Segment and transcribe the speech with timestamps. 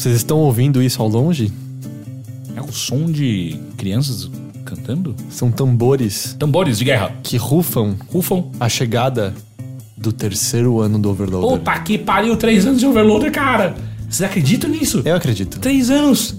[0.00, 1.52] Vocês estão ouvindo isso ao longe?
[2.56, 4.30] É o som de crianças
[4.64, 5.14] cantando?
[5.28, 7.12] São tambores Tambores de guerra.
[7.22, 8.50] que rufam Rufam.
[8.58, 9.34] a chegada
[9.98, 11.50] do terceiro ano do Overloader.
[11.58, 13.74] Puta que pariu, três anos de overloader, cara.
[14.08, 15.02] Vocês acreditam nisso?
[15.04, 15.58] Eu acredito.
[15.60, 16.34] Três anos.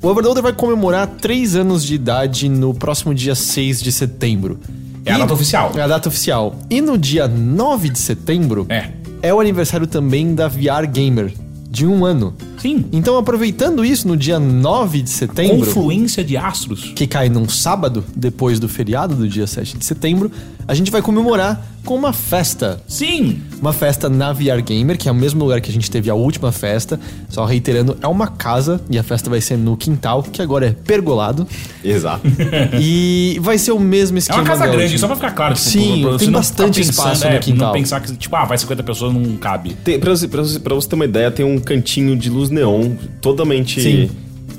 [0.00, 4.60] O Overloader vai comemorar três anos de idade no próximo dia 6 de setembro.
[5.04, 5.72] É a data oficial.
[5.74, 6.54] É a data oficial.
[6.70, 8.90] E no dia 9 de setembro É.
[9.20, 11.32] é o aniversário também da VR Gamer,
[11.68, 12.34] de um ano.
[12.60, 12.84] Sim.
[12.92, 16.92] Então, aproveitando isso, no dia 9 de setembro, Confluência de astros.
[16.94, 20.30] que cai num sábado, depois do feriado do dia 7 de setembro,
[20.66, 22.80] a gente vai comemorar com uma festa.
[22.86, 23.40] Sim.
[23.60, 26.14] Uma festa na VR Gamer, que é o mesmo lugar que a gente teve a
[26.14, 27.00] última festa.
[27.28, 30.72] Só reiterando, é uma casa e a festa vai ser no quintal, que agora é
[30.72, 31.46] pergolado.
[31.82, 32.22] Exato.
[32.80, 34.40] e vai ser o mesmo É esquema.
[34.40, 34.98] uma casa grande, última.
[34.98, 35.54] só pra ficar claro.
[35.54, 37.66] Tipo, Sim, pra você tem não bastante ficar espaço no é, quintal.
[37.68, 39.74] Não pensar que, tipo, ah, vai 50 pessoas, não cabe.
[39.84, 42.50] Tem, pra, você, pra, você, pra você ter uma ideia, tem um cantinho de luz
[42.50, 42.90] neon
[43.20, 44.10] totalmente Sim.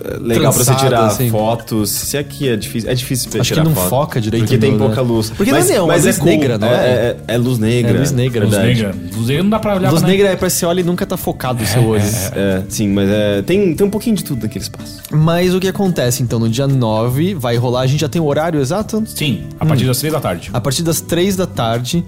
[0.03, 1.29] Eh, legal pra você Trançado, tirar assim.
[1.29, 1.89] fotos.
[1.89, 3.89] Se aqui é difícil, é difícil pra Acho que tirar não foto.
[3.89, 5.01] foca direito Porque tem pouca né?
[5.01, 5.29] luz.
[5.29, 6.71] Porque não é neon, é luz negra, não é?
[6.71, 7.91] É, é, é luz negra.
[7.91, 8.45] É luz negra.
[8.45, 8.81] Luz verdade.
[8.81, 8.95] negra.
[9.15, 11.05] Luz negra não dá pra olhar Luz pra negra é pra você olha e nunca
[11.05, 12.01] tá focado o seu olho.
[12.33, 15.01] É, sim, mas é, tem, tem um pouquinho de tudo naquele espaço.
[15.11, 16.39] Mas o que acontece então?
[16.39, 19.03] No dia 9 vai rolar, a gente já tem o horário exato?
[19.05, 20.49] Sim, a partir das três da tarde.
[20.53, 22.03] A partir das 3 da tarde.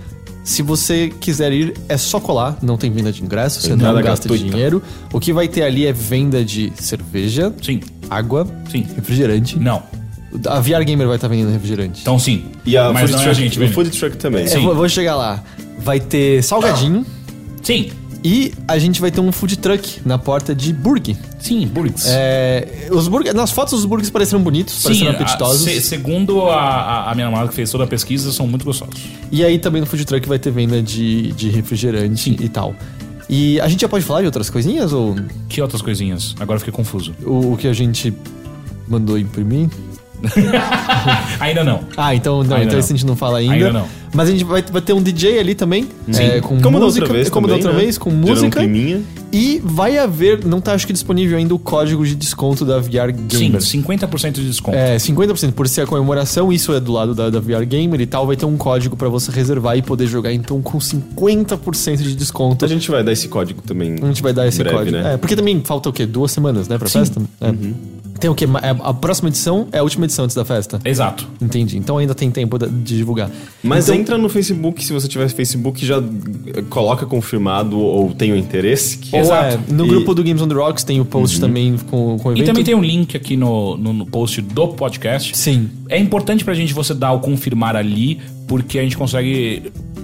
[0.45, 4.01] Se você quiser ir, é só colar, não tem venda de ingresso, você Entrada não
[4.03, 4.51] gasta gratuita.
[4.51, 4.83] dinheiro.
[5.13, 7.79] O que vai ter ali é venda de cerveja, Sim.
[8.13, 8.85] Água, Sim.
[8.95, 9.57] refrigerante.
[9.59, 9.83] Não.
[10.47, 12.01] A VR Gamer vai estar vendendo refrigerante.
[12.01, 12.45] Então sim.
[12.65, 13.73] E a Mas food não é a truck, gente, o velho.
[13.73, 14.47] food truck também.
[14.47, 15.43] Eu vou, vou chegar lá.
[15.77, 17.05] Vai ter salgadinho
[17.61, 17.91] Sim.
[18.23, 21.15] e a gente vai ter um food truck na porta de burger.
[21.39, 22.05] Sim, burgers.
[22.07, 25.61] É, os burger, nas fotos os burgers pareceram bonitos, Sim, pareceram a- apetitosos.
[25.61, 28.95] se- segundo a, a- a minha namorada que fez toda a pesquisa, são muito gostosos.
[29.31, 32.73] E aí também no food truck vai ter venda de, de refrigerante e tal.
[33.29, 35.15] E a gente já pode falar de outras coisinhas ou
[35.49, 36.35] Que outras coisinhas?
[36.39, 37.13] Agora fiquei confuso.
[37.25, 38.13] o, o que a gente
[38.87, 39.69] mandou imprimir?
[41.39, 41.81] Ainda não.
[41.97, 42.79] Ah, então não, Ainda então não.
[42.79, 43.53] esse a gente não fala ainda.
[43.53, 43.87] Ainda não.
[44.13, 47.03] Mas a gente vai, vai ter um DJ ali também, é, com Como da música,
[47.05, 47.83] outra vez como da também, outra né?
[47.83, 48.61] vez, com Gerando música.
[48.61, 49.03] Um.
[49.31, 53.09] E vai haver, não tá acho que disponível ainda o código de desconto da VR
[53.31, 53.59] Sim, Gamer.
[53.61, 54.77] 50% de desconto.
[54.77, 58.05] É, 50% por ser a comemoração, isso é do lado da, da VR Gamer e
[58.05, 62.15] tal, vai ter um código pra você reservar e poder jogar então com 50% de
[62.15, 62.63] desconto.
[62.63, 63.95] A gente vai dar esse código também.
[63.99, 64.97] A gente vai dar esse breve, código.
[64.97, 65.15] né?
[65.15, 66.05] É, porque também falta o quê?
[66.05, 67.19] Duas semanas, né, pra festa?
[67.41, 67.51] É.
[68.23, 68.45] Tem o quê?
[68.61, 70.79] É, A próxima edição é a última edição antes da festa.
[70.85, 71.27] Exato.
[71.41, 71.77] Entendi.
[71.77, 73.29] Então ainda tem tempo de divulgar.
[73.61, 78.31] Mas então, entra no Facebook, se você tiver Facebook, já eh, coloca confirmado ou tem
[78.31, 78.97] o interesse.
[78.97, 79.59] Que ou Exato.
[79.69, 82.29] é, no E- grupo do Games on the Rocks tem o post também com, com
[82.29, 82.45] o E evento.
[82.47, 85.37] também tem um link aqui no, no, no post do podcast.
[85.37, 85.69] Sim.
[85.89, 89.63] É importante pra gente você dar o confirmar ali, porque a gente consegue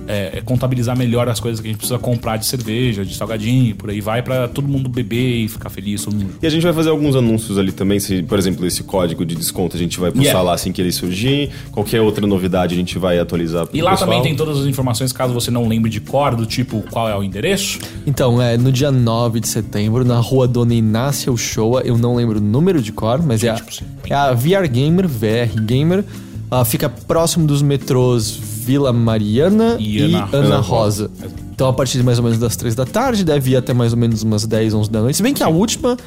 [0.09, 3.91] é, contabilizar melhor as coisas que a gente precisa comprar de cerveja, de salgadinho, por
[3.91, 6.31] aí vai, pra todo mundo beber e ficar feliz, todo mundo.
[6.41, 7.99] E a gente vai fazer alguns anúncios ali também.
[7.99, 10.41] Se, por exemplo, esse código de desconto a gente vai postar Yeah.
[10.41, 11.51] lá assim que ele surgir.
[11.71, 14.09] Qualquer outra novidade a gente vai atualizar E lá pessoal.
[14.09, 17.15] também tem todas as informações, caso você não lembre de cor, do tipo qual é
[17.15, 17.77] o endereço.
[18.07, 22.39] Então, é no dia 9 de setembro, na rua Dona Inácia Uchoa, eu não lembro
[22.39, 23.61] o número de cor, mas é a,
[24.09, 26.03] é a VR Gamer, VR Gamer.
[26.49, 31.09] Ah, fica próximo dos metrôs Vila Mariana E e, Ana- Ana, Rosa.
[31.51, 33.93] Então, a partir de mais ou menos das 3 da tarde, deve ir até mais
[33.93, 35.17] ou menos umas 10, 11 da noite.
[35.17, 35.97] Se bem que a última,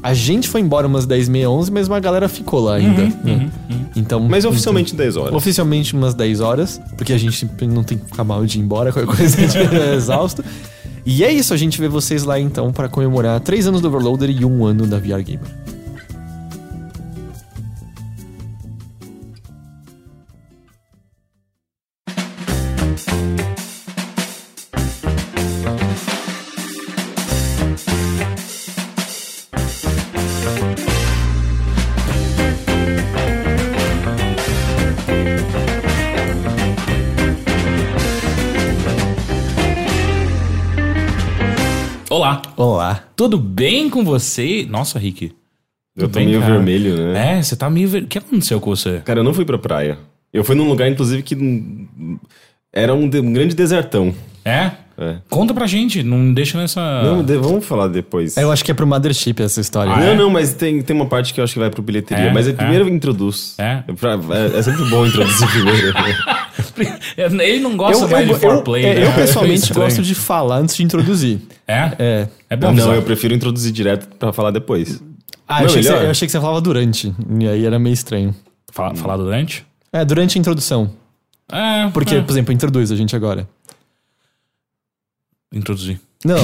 [0.00, 3.02] a gente foi embora umas 10, meia, 11, mas uma galera ficou lá ainda.
[3.24, 3.50] né?
[3.96, 5.34] Então, Mas oficialmente 10 horas.
[5.34, 8.92] Oficialmente umas 10 horas, porque a gente não tem que ficar mal de ir embora,
[8.92, 10.44] qualquer coisa a gente é exausto.
[11.04, 14.30] E é isso, a gente vê vocês lá então para comemorar 3 anos do Overloader
[14.30, 15.40] e um ano da VR Gamer.
[43.22, 44.66] Tudo bem com você?
[44.68, 45.32] Nossa, Rick.
[45.96, 46.54] Eu tô bem, meio cara?
[46.54, 47.38] vermelho, né?
[47.38, 47.88] É, você tá meio.
[47.88, 49.00] ver- O que aconteceu com você?
[49.04, 49.98] Cara, eu não fui pra praia.
[50.32, 51.36] Eu fui num lugar, inclusive, que
[52.72, 54.12] era um, de- um grande desertão.
[54.44, 54.72] É?
[54.98, 55.16] É.
[55.30, 56.80] Conta pra gente, não deixa nessa.
[57.02, 58.36] Não, de- vamos falar depois.
[58.36, 59.92] Eu acho que é pro Mothership essa história.
[59.92, 60.14] Ah, não, é?
[60.16, 62.24] não, mas tem, tem uma parte que eu acho que vai pro bilheteria.
[62.26, 62.32] É?
[62.32, 62.52] mas É?
[62.52, 63.54] primeiro introduz.
[63.58, 63.82] É?
[64.00, 64.18] pra-
[64.54, 65.92] é, é sempre bom introduzir primeiro.
[67.16, 69.06] Ele não gosta Eu, mais eu, de foreplay, eu, né?
[69.06, 69.86] eu pessoalmente Estranho.
[69.86, 71.40] gosto de falar antes de introduzir.
[71.66, 71.92] É?
[71.98, 72.28] É.
[72.50, 75.02] É bom não, eu prefiro introduzir direto pra falar depois.
[75.48, 76.04] Ah, eu achei, que você, melhor.
[76.04, 77.12] eu achei que você falava durante.
[77.40, 78.34] E aí era meio estranho.
[78.70, 79.66] Fala, falar durante?
[79.92, 80.90] É, durante a introdução.
[81.50, 81.88] É.
[81.92, 82.22] Porque, é.
[82.22, 83.46] por exemplo, introduz a gente agora.
[85.52, 86.00] Introduzir.
[86.24, 86.38] Não.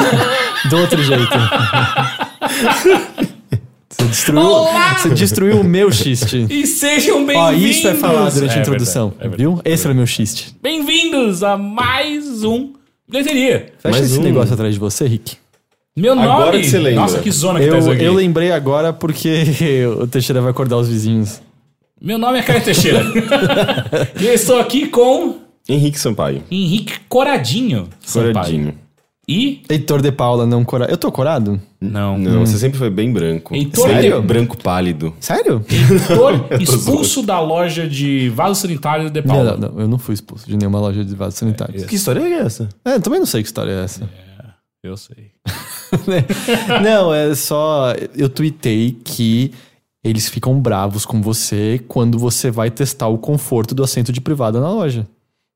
[0.70, 1.28] Do outro jeito.
[4.00, 4.96] Você destruiu, Olá!
[4.98, 6.46] você destruiu o meu xiste.
[6.50, 7.76] E sejam Ó, bem-vindos!
[7.76, 9.42] isso é falar durante É a introdução, verdade, é verdade.
[9.42, 9.60] viu?
[9.64, 10.54] Esse era o meu xiste.
[10.62, 12.72] Bem-vindos a mais um
[13.08, 13.72] Bilheteria.
[13.78, 14.22] Fecha Mais esse um.
[14.22, 15.36] negócio atrás de você, Rick.
[15.96, 16.28] Meu nome...
[16.28, 17.00] Agora que você lembra.
[17.00, 18.04] Nossa, que zona que Eu, tá isso aqui.
[18.04, 19.44] eu lembrei agora porque
[20.00, 21.40] o Teixeira vai acordar os vizinhos.
[22.00, 23.02] Meu nome é Caio Teixeira.
[24.20, 26.42] e eu estou aqui com Henrique Sampaio.
[26.50, 27.88] Henrique Coradinho.
[28.00, 28.32] Sampaio.
[28.34, 28.74] Coradinho.
[29.28, 29.60] E...
[29.68, 30.90] Heitor de Paula, não corado.
[30.90, 31.60] Eu tô corado?
[31.78, 32.16] Não.
[32.16, 33.54] Não, você sempre foi bem branco.
[33.54, 34.20] Heitor Sério?
[34.22, 35.14] de- Branco pálido.
[35.20, 35.62] Sério?
[35.70, 39.56] Heitor expulso da loja de vaso sanitário de Paula.
[39.58, 41.84] não, não, eu não fui expulso de nenhuma loja de vasos sanitários.
[41.84, 42.70] Que história é essa?
[42.84, 44.08] É, eu também não sei que história é essa.
[44.82, 45.32] Eu sei.
[46.82, 47.92] não, é só.
[48.16, 49.52] Eu tuitei que
[50.02, 54.60] eles ficam bravos com você quando você vai testar o conforto do assento de privada
[54.60, 55.06] na loja.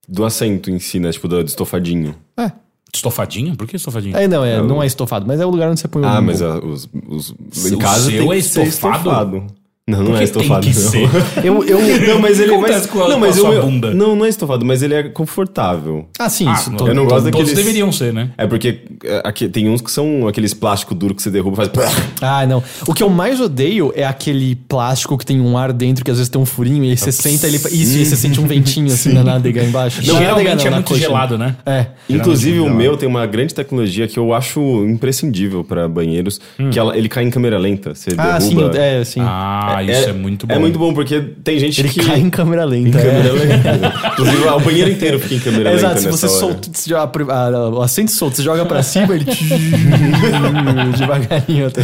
[0.08, 1.10] Do assento em si, né?
[1.12, 2.14] Tipo, do do estofadinho.
[2.36, 2.50] É.
[2.94, 3.56] Estofadinho?
[3.56, 4.16] Por que estofadinho?
[4.16, 6.06] É, não, é, não é estofado, mas é o lugar onde você põe o.
[6.06, 8.98] Ah, mas ah, os, os, O em casa seu tem que é ser estofado?
[8.98, 9.61] estofado.
[9.84, 10.62] Não, não é estofado.
[10.62, 10.90] tem que não.
[10.90, 11.08] ser?
[11.44, 11.80] Eu, eu,
[12.14, 12.86] Não, mas ele é mais.
[12.86, 13.92] com a- não, mas o bunda?
[13.92, 16.06] Não, não é estofado, mas ele é confortável.
[16.20, 16.70] Ah, sim, Ah, isso.
[16.70, 18.30] não, eu não gosto Todos daqueles- deveriam ser, né?
[18.38, 21.76] É porque é, aqui, tem uns que são aqueles plástico duro que você derruba e
[21.76, 21.92] faz.
[22.20, 22.62] Ah, não.
[22.86, 26.16] O que eu mais odeio é aquele plástico que tem um ar dentro, que às
[26.18, 27.56] vezes tem um furinho, e aí você senta ele.
[27.56, 30.00] Isso, e aí você sente um ventinho assim na nádega embaixo.
[30.06, 31.00] Não, geralmente nádega não, é muito coxa.
[31.00, 31.56] gelado, né?
[31.66, 31.86] É.
[32.08, 36.40] Inclusive, o Geralmente, meu tem uma grande tecnologia que eu acho imprescindível pra banheiros,
[36.70, 37.96] que ela, ele cai em câmera lenta.
[37.96, 38.78] Você Ah, sim, derruba.
[38.78, 39.20] é, sim.
[39.20, 40.54] Ah, isso é, muito bom.
[40.54, 42.04] É muito bom, porque tem gente Ele que.
[42.04, 42.88] cai em câmera lenta.
[42.88, 43.32] em câmera é.
[43.32, 44.08] lenta.
[44.12, 45.86] Inclusive, o banheiro inteiro fica em câmera É, lenta.
[45.86, 46.34] Exato, se você hora.
[46.36, 49.24] solta, se joga ah, o assento solto, você joga pra cima, ele
[50.98, 51.82] devagarinho até.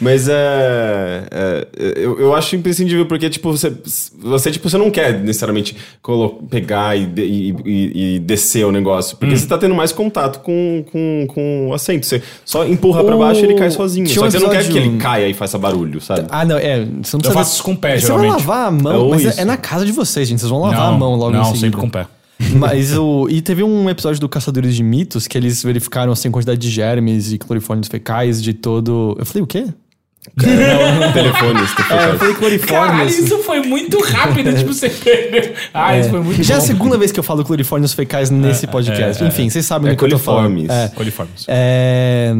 [0.00, 1.66] Mas é, é,
[1.96, 3.72] eu, eu acho imprescindível, porque, tipo, você,
[4.18, 8.72] você, tipo, você não quer necessariamente colo- pegar e, de- e- e- e descer o
[8.72, 12.06] negócio, porque você tá tendo mais contato com, com, com o assento.
[12.06, 14.06] Você só empurra pra O- baixo e ele cai sozinho.
[14.06, 16.26] tinha Só que você não quer que ele caia e faça barulho, sabe?
[16.30, 16.84] Ah, não, é.
[17.02, 18.46] Você não Eu faço isso com o pé, Você vai geralmente.
[18.46, 19.40] lavar a mão, É, ou mas é, isso.
[19.40, 20.40] é na casa de vocês, gente.
[20.40, 21.60] Vocês vão lavar não, a mão logo Não, em seguida.
[21.66, 22.06] sempre com o pé.
[22.56, 23.26] Mas o.
[23.28, 26.70] E teve um episódio do Caçadores de Mitos que eles verificaram assim, a quantidade de
[26.70, 29.14] germes e clorifórmios fecais de todo.
[29.18, 29.66] Eu falei, o quê?
[31.12, 35.54] Telefones, É, eu falei Caralho, isso foi muito rápido, tipo, você perdeu.
[35.72, 36.66] Ah, isso foi muito Já é a bom.
[36.66, 39.22] segunda vez que eu falo clorifórmios fecais nesse podcast.
[39.22, 40.48] é, Enfim, vocês sabem É do que eu tô falando.
[40.54, 40.70] coliformes.
[40.70, 40.88] É.
[40.94, 41.44] Coliformes.
[41.48, 42.32] É,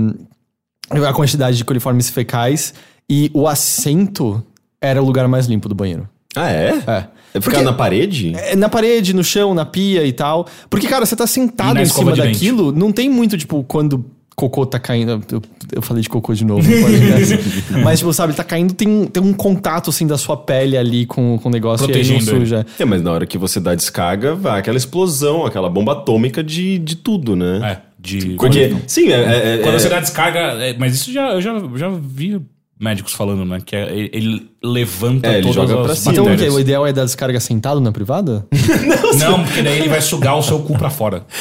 [0.90, 2.74] a quantidade de coliformes fecais
[3.08, 4.42] e o assento
[4.80, 6.08] era o lugar mais limpo do banheiro.
[6.36, 6.68] Ah, é?
[6.86, 7.04] É.
[7.32, 8.32] É ficar Porque- na parede?
[8.36, 10.46] É, Na parede, no chão, na pia e tal.
[10.68, 12.32] Porque, cara, você tá sentado na em cima de dente.
[12.34, 14.04] daquilo, não tem muito, tipo, quando
[14.34, 15.22] cocô tá caindo.
[15.30, 15.42] Eu,
[15.74, 17.38] eu falei de cocô de novo, no podcast.
[17.84, 21.38] Mas, tipo, sabe, tá caindo, tem, tem um contato, assim, da sua pele ali com,
[21.38, 22.40] com o negócio e aí não Protegendo ele.
[22.40, 22.66] suja.
[22.78, 26.78] É, mas na hora que você dá descarga, vai aquela explosão, aquela bomba atômica de,
[26.78, 27.60] de tudo, né?
[27.72, 28.30] É, de...
[28.36, 29.12] Porque, sim, é.
[29.20, 30.38] é- é- Quando é- você dá descarga...
[30.64, 32.40] é, mas isso já, eu já, já vi
[32.80, 33.60] médicos falando, né?
[33.64, 36.12] Que é- ele, levanta É, ele todas joga as pra cima.
[36.12, 36.30] Então, o, quê?
[36.32, 36.54] bactérias.
[36.54, 38.46] o ideal é dar descarga sentado na privada?
[39.20, 41.24] Não, porque daí ele vai sugar o seu cu pra fora.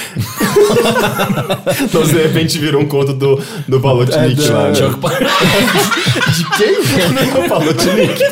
[1.81, 4.71] Então, de repente, virou um conto do, do Palotnik É, lá, né?
[6.35, 6.73] De quem?
[7.13, 8.23] Não é o Palotnik.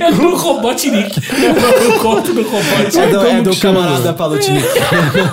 [0.00, 1.20] É do Robotnik.
[1.84, 2.98] Eu conto do Robotnik.
[2.98, 4.66] É do, é do camarada Palotnik.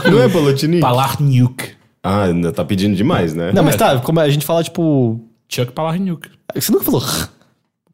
[0.10, 0.82] Não é Palotnik?
[0.82, 1.70] Palarniuk.
[2.04, 3.52] Ah, ainda tá pedindo demais, né?
[3.54, 5.20] Não, mas tá, como a gente fala, tipo...
[5.54, 6.30] Chuck Palarniuk.
[6.56, 7.02] Você nunca falou...
[7.02, 7.28] r.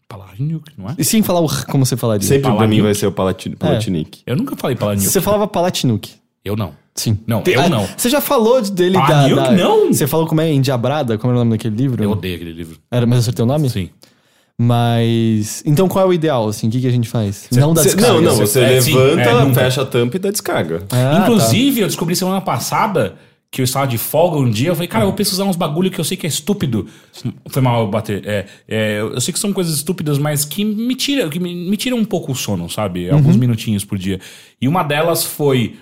[0.07, 0.95] Palarniuk, não é?
[0.97, 2.25] E sim falar o r, como você falaria.
[2.25, 2.81] Sempre pra mim Palahniuk.
[2.83, 4.21] vai ser o Palati- Palotnik.
[4.25, 5.09] Eu nunca falei Palarniuk.
[5.11, 6.11] Você falava Palatinuk.
[6.45, 6.71] Eu não.
[6.95, 7.19] Sim.
[7.27, 7.85] Não, Tem- eu ah, não.
[7.97, 9.87] Você já falou dele da, da- não.
[9.93, 11.17] Você falou como é Endiabrada?
[11.17, 12.01] Como era o nome daquele livro?
[12.03, 12.77] Eu odeio aquele livro.
[12.89, 13.69] Era, mas eu acertei o nome?
[13.69, 13.89] Sim.
[14.59, 15.61] Mas.
[15.65, 16.67] Então qual é o ideal, assim?
[16.67, 17.47] O que, que a gente faz?
[17.51, 18.13] não dá Cê- descarga.
[18.13, 19.53] não, não, Você- é, sim, levanta, é, nunca.
[19.61, 20.83] fecha a tampa e dá descarga.
[20.89, 23.15] Ah, Inclusive, eu descobri semana passada
[23.49, 24.69] que eu estava de folga um dia.
[24.69, 26.85] Eu falei, cara, eu vou pesquisar uns bagulho que eu sei que é estúpido.
[27.49, 28.21] Foi mal eu bater.
[28.27, 31.77] É, é, eu sei que são coisas estúpidas, mas que me tiram que me, me
[31.77, 33.09] tiram um pouco o sono, sabe?
[33.09, 33.39] Alguns Uhum.
[33.39, 34.19] minutinhos por dia.
[34.61, 35.75] E uma delas foi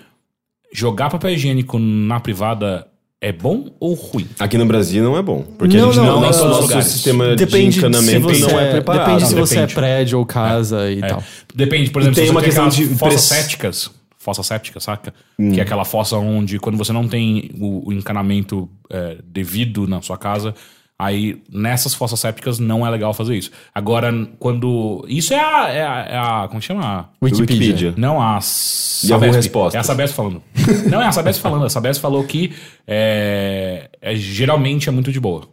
[0.72, 2.86] jogar papel higiênico na privada
[3.20, 4.26] é bom ou ruim?
[4.38, 5.42] Aqui no Brasil não é bom.
[5.58, 8.60] Porque Não, a gente não, não, não, nosso, não, nosso sistema Depende de encanamento não
[8.60, 9.06] é preparado.
[9.06, 9.74] Depende se você é depende.
[9.74, 11.06] prédio ou casa e É.
[11.06, 11.24] tal.
[11.54, 13.90] Depende, por exemplo, tem se você uma tem questão de fossas press- sépticas.
[14.26, 15.14] Fossa séptica, saca?
[15.38, 15.52] Hum.
[15.52, 20.02] Que é aquela fossa onde, quando você não tem o, o encanamento é, devido na
[20.02, 20.52] sua casa,
[20.98, 23.52] aí nessas fossas sépticas não é legal fazer isso.
[23.72, 25.04] Agora, quando.
[25.08, 25.68] Isso é a.
[25.68, 27.08] É a, é a- como chama?
[27.22, 27.56] Wikipedia.
[27.56, 27.94] Wikipedia.
[27.96, 29.36] Não, a Sabesp.
[29.36, 29.74] Respostas.
[29.76, 30.42] É a Sabesp falando.
[30.90, 31.64] não, é a Sabesp falando.
[31.66, 32.52] A Sabesp falou que
[32.84, 35.48] é, é- geralmente é muito de boa.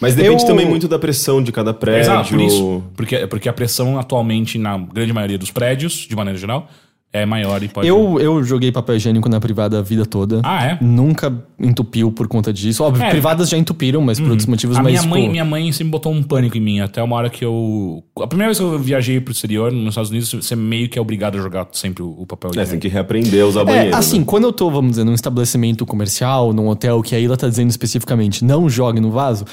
[0.00, 2.02] Mas depende Eu- também muito da pressão de cada prédio.
[2.12, 2.84] Exato, por isso.
[2.94, 6.68] Porque, porque a pressão atualmente, na grande maioria dos prédios, de maneira geral,
[7.14, 7.86] é maior e pode.
[7.86, 10.40] Eu, eu joguei papel higiênico na privada a vida toda.
[10.42, 10.78] Ah, é?
[10.80, 12.82] Nunca entupiu por conta disso.
[12.82, 13.10] Óbvio, É.
[13.10, 14.76] privadas já entupiram, mas por outros motivos.
[14.76, 17.30] A mas, minha mãe, minha mãe sempre botou um pânico em mim, até uma hora
[17.30, 18.02] que eu.
[18.20, 21.00] A primeira vez que eu viajei pro exterior, nos Estados Unidos, você meio que é
[21.00, 22.70] obrigado a jogar sempre o, o papel É, higiênico.
[22.72, 23.94] tem que reaprender a usar banheiro.
[23.94, 24.24] É, assim, né?
[24.26, 27.70] quando eu tô, vamos dizer, num estabelecimento comercial, num hotel, que a Ila tá dizendo
[27.70, 29.44] especificamente, não jogue no vaso,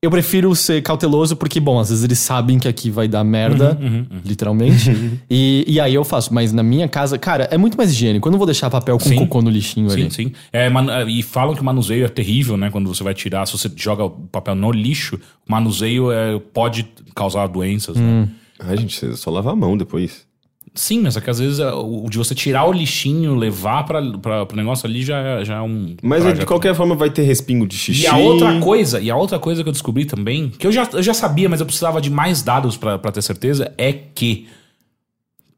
[0.00, 3.76] eu prefiro ser cauteloso, porque, bom, às vezes eles sabem que aqui vai dar merda,
[3.80, 4.90] Uhum, literalmente.
[5.28, 6.32] e, e aí eu faço.
[6.32, 8.28] Mas na minha casa, cara, é muito mais higiênico.
[8.28, 9.16] Eu não vou deixar papel com Sim.
[9.16, 10.10] cocô no lixinho Sim, ali.
[10.12, 10.32] sim.
[10.52, 12.70] É, man- e falam que o manuseio é terrível, né?
[12.70, 16.86] Quando você vai tirar, se você joga o papel no lixo, o manuseio é, pode
[17.14, 18.20] causar doenças, Hum.
[18.22, 18.28] né?
[18.60, 20.27] Ai, gente, você só lava a mão depois.
[20.74, 24.00] Sim, mas é que às vezes é, o de você tirar o lixinho, levar pra,
[24.46, 25.96] pro negócio ali já, é- já é um.
[26.02, 28.02] Mas de qualquer forma vai ter respingo de xixi.
[28.02, 30.88] E a outra coisa, e a outra coisa que eu descobri também, que eu já,
[30.92, 34.46] eu já sabia, mas eu precisava de mais dados pra ter certeza, é que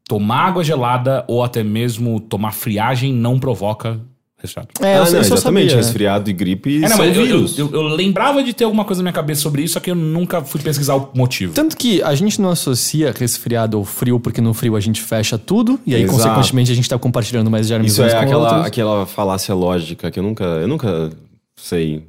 [0.07, 3.99] tomar água gelada ou até mesmo tomar friagem não provoca
[4.41, 4.69] resfriado.
[4.81, 5.69] É, ah, eu, não, eu só exatamente.
[5.69, 5.77] sabia.
[5.85, 7.57] Resfriado e gripe É, não, eu, vírus.
[7.57, 9.95] eu- eu lembrava de ter alguma coisa na minha cabeça sobre isso, só que eu
[9.95, 11.53] nunca fui pesquisar o motivo.
[11.53, 15.37] Tanto que a gente não associa resfriado ao frio, porque no frio a gente fecha
[15.37, 16.17] tudo, e aí, Exato.
[16.17, 18.65] consequentemente, a gente tá compartilhando mais germes Isso uns é com aquela, outros.
[18.67, 21.09] aquela falácia lógica que eu nunca, eu nunca
[21.55, 22.03] sei.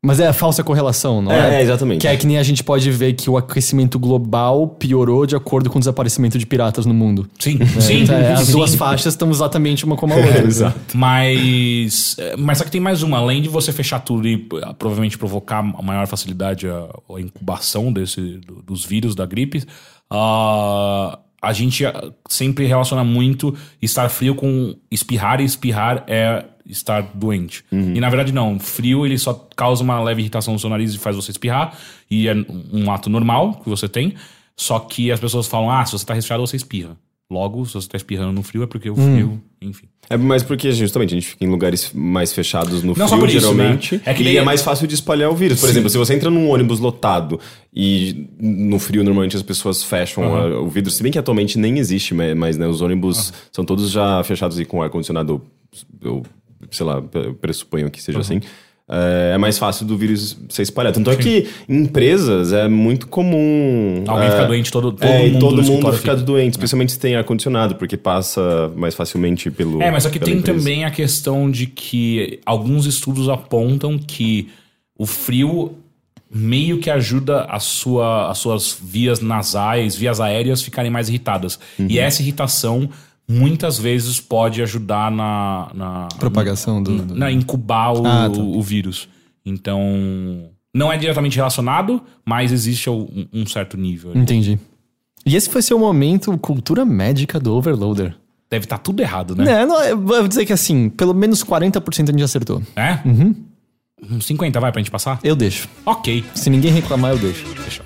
[0.00, 1.58] Mas é a falsa correlação, não É, é?
[1.58, 2.02] é, exatamente.
[2.02, 5.68] Que é que nem a gente pode ver que o aquecimento global piorou de acordo
[5.68, 7.28] com o desaparecimento de piratas no mundo.
[7.36, 8.02] Sim, sim.
[8.02, 8.52] Então, é, as sim.
[8.52, 10.46] duas faixas estão exatamente uma como a outra.
[10.46, 10.78] exato.
[10.96, 13.18] Mas, é, mas só que tem mais uma.
[13.18, 16.86] Além de você fechar tudo e ah, provavelmente provocar a maior facilidade a,
[17.16, 19.64] a incubação desse, do- dos vírus da gripe,
[20.08, 27.00] ah, a gente ah, sempre relaciona muito estar frio com espirrar e espirrar é estar
[27.14, 27.64] doente.
[27.72, 30.98] E na verdade não, frio ele só causa uma leve irritação no seu nariz e
[30.98, 31.76] faz você espirrar,
[32.10, 32.34] e é
[32.72, 34.14] um ato normal que você tem,
[34.56, 36.96] só que as pessoas falam, ah, se você tá resfriado você espirra.
[37.30, 39.86] Logo, se você tá espirrando no frio é porque o frio, enfim.
[40.08, 43.40] É mais porque justamente a gente fica em lugares mais fechados no Não frio, isso,
[43.40, 43.96] geralmente.
[43.96, 44.00] né?
[44.06, 45.60] É que e daí- é mais fácil de espalhar o vírus.
[45.60, 47.38] Por exemplo, se você entra num ônibus lotado
[47.70, 51.78] e no frio normalmente as pessoas fecham a- o vidro, se bem que atualmente nem
[51.78, 55.42] existe, mas, mas, né, os ônibus são todos já fechados e com ar-condicionado,
[56.70, 58.40] sei lá, eu pressuponho que seja assim.
[58.90, 60.94] É, é mais fácil do vírus ser espalhado.
[60.94, 64.02] Tanto é que em empresas é muito comum.
[64.06, 66.98] Alguém é, ficar doente, todo, todo é, mundo todo do mundo fica doente, especialmente se
[66.98, 69.82] tem ar-condicionado, porque passa mais facilmente pelo.
[69.82, 70.58] É, mas só que pela tem empresa.
[70.58, 74.48] também a questão de que alguns estudos apontam que
[74.98, 75.76] o frio
[76.30, 81.58] meio que ajuda a sua, as suas vias nasais, vias aéreas ficarem mais irritadas.
[81.78, 82.88] E essa irritação
[83.28, 86.98] muitas vezes pode ajudar na, na Propagação do.
[87.02, 88.40] do- na incubar o, Ah, tá.
[88.40, 89.08] o vírus.
[89.44, 94.12] Então, não é diretamente relacionado, mas existe um, um certo nível.
[94.16, 94.58] Entendi.
[95.26, 98.14] E esse foi seu momento cultura médica do Overloader.
[98.50, 99.44] Deve estar tudo errado, né?
[99.44, 102.62] Né, não, eu vou dizer que assim, pelo menos 40% a gente acertou.
[102.74, 102.98] É?
[104.10, 105.18] Uns 50 vai pra gente passar?
[105.22, 105.68] Eu deixo.
[105.84, 106.24] Ok.
[106.34, 107.44] Se ninguém reclamar, eu deixo.
[107.46, 107.84] Fechou.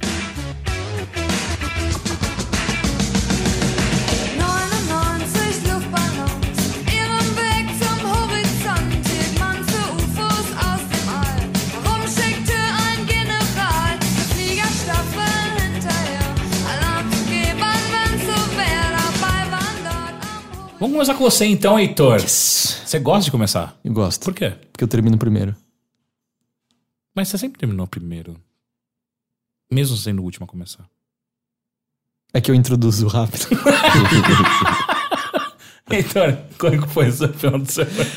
[20.83, 22.19] Vamos começar com você então, Heitor.
[22.19, 23.79] Você gosta de começar?
[23.85, 24.25] Eu gosto.
[24.25, 24.55] Por quê?
[24.73, 25.55] Porque eu termino primeiro.
[27.15, 28.35] Mas você sempre terminou primeiro.
[29.71, 30.85] Mesmo sendo o último a começar.
[32.35, 33.47] É que eu introduzo rápido.
[35.89, 38.11] Heitor, como que foi essa final de semana?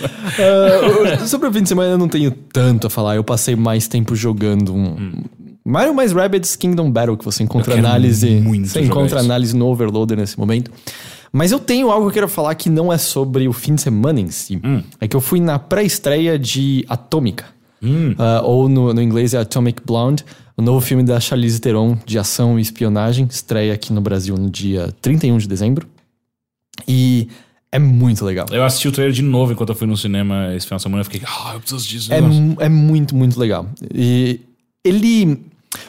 [1.21, 3.15] Ah, sobre o fim de semana eu não tenho tanto a falar.
[3.15, 5.23] Eu passei mais tempo jogando um.
[5.63, 8.41] Mario mais Rabbids Kingdom Battle, que você encontra análise.
[8.41, 9.25] muito Você encontra isso.
[9.25, 10.71] análise no Overloader nesse momento.
[11.37, 13.81] Mas eu tenho algo que eu quero falar que não é sobre o fim de
[13.81, 14.59] semana em si.
[14.63, 14.81] Hum.
[15.01, 17.45] É que eu fui na pré-estreia de Atômica.
[18.17, 20.23] Ah, ou no, no inglês é Atomic Blonde,
[20.57, 23.27] o novo filme da Charlize Theron de ação e espionagem.
[23.29, 25.85] Estreia aqui no Brasil no dia 31 de dezembro.
[26.87, 27.27] E
[27.71, 28.45] é muito legal.
[28.51, 31.01] Eu assisti o trailer de novo enquanto eu fui no cinema esse final de semana.
[31.01, 32.13] Eu fiquei, ah, eu preciso disso.
[32.13, 33.67] É, negócio." mu- é muito, muito legal.
[33.93, 34.39] E
[34.83, 35.43] ele.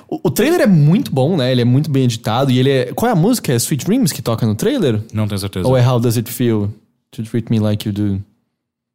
[0.09, 1.51] O, o trailer é muito bom, né?
[1.53, 2.51] Ele é muito bem editado.
[2.51, 2.93] E ele é.
[2.95, 3.53] Qual é a música?
[3.53, 5.01] É Sweet Dreams que toca no trailer?
[5.13, 5.67] Não tenho certeza.
[5.67, 6.71] Ou é How Does It Feel
[7.11, 8.23] to Treat Me Like You Do?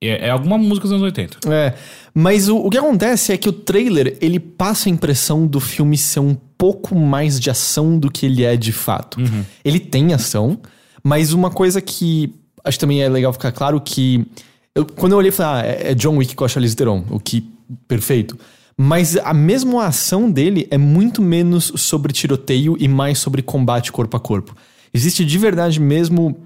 [0.03, 1.37] É, é alguma música dos anos 80.
[1.51, 1.73] É.
[2.13, 5.95] Mas o, o que acontece é que o trailer ele passa a impressão do filme
[5.97, 9.19] ser um pouco mais de ação do que ele é de fato.
[9.63, 10.59] Ele tem ação,
[11.03, 12.33] mas uma coisa que
[12.63, 14.25] acho que também é legal ficar claro que
[14.75, 17.19] eu- quando eu olhei, falei, ah, é é John Wick com a Charlize Theron, o
[17.19, 17.47] que
[17.87, 18.37] perfeito.
[18.77, 24.17] Mas a mesma ação dele é muito menos sobre tiroteio e mais sobre combate corpo
[24.17, 24.55] a corpo.
[24.93, 26.37] Existe de verdade mesmo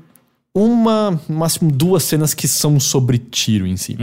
[0.53, 3.97] uma, no máximo duas cenas que são sobre tiro em si.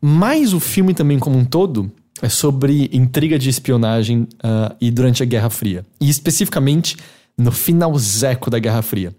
[0.00, 1.90] Mas o filme também, como um todo,
[2.22, 5.84] é sobre intriga de espionagem ah, e durante a Guerra Fria.
[6.00, 6.96] E especificamente
[7.36, 9.14] no finalzeco da Guerra Fria.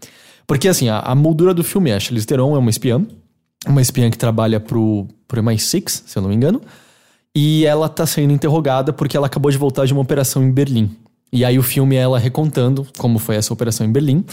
[0.48, 3.06] Porque, assim, a, a moldura do filme é a Charlize Theron é uma espiã,
[3.68, 6.62] uma espiã que trabalha pro, pro MI6, se eu não me engano,
[7.40, 10.90] e ela tá sendo interrogada porque ela acabou de voltar de uma operação em Berlim.
[11.32, 14.24] E aí o filme é ela recontando como foi essa operação em Berlim,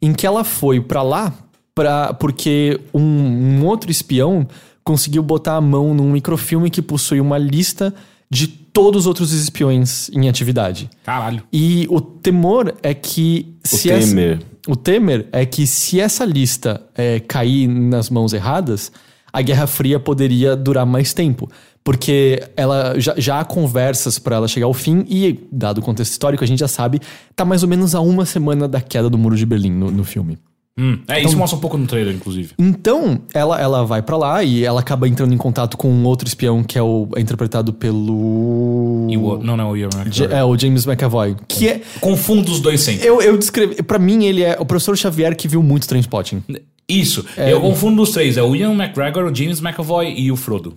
[0.00, 1.34] em que ela foi pra lá
[1.74, 4.46] pra, porque um, um outro espião
[4.84, 7.92] conseguiu botar a mão num microfilme que possui uma lista
[8.30, 10.88] de todos os outros espiões em atividade.
[11.04, 11.42] Caralho.
[11.52, 14.38] E o temor é que O se essa- Temer.
[14.68, 18.92] o temer é que se essa lista é, cair nas mãos erradas,
[19.32, 21.50] a Guerra Fria poderia durar mais tempo.
[21.84, 26.12] Porque ela já, já há conversas para ela chegar ao fim, e, dado o contexto
[26.12, 26.98] histórico, a gente já sabe,
[27.36, 30.02] tá mais ou menos a uma semana da queda do Muro de Berlim no, no
[30.02, 30.38] filme.
[30.76, 32.52] Hum, é, isso mostra um pouco no trailer, inclusive.
[32.58, 36.26] Então, ela, ela vai pra lá e ela acaba entrando em contato com um outro
[36.26, 39.06] espião que é, o, é interpretado pelo.
[39.06, 41.36] O, não, não, o Ian Ja- é, o James McAvoy.
[41.46, 41.82] Que é.
[42.00, 43.06] Confundo os dois sempre.
[43.06, 43.84] Eu, eu descrevi.
[43.84, 46.42] Pra mim, ele é o professor Xavier que viu muito Trainspotting.
[46.88, 47.24] Isso.
[47.36, 47.52] É.
[47.52, 48.36] eu confundo os três.
[48.36, 50.76] É o Ian McGregor, o James McAvoy e o Frodo.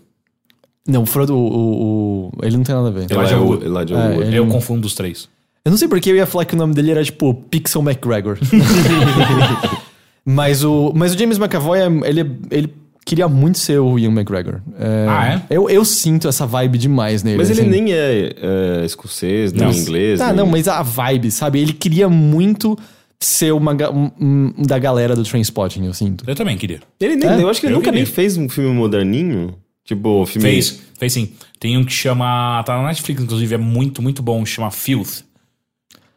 [0.88, 3.00] Não, o Frodo, o, o- o- ele não tem nada a ver.
[3.01, 3.65] Elijah Elijah Wood.
[3.65, 3.65] Wood.
[3.65, 4.27] Elijah É, Wood.
[4.27, 5.27] ele- Eu confundo os três.
[5.65, 8.38] Eu não sei porque eu ia falar que o nome dele era tipo Pixel McGregor.
[10.25, 12.74] mas, o, mas o James McAvoy, é- ele, ele
[13.06, 14.62] queria muito ser o Ian McGregor.
[14.79, 15.56] É, Ah, é?
[15.56, 17.38] Eu, eu sinto essa vibe demais nele.
[17.38, 17.70] Mas ele assim.
[17.70, 18.34] nem é,
[18.82, 19.72] é, escocês, nem Não.
[19.74, 20.20] inglês.
[20.20, 20.36] Tá, nem...
[20.38, 21.60] não, mas a vibe, sabe?
[21.60, 22.77] Ele queria muito
[23.20, 26.24] ser uma, ga- um- um- da galera do Trainspotting, eu sinto.
[26.27, 26.79] Eu também queria.
[27.00, 27.41] Ele nem, É?
[27.41, 28.03] eu acho que ele Eu nunca queria.
[28.03, 29.56] nem fez um filme moderninho.
[29.88, 30.48] Tipo, filme.
[30.50, 31.32] Fez, fez sim.
[31.60, 32.62] Tem um que chama.
[32.65, 34.46] Tá na Netflix, inclusive, é muito, muito bom.
[34.46, 35.24] Chama Filth.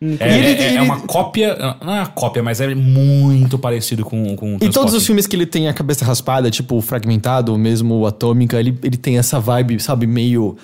[0.02, 1.56] É, E ele- é- é ele- uma cópia.
[1.82, 5.26] Não é uma cópia, mas é muito parecido com, com o E todos os filmes
[5.26, 9.18] que ele tem a cabeça raspada, tipo Fragmentado, ou mesmo o Atômica, ele, ele tem
[9.18, 10.56] essa vibe, sabe, meio.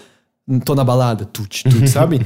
[0.64, 2.20] Tô na balada, tut, tut, sabe?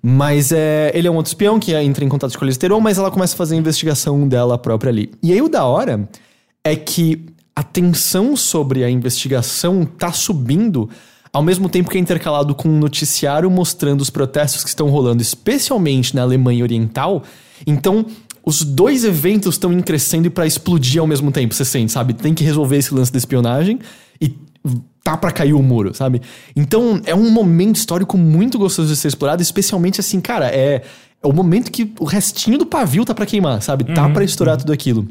[0.00, 2.98] mas é, ele é um outro espião que entra em contato com a Listeron, mas
[2.98, 5.10] ela começa a fazer a investigação dela própria ali.
[5.22, 6.08] E aí o da hora
[6.64, 10.88] é que a tensão sobre a investigação tá subindo
[11.32, 15.20] ao mesmo tempo que é intercalado com um noticiário mostrando os protestos que estão rolando,
[15.20, 17.24] especialmente na Alemanha Oriental.
[17.66, 18.06] Então,
[18.44, 22.14] os dois eventos estão crescendo e pra explodir ao mesmo tempo, você sente, sabe?
[22.14, 23.80] Tem que resolver esse lance da espionagem
[24.20, 24.32] e
[25.02, 26.22] tá pra cair o muro, sabe?
[26.54, 30.82] Então, é um momento histórico muito gostoso de ser explorado, especialmente assim, cara, é,
[31.22, 33.84] é o momento que o restinho do pavio tá pra queimar, sabe?
[33.84, 35.08] Tá pra estourar tudo aquilo.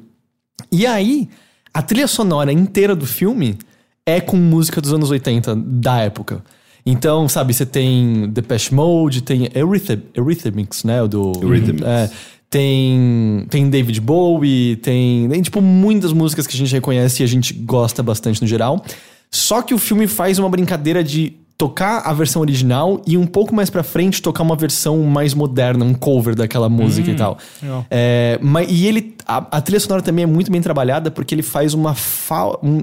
[0.72, 1.28] E aí,
[1.74, 3.58] a trilha sonora inteira do filme
[4.06, 6.44] é com música dos anos 80 da época.
[6.86, 11.08] Então, sabe, você tem Depeche Mode, tem Eurythm, Eurythmics, né?
[11.08, 11.88] Do, Eurythmics.
[11.88, 12.12] É,
[12.50, 17.28] tem, tem David Bowie, tem, tem, tipo, muitas músicas que a gente reconhece e a
[17.28, 18.84] gente gosta bastante no geral.
[19.32, 23.56] Só que o filme faz uma brincadeira de tocar a versão original e um pouco
[23.56, 27.38] mais pra frente tocar uma versão mais moderna, um cover daquela música e tal.
[27.62, 27.86] legal.
[27.90, 29.16] É, mas, e ele.
[29.26, 32.82] A, a trilha sonora também é muito bem trabalhada porque ele faz uma fal, um,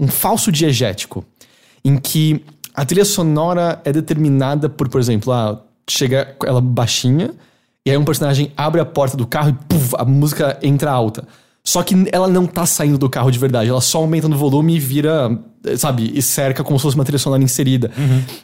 [0.00, 1.22] um falso diegético.
[1.84, 2.42] Em que
[2.74, 7.30] a trilha sonora é determinada por, por exemplo, ah, chega ela baixinha,
[7.84, 11.28] e aí um personagem abre a porta do carro e puf, a música entra alta.
[11.66, 14.76] Só que ela não tá saindo do carro de verdade, ela só aumenta no volume
[14.76, 15.30] e vira,
[15.78, 17.90] sabe, e cerca como se fosse uma trilha sonora inserida.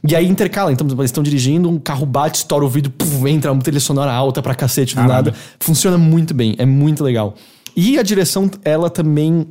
[0.08, 3.52] E aí intercala, então eles estão dirigindo, um carro bate, estoura o vidro, puf, entra
[3.52, 5.34] uma trilha sonora alta pra cacete do nada.
[5.60, 7.34] Funciona muito bem, é muito legal.
[7.76, 9.46] E a direção, ela também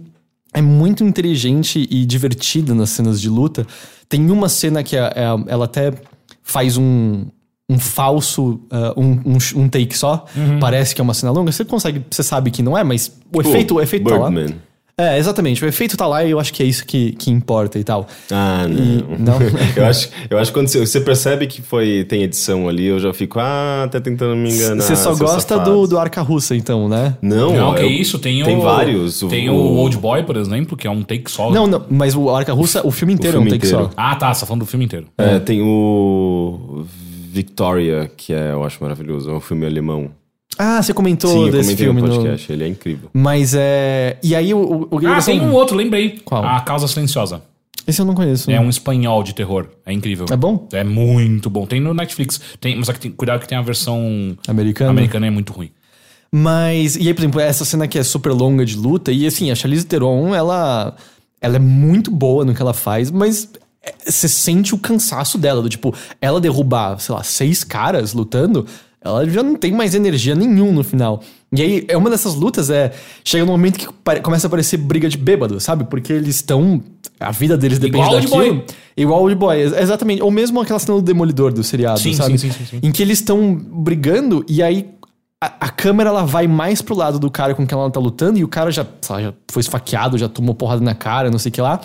[0.52, 3.68] é muito inteligente e divertida nas cenas de luta.
[4.10, 5.94] Tem uma cena que é- é- ela até
[6.42, 7.28] faz um,
[7.70, 10.26] um falso, ah, um, um, um take só.
[10.60, 11.52] Parece que é uma cena longa.
[11.52, 14.30] Você consegue, você sabe que não é, mas o Tipo, efeito, o efeito tá lá.
[14.32, 14.56] Birdman.
[14.98, 15.64] É, exatamente.
[15.64, 18.06] O efeito tá lá e eu acho que é isso que, que importa e tal.
[18.30, 18.78] Ah, não.
[18.78, 19.38] E- não?
[19.78, 23.00] eu, acho, eu acho que quando você, você percebe que foi, tem edição ali, eu
[23.00, 24.84] já fico, ah, tá tentando me enganar.
[24.84, 27.16] Você só gosta do, do Arca Russa, então, né?
[27.22, 28.62] Não, Não, que eu- isso, tem, tem o.
[28.62, 29.22] vários.
[29.22, 31.50] Tem o, Old Boy, por exemplo, que é um take só.
[31.50, 33.86] Não, não, mas o Arca Russa, o filme inteiro é um filme take inteiro.
[33.86, 33.92] só.
[33.96, 35.06] Ah, tá, você tá falando do filme inteiro.
[35.18, 36.84] É, tem o
[37.32, 40.10] Victoria, que é, eu acho maravilhoso, é um filme alemão.
[40.58, 42.16] Ah, você comentou Sim, eu desse filme no no.
[42.16, 43.10] podcast, ele é incrível.
[43.14, 44.18] Mas é.
[44.22, 44.58] E aí o.
[44.92, 46.20] o, o Ah, tem um outro, lembrei.
[46.26, 46.44] Qual?
[46.44, 47.42] A Causa Silenciosa.
[47.88, 48.52] Esse eu não conheço.
[48.52, 49.68] É um espanhol de terror.
[49.86, 50.26] É incrível.
[50.30, 50.68] É bom?
[50.74, 51.66] É muito bom.
[51.66, 52.40] Tem no Netflix.
[52.60, 54.92] Tem, mas só que tem, cuidado que tem a versão Americano.
[54.92, 55.72] americana é muito ruim.
[56.32, 59.50] Mas, e aí, por exemplo, essa cena que é super longa de luta, e assim,
[59.50, 60.96] a Charlize Theron, ela,
[61.42, 63.59] ela é muito boa no que ela faz, mas é,
[64.06, 68.66] você sente o cansaço dela, do tipo, ela derrubar, sei lá, seis caras lutando,
[69.02, 71.22] ela já não tem mais energia nenhum no final.
[71.52, 72.92] E aí, é uma dessas lutas é.
[73.24, 73.88] Chega num momento que
[74.22, 75.86] começa a aparecer briga de bêbado, sabe?
[75.86, 76.84] Porque eles estão.
[77.20, 78.56] A vida deles depende Igual Old daquilo.
[78.56, 78.66] Boy.
[78.96, 80.22] Igual Old Boy, ex- exatamente.
[80.22, 82.38] Ou mesmo aquela cena do Demolidor do seriado, Sim, sabe?
[82.38, 82.80] sim, sim, sim, sim.
[82.84, 84.90] Em que eles estão brigando e aí
[85.42, 88.38] a, a câmera ela vai mais pro lado do cara com quem ela tá lutando
[88.38, 91.50] e o cara já, lá, já foi esfaqueado, já tomou porrada na cara, não sei
[91.50, 91.82] o que lá.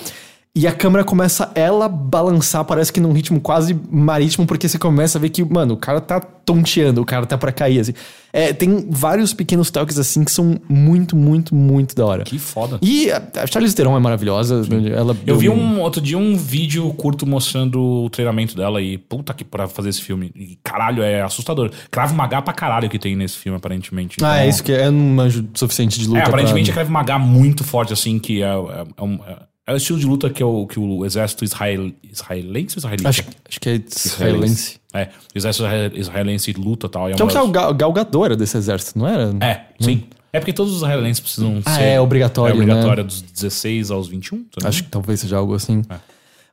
[0.57, 5.19] E a câmera começa ela balançar, parece que num ritmo quase marítimo, porque você começa
[5.19, 7.93] a ver que, mano, o cara tá tonteando, o cara tá pra cair, assim.
[8.33, 12.23] É, tem vários pequenos toques assim que são muito, muito, muito da hora.
[12.23, 12.79] Que foda.
[12.81, 14.63] E a, a Charlize Theron é maravilhosa.
[14.97, 19.35] Ela Eu vi um outro dia um vídeo curto mostrando o treinamento dela e puta
[19.35, 20.31] que pra fazer esse filme.
[20.37, 21.73] E caralho, é assustador.
[21.91, 24.19] Cravo Maga pra caralho que tem nesse filme, aparentemente.
[24.23, 26.21] Ah, é Então- isso que é, eu não manjo suficiente de luta.
[26.21, 26.83] É, aparentemente é pra...
[26.85, 28.51] Krav Maga muito forte, assim, que é, é,
[28.97, 29.19] é um-
[29.67, 32.79] é- é o estilo de luta que, é o, que o exército israel, israelense ou
[32.81, 33.09] israelita?
[33.09, 34.77] Acho, acho que é israelense.
[34.93, 37.09] É, o exército israel- israelense luta e tal.
[37.11, 39.35] e Então que é o Gal, Galgador era desse exército, não era?
[39.41, 40.05] É, sim.
[40.33, 41.83] É porque todos os israelenses precisam Ah, ser...
[41.83, 43.09] é obrigatório, É obrigatório né?
[43.09, 45.83] dos 16 aos 21, tá Acho que talvez seja algo assim.
[45.89, 45.95] É.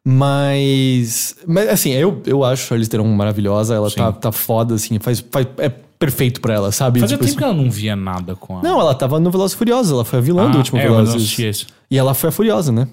[0.03, 1.35] Mas.
[1.47, 3.75] Mas assim, eu, eu acho a Charlize Theron maravilhosa.
[3.75, 4.99] Ela tá, tá foda, assim.
[4.99, 6.99] Faz, faz, é perfeito pra ela, sabe?
[6.99, 8.59] Fazia Tipo tempo que ela não via nada com a...
[8.59, 9.91] assim- Não, ela tava no Velozes Furiosos.
[9.91, 11.67] Ela foi a vilã Ah, do último é, Velozes.
[11.89, 12.87] E ela foi a Furiosa, né?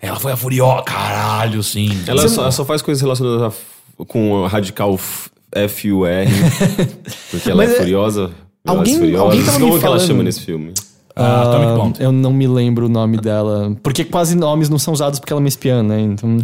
[0.00, 1.90] Ela foi a Furiosa, caralho, sim.
[2.06, 3.52] Ela só, ela só faz coisas relacionadas
[3.98, 6.28] a com o radical f- F-U-R.
[7.30, 8.30] porque ela Mas, é é, furiosa.
[8.66, 10.74] alguém- Velozes e alguém tava me Como que ela falando- chama nesse filme?
[11.18, 12.02] Ah, Atomic Ah.
[12.04, 13.74] Eu não me lembro o nome dela.
[13.82, 15.98] Porque quase nomes não são usados porque ela é uma espiã, né?
[16.00, 16.36] Então.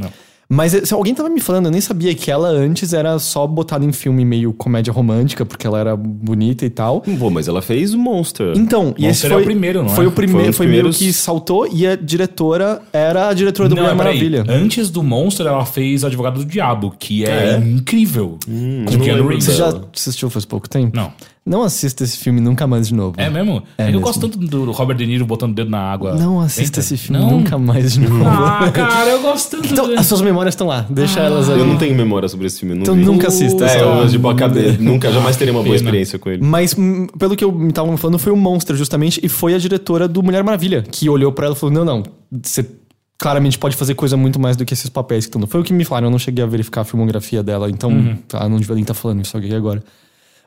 [0.52, 3.86] Mas se alguém tava me falando, eu nem sabia que ela antes era só botada
[3.86, 7.00] em filme meio comédia romântica, porque ela era bonita e tal.
[7.00, 8.52] Pô, mas ela fez o Monster.
[8.54, 9.94] Então, e esse Monster foi é o primeiro, não é?
[9.94, 13.32] Foi o primeiro, Foi um dos foi meio que saltou e a diretora era a
[13.32, 14.04] diretora do Mulher peraí.
[14.04, 14.44] Maravilha.
[14.46, 17.56] Antes do Monster, ela fez Advogado do Diabo, que é, É?
[17.56, 18.38] incrível.
[18.46, 19.44] não Reeves.
[19.44, 20.94] Você já assistiu faz pouco tempo?
[20.94, 21.10] Não.
[21.44, 23.14] Não assista esse filme nunca mais de novo.
[23.18, 23.64] É mesmo?
[23.76, 24.00] É, que eu mesmo.
[24.02, 26.14] gosto tanto do Robert De Niro botando o dedo na água.
[26.14, 26.80] Não assista Eita.
[26.80, 27.32] esse filme Não?
[27.38, 28.24] nunca mais de novo.
[28.24, 29.98] Ah, cara, eu gosto tanto Então, do...
[29.98, 30.86] as suas memórias estão lá.
[30.88, 31.58] Deixa elas aí.
[31.58, 32.78] Eu não tenho memória sobre esse filme.
[32.78, 33.04] Então vi.
[33.04, 33.66] nunca assista.
[33.66, 34.78] É, eu de boa cabeça.
[34.80, 36.44] Nunca, jamais teria uma boa experiência com ele.
[36.44, 39.58] Mas, hum, pelo que eu me estavam falando, foi o Monster, justamente, e foi a
[39.58, 42.02] diretora do Mulher Maravilha, que olhou pra ela e falou: Não, não,
[42.40, 42.64] você
[43.18, 45.46] claramente pode fazer coisa muito mais do que esses papéis que estão.
[45.48, 48.48] Foi o que me falaram, eu não cheguei a verificar a filmografia dela, então tá,
[48.48, 49.82] não devia nem estar falando isso aqui agora.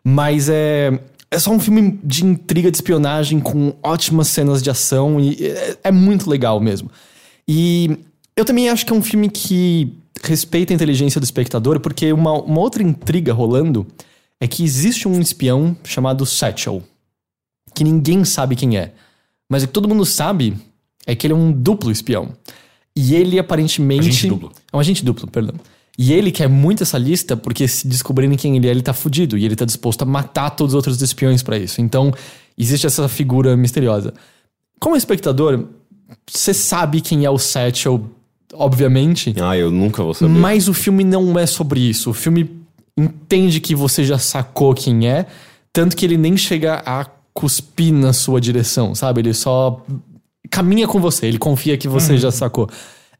[0.05, 0.99] Mas é.
[1.31, 5.77] É só um filme de intriga de espionagem com ótimas cenas de ação e é,
[5.85, 6.89] é muito legal mesmo.
[7.47, 7.97] E
[8.37, 9.91] eu também acho que é um filme que
[10.23, 13.85] respeita a inteligência do espectador, porque uma, uma outra intriga rolando
[14.39, 16.83] é que existe um espião chamado Satchel,
[17.73, 18.93] que ninguém sabe quem é.
[19.49, 20.55] Mas o que todo mundo sabe
[21.05, 22.29] é que ele é um duplo espião.
[22.95, 24.07] E ele aparentemente.
[24.07, 24.51] Agente duplo.
[24.71, 25.55] É um agente duplo, perdão.
[25.97, 29.37] E ele quer muito essa lista porque se descobrirem quem ele é, ele tá fudido.
[29.37, 31.81] E ele tá disposto a matar todos os outros espiões pra isso.
[31.81, 32.13] Então,
[32.57, 34.13] existe essa figura misteriosa.
[34.79, 35.65] Como espectador,
[36.29, 38.09] você sabe quem é o Satchel,
[38.53, 39.33] obviamente.
[39.41, 40.31] Ah, eu nunca vou saber.
[40.31, 42.09] Mas o filme não é sobre isso.
[42.09, 42.49] O filme
[42.97, 45.25] entende que você já sacou quem é,
[45.71, 49.21] tanto que ele nem chega a cuspir na sua direção, sabe?
[49.21, 49.83] Ele só
[50.49, 52.69] caminha com você, ele confia que você já sacou.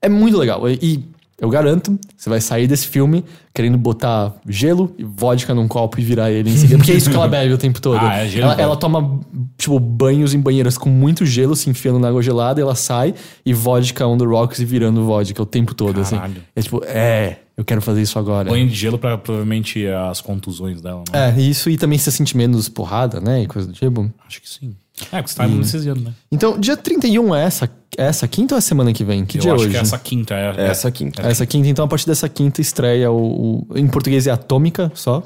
[0.02, 0.70] É muito legal.
[0.70, 1.04] E
[1.40, 6.04] eu garanto, você vai sair desse filme querendo botar gelo e vodka num copo e
[6.04, 6.78] virar ele em seguida.
[6.78, 8.00] Porque é isso que ela bebe o tempo todo.
[8.06, 9.20] Ah, é gelo ela, ela toma,
[9.58, 13.14] tipo, banhos em banheiras com muito gelo, se enfiando na água gelada, e ela sai
[13.46, 16.16] e vodka on the rocks e virando vodka o tempo todo, assim.
[16.16, 16.42] Caralho.
[16.56, 18.50] É tipo, é, eu quero fazer isso agora.
[18.50, 21.34] Banho de gelo pra provavelmente as contusões dela, né?
[21.36, 23.44] É, isso e também você sente menos porrada, né?
[23.44, 24.12] E coisa do tipo.
[24.28, 24.76] Acho que sim.
[25.12, 26.14] É, porque você tá anestesiando, né?
[26.32, 27.66] Então, dia 31 é essa,
[27.98, 29.26] é essa quinta ou é semana que vem?
[29.26, 29.72] Que eu dia é acho hoje?
[29.74, 30.56] que essa quinta é...
[30.58, 31.22] É essa quinta.
[31.22, 33.66] É essa quinta, então a partir dessa quinta estreia o.
[33.70, 35.22] o- em português é Atômica só.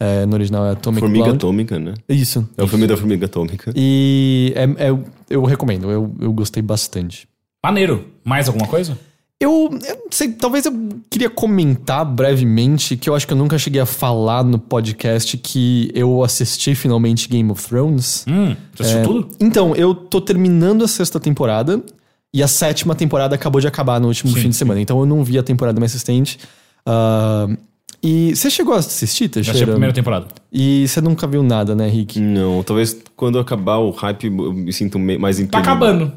[0.00, 1.36] É, no original é Atomic Formiga Blonde.
[1.38, 1.94] Atômica, né?
[2.08, 2.48] Isso.
[2.58, 3.72] É o filme da Formiga Atômica.
[3.76, 4.98] E é, é-
[5.30, 7.28] eu recomendo, eu, eu gostei bastante.
[7.64, 8.04] Maneiro.
[8.24, 8.98] Mais alguma coisa?
[9.44, 10.72] Eu, eu não sei, talvez eu
[11.10, 15.90] queria comentar brevemente que eu acho que eu nunca cheguei a falar no podcast que
[15.94, 18.24] eu assisti finalmente Game of Thrones.
[18.28, 19.28] Hum, você assistiu É, tudo?
[19.40, 21.82] Então, eu tô terminando a sexta temporada
[22.32, 24.58] e a sétima temporada acabou de acabar no último Sim, fim de sim.
[24.60, 24.80] semana.
[24.80, 26.38] Então eu não vi a temporada mais recente.
[26.86, 27.46] Ah,
[28.02, 29.72] e você chegou a assistir, Já assisti a Teixeira?
[29.72, 30.26] primeira temporada.
[30.52, 32.18] E você nunca viu nada, né, Rick?
[32.20, 35.56] Não, talvez quando acabar o hype eu me sinto mais Tá impelido.
[35.56, 36.12] acabando.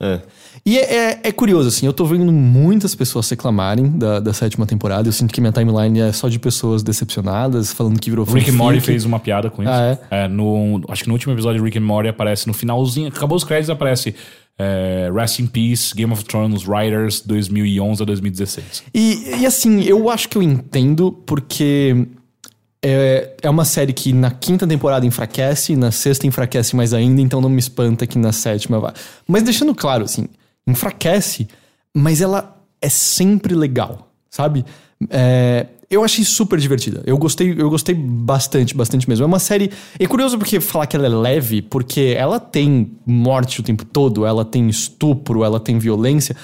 [0.00, 0.20] É.
[0.64, 4.66] E é, é- é curioso, assim, eu tô vendo muitas pessoas reclamarem da, da sétima
[4.66, 5.08] temporada.
[5.08, 8.54] Eu sinto que minha timeline é só de pessoas decepcionadas, falando que virou Rick and.
[8.54, 9.70] Morty fez uma piada com isso.
[9.72, 10.28] Ah, é?
[10.28, 13.08] no, acho que no último episódio, Rick and Morty aparece no finalzinho.
[13.08, 14.14] Acabou os créditos, aparece
[14.58, 18.82] é, Rest in Peace, Game of Thrones, Writers, 2011 a 2016.
[18.94, 22.06] E, e assim, eu acho que eu entendo, porque
[22.82, 27.40] é, é uma série que na quinta temporada enfraquece, na sexta enfraquece mais ainda, então
[27.40, 28.94] não me espanta que na sétima vá.
[29.26, 30.26] Mas deixando claro, assim,
[30.66, 31.48] enfraquece,
[31.94, 34.64] mas ela é sempre legal, sabe?
[35.10, 37.02] É, eu achei super divertida.
[37.04, 39.24] Eu gostei, eu gostei bastante, bastante mesmo.
[39.24, 39.70] É uma série.
[39.98, 44.24] É curioso porque falar que ela é leve, porque ela tem morte o tempo todo,
[44.24, 46.36] ela tem estupro, ela tem violência,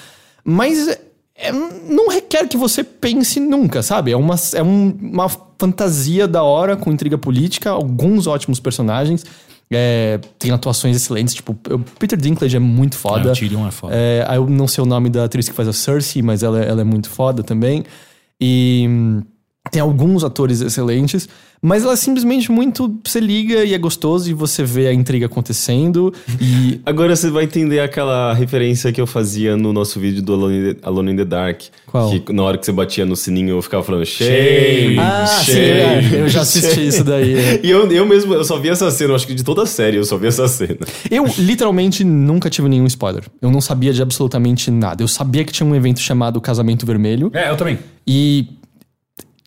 [0.43, 0.99] mas
[1.37, 4.11] é- é- não requer que você pense nunca, sabe?
[4.11, 9.23] É uma, é um- uma fantasia da hora com intriga política, alguns ótimos personagens.
[9.69, 13.27] é, tem atuações excelentes, tipo, o Peter Dinklage é muito foda.
[13.27, 13.93] É, o Tyrion é foda.
[13.93, 16.79] É, eu não sei o nome da atriz que faz a Cersei, mas ela, ela
[16.79, 17.83] é muito foda também.
[18.39, 19.23] E hum,
[19.71, 21.27] tem alguns atores excelentes,
[21.61, 22.95] mas ela é simplesmente muito.
[23.03, 26.13] Você liga e é gostoso e você vê a intriga acontecendo.
[26.39, 26.79] E.
[26.85, 30.73] Agora você vai entender aquela referência que eu fazia no nosso vídeo do Alone in
[30.73, 31.61] the, Alone in the Dark.
[31.87, 32.09] Qual?
[32.11, 36.15] Que na hora que você batia no sininho eu ficava falando shame, Ah, sim, shame,
[36.15, 37.33] é, eu já assisti shame." isso daí.
[37.33, 37.59] é.
[37.63, 39.65] E eu, eu mesmo, eu só vi essa cena, eu acho que de toda a
[39.65, 40.77] série eu só vi essa cena.
[41.09, 43.23] Eu literalmente nunca tive nenhum spoiler.
[43.41, 45.01] Eu não sabia de absolutamente nada.
[45.01, 47.31] Eu sabia que tinha um evento chamado Casamento Vermelho.
[47.33, 47.79] É, eu também.
[48.05, 48.47] E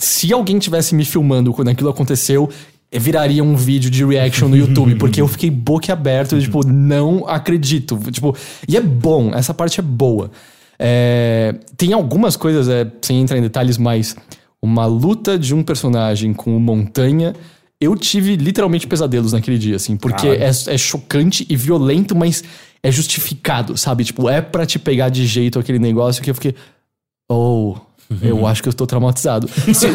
[0.01, 2.49] se alguém tivesse me filmando quando aquilo aconteceu,
[2.91, 7.99] eh, viraria um vídeo de reaction no YouTube, porque eu fiquei boquiaberto, tipo, não acredito.
[8.11, 8.37] Tipo,
[8.67, 10.31] e é bom, essa parte é boa.
[10.79, 14.17] É, tem algumas coisas, é, sem entrar em detalhes, mas
[14.63, 17.35] uma luta de um personagem com o Montanha.
[17.79, 22.43] Eu tive literalmente pesadelos naquele dia, assim, porque é, é chocante e violento, mas
[22.83, 24.05] é justificado, sabe?
[24.05, 26.55] Tipo, é pra te pegar de jeito aquele negócio que eu fiquei.
[27.31, 27.77] Oh,
[28.23, 29.49] eu acho que eu estou traumatizado.
[29.75, 29.87] Se-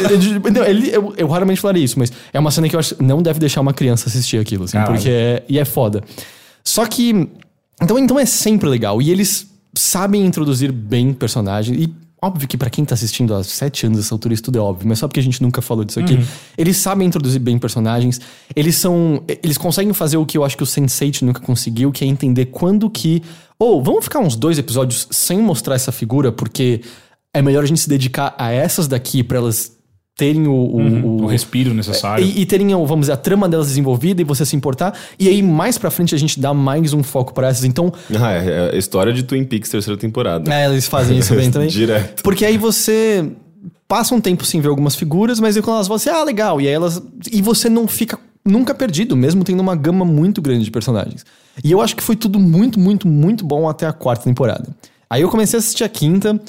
[0.51, 3.03] não, ele- eu, eu raramente falaria isso, mas é uma cena que eu acho que
[3.03, 4.93] não deve deixar uma criança assistir aquilo, assim, Caralho.
[4.95, 6.03] porque é, e é foda.
[6.63, 7.27] Só que.
[7.81, 9.01] Então, então é sempre legal.
[9.01, 11.77] E eles sabem introduzir bem personagens.
[11.77, 14.61] E óbvio que pra quem tá assistindo há sete anos essa altura, isso tudo é
[14.61, 16.17] óbvio, mas só porque a gente nunca falou disso aqui.
[16.57, 18.19] Eles sabem introduzir bem personagens.
[18.55, 19.21] Eles são.
[19.43, 22.45] Eles conseguem fazer o que eu acho que o Sense8 nunca conseguiu, que é entender
[22.45, 23.21] quando que.
[23.59, 26.81] Ou vamos ficar uns dois episódios sem mostrar essa figura, porque
[27.37, 29.73] é melhor a gente se dedicar a essas daqui pra elas
[30.17, 32.25] terem o- o- O respiro necessário.
[32.25, 34.97] e, e terem, o- vamos dizer, a trama delas desenvolvida e você se importar.
[35.19, 37.65] E aí, mais pra frente, a gente dá mais um foco pra essas.
[37.65, 40.53] Então, Ah, é, é a história de Twin Peaks terceira temporada.
[40.53, 41.67] é, eles fazem isso bem também.
[41.69, 42.23] Direto.
[42.23, 43.29] Porque aí você
[43.89, 46.61] passa um tempo sem ver algumas figuras, mas aí quando elas vão assim, ah, legal.
[46.61, 47.01] E aí elas.
[47.29, 51.25] E você não fica nunca perdido, mesmo tendo uma gama muito grande de personagens.
[51.61, 54.67] E eu acho que foi tudo muito, muito, muito bom até a quarta temporada.
[55.09, 56.39] Aí eu comecei a assistir a quinta.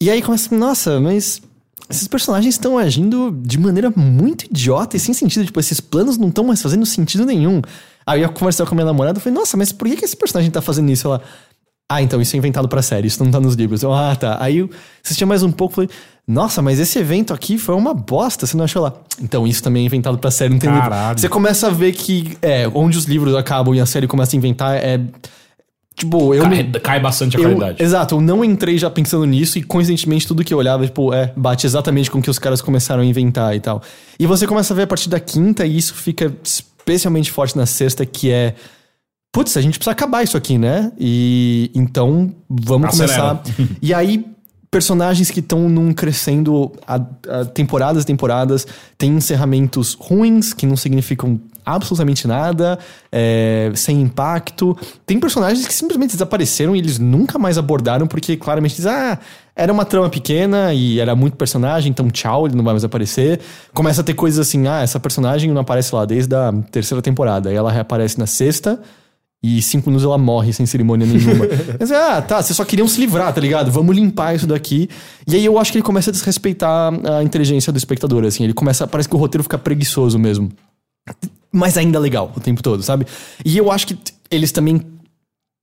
[0.00, 1.42] E aí começa, nossa, mas
[1.90, 5.44] esses personagens estão agindo de maneira muito idiota e sem sentido.
[5.44, 7.60] Tipo, esses planos não estão mais fazendo sentido nenhum.
[8.06, 10.16] Aí eu conversei com a minha namorada e falei, nossa, mas por que, que esse
[10.16, 11.08] personagem tá fazendo isso?
[11.08, 11.22] Ela,
[11.90, 13.82] ah, então isso é inventado pra série, isso não tá nos livros.
[13.82, 14.36] Eu, ah, tá.
[14.40, 14.70] Aí eu
[15.02, 15.90] assisti mais um pouco e falei,
[16.26, 18.92] nossa, mas esse evento aqui foi uma bosta, você não achou lá?
[19.20, 20.88] Então isso também é inventado pra série, não tem livro.
[20.88, 21.18] Caralho.
[21.18, 24.38] Você começa a ver que, é, onde os livros acabam e a série começa a
[24.38, 25.00] inventar é.
[25.98, 26.80] Tipo, eu Cai, não.
[26.80, 27.82] cai bastante a Eu, qualidade.
[27.82, 31.32] exato, eu não entrei já pensando nisso e coincidentemente tudo que eu olhava, tipo, é,
[31.36, 33.82] bate exatamente com o que os caras começaram a inventar e tal.
[34.16, 37.66] E você começa a ver a partir da quinta e isso fica especialmente forte na
[37.66, 38.54] sexta, que é.
[39.32, 40.92] Putz, a gente precisa acabar isso aqui, né?
[40.98, 43.40] E então vamos Acelera.
[43.42, 43.42] começar.
[43.82, 44.24] e aí,
[44.70, 46.94] personagens que estão num crescendo a,
[47.28, 51.40] a temporadas e temporadas, tem encerramentos ruins, que não significam
[51.74, 52.78] absolutamente nada,
[53.10, 54.76] é, sem impacto.
[55.06, 59.18] Tem personagens que simplesmente desapareceram e eles nunca mais abordaram, porque claramente dizem, ah,
[59.54, 63.40] era uma trama pequena e era muito personagem, então tchau, ele não vai mais aparecer.
[63.74, 67.50] Começa a ter coisas assim, ah, essa personagem não aparece lá desde a terceira temporada,
[67.50, 68.80] aí ela reaparece na sexta.
[69.40, 71.46] E cinco minutos ela morre sem cerimônia nenhuma.
[71.78, 73.70] Mas, ah, tá, vocês só queriam se livrar, tá ligado?
[73.70, 74.88] Vamos limpar isso daqui.
[75.28, 78.42] E aí eu acho que ele começa a desrespeitar a inteligência do espectador, assim.
[78.42, 80.50] Ele começa, parece que o roteiro fica preguiçoso mesmo.
[81.50, 83.06] Mas ainda legal o tempo todo, sabe?
[83.44, 83.98] E eu acho que
[84.30, 84.82] eles também.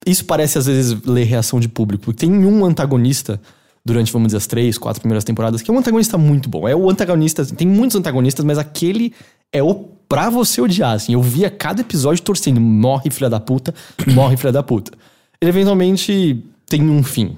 [0.05, 2.13] Isso parece às vezes ler reação de público.
[2.13, 3.39] Tem um antagonista
[3.83, 6.67] durante, vamos dizer, as três, quatro primeiras temporadas, que é um antagonista muito bom.
[6.67, 7.45] É o antagonista.
[7.45, 9.13] Tem muitos antagonistas, mas aquele
[9.53, 9.73] é o
[10.07, 11.13] pra você odiar, assim.
[11.13, 12.59] Eu via cada episódio torcendo.
[12.59, 13.73] Morre, filha da puta,
[14.13, 14.91] morre, filha da puta.
[15.39, 17.37] Ele eventualmente tem um fim.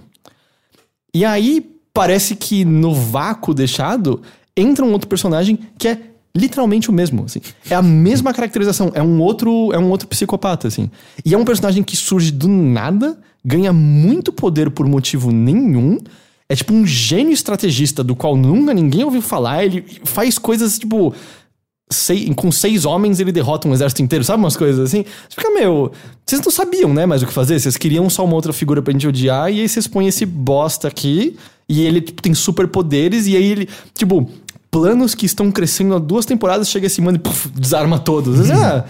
[1.13, 4.21] E aí, parece que no vácuo deixado,
[4.55, 5.99] entra um outro personagem que é
[6.38, 7.41] literalmente o mesmo, assim.
[7.69, 10.89] É a mesma caracterização, é um outro, é um outro psicopata, assim.
[11.26, 15.97] E é um personagem que surge do nada, ganha muito poder por motivo nenhum.
[16.50, 19.65] É tipo um gênio estrategista do qual nunca ninguém ouviu falar.
[19.65, 21.13] Ele faz coisas, tipo,
[21.91, 25.04] sei- com seis homens ele derrota um exército inteiro, sabe umas coisas assim?
[25.04, 25.91] Você fica, meu,
[26.26, 27.60] vocês não sabiam, né, mais o que fazer?
[27.60, 30.88] Vocês queriam só uma outra figura pra gente odiar, e aí vocês põem esse bosta
[30.88, 31.36] aqui,
[31.69, 34.30] e ele tipo, tem superpoderes, e aí ele, tipo,
[34.71, 38.49] planos que estão crescendo há duas temporadas, chega esse mano e desarma todos.
[38.51, 38.86] Ah,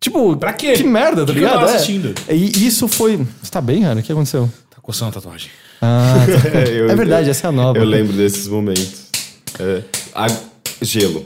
[0.00, 0.72] tipo, Pra quê?
[0.74, 1.68] Que merda, tá Que que eu ligado?
[1.68, 1.74] É.
[1.74, 2.14] assistindo?
[2.30, 3.16] E isso foi.
[3.42, 4.00] Você tá bem, cara?
[4.00, 4.50] O que aconteceu?
[4.70, 5.48] Tá coçando a tatuagem.
[5.80, 6.58] Ah, tá.
[6.70, 7.78] eu- é verdade, essa é a nova.
[7.78, 9.06] Eu lembro desses momentos.
[9.58, 9.82] É,
[10.14, 10.26] a-
[10.80, 11.24] gelo.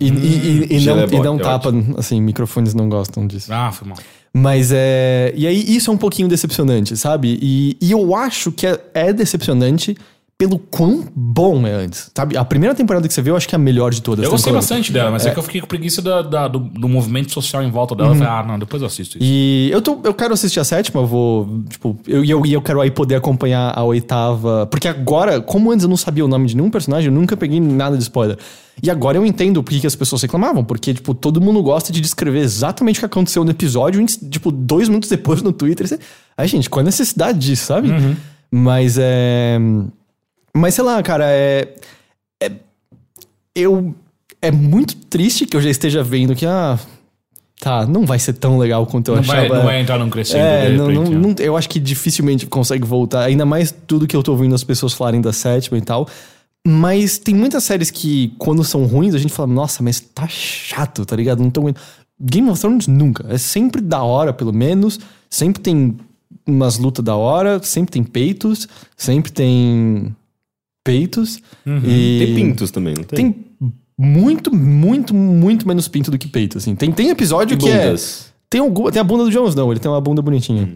[0.00, 2.88] E, e- e- e Gelo não, é e bom, não é tapa, assim, microfones não
[2.88, 3.52] gostam disso.
[3.52, 3.98] Ah, foi mal.
[4.32, 5.32] Mas é.
[5.34, 7.36] E aí, isso é um pouquinho decepcionante, sabe?
[7.42, 9.96] E, e eu acho que é, é decepcionante
[10.38, 12.36] pelo quão bom é antes, sabe?
[12.36, 14.24] A primeira temporada que você viu, eu acho que é a melhor de todas.
[14.24, 15.32] Eu gostei bastante dela, mas é.
[15.32, 18.10] que eu fiquei com preguiça da- da- do, do movimento social em volta dela.
[18.10, 19.26] Eu falei, ah, não, depois eu assisto isso.
[19.26, 21.62] E eu, tô, eu quero assistir a sétima, eu vou.
[21.68, 24.64] Tipo, eu, e eu, eu quero aí poder acompanhar a oitava.
[24.70, 27.58] Porque agora, como antes eu não sabia o nome de nenhum personagem, eu nunca peguei
[27.58, 28.38] nada de spoiler.
[28.80, 30.62] E agora eu entendo por que as pessoas reclamavam.
[30.62, 34.88] Porque, tipo, todo mundo gosta de descrever exatamente o que aconteceu no episódio, tipo, dois
[34.88, 35.88] minutos depois no Twitter.
[35.88, 35.98] Você...
[36.36, 37.88] Aí, gente, qual a necessidade disso, sabe?
[38.52, 39.58] Mas é.
[40.58, 41.74] Mas sei lá, cara, é.
[42.42, 42.50] é
[43.54, 43.94] eu.
[44.40, 46.78] É muito triste que eu já esteja vendo que, ah.
[47.60, 49.48] Tá, não vai ser tão legal quanto eu não, achava.
[49.48, 51.34] vai, não vai entrar num crescendo É, não, repente, não- né?
[51.36, 53.24] não- eu acho que dificilmente consegue voltar.
[53.24, 56.08] Ainda mais tudo que eu tô ouvindo as pessoas falarem da sétima e tal.
[56.64, 61.04] Mas tem muitas séries que, quando são ruins, a gente fala, nossa, mas tá chato,
[61.04, 61.42] tá ligado?
[61.42, 61.84] Não tô aguentando.
[62.20, 63.26] Game of Thrones nunca.
[63.28, 65.00] É sempre da hora, pelo menos.
[65.28, 65.96] Sempre tem
[66.46, 70.14] umas lutas da hora, sempre tem peitos, sempre tem
[70.92, 71.40] peitos.
[71.84, 73.32] E Tem pintos também, não tem?
[73.32, 73.44] tem
[73.98, 76.74] muito, muito, muito menos pinto do que peito, assim.
[76.74, 77.86] Tem, tem episódio E que é...
[77.86, 78.32] bundas.
[78.48, 79.70] Tem, algum, tem a bunda do Jones, não.
[79.70, 80.68] Ele tem uma bunda bonitinha.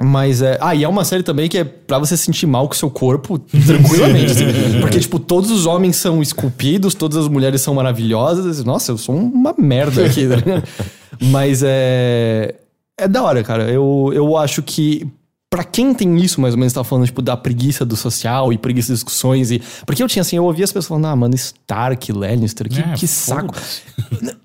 [0.00, 0.56] Mas é.
[0.60, 2.76] Ah, e é uma série também que é pra você se sentir mal com o
[2.76, 4.32] seu corpo tranquilamente.
[4.32, 4.44] assim.
[4.80, 8.64] Porque, tipo, todos os homens são esculpidos, todas as mulheres são maravilhosas.
[8.64, 10.62] Nossa, eu sou uma merda aqui, ligado?
[11.20, 12.54] Mas é.
[12.98, 13.70] É da hora, cara.
[13.70, 15.06] Eu, eu acho que.
[15.52, 18.56] Pra quem tem isso, mais ou menos, tá falando, tipo, da preguiça do social e
[18.56, 19.60] preguiça de discussões e...
[19.84, 22.94] Porque eu tinha, assim, eu ouvia as pessoas falando, ah, mano, Stark, Lannister, que, É,
[22.94, 23.54] que saco.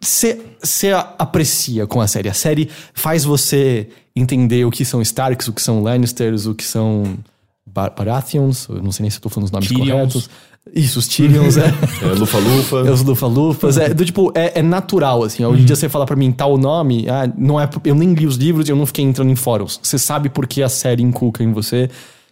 [0.01, 2.27] Você aprecia com a série.
[2.27, 6.65] A série faz você entender o que são Starks, o que são Lannisters, o que
[6.65, 7.17] são
[7.65, 8.67] Bar Baratheons.
[8.67, 9.89] Eu não sei nem se eu tô falando os nomes Tyrions.
[9.89, 10.29] corretos.
[10.73, 11.67] Isso, os Tyrions, é.
[12.01, 12.77] É, Lufa-Lufa.
[12.77, 13.77] É os Lufa-Lufas.
[13.77, 15.43] É, do, tipo, é, é natural, assim.
[15.45, 18.25] Hoje em dia você fala pra mim tal nome, ah, não é, eu nem li
[18.25, 19.80] os livros e eu não fiquei entrando em fóruns.
[19.82, 21.89] Você sabe por que a série inculca em você.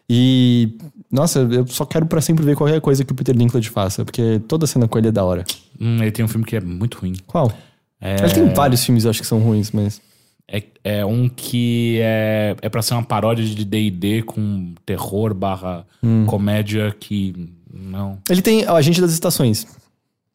[0.10, 0.78] E,
[1.12, 4.40] nossa, eu só quero pra sempre ver qualquer coisa que o Peter Dinklage faça, porque
[4.48, 5.44] toda cena com ele é da hora.
[5.80, 7.14] Hum, ele tem um filme que é muito ruim.
[7.26, 7.52] Qual?
[8.00, 10.00] É, Ele tem vários filmes, eu acho que são ruins, mas.
[10.48, 15.86] é, é um que é, é pra ser uma paródia de D&D com terror barra
[16.04, 16.26] Hum.
[16.28, 17.34] comédia que...
[17.76, 18.18] Não.
[18.30, 19.68] Ele tem o Agente das Estações.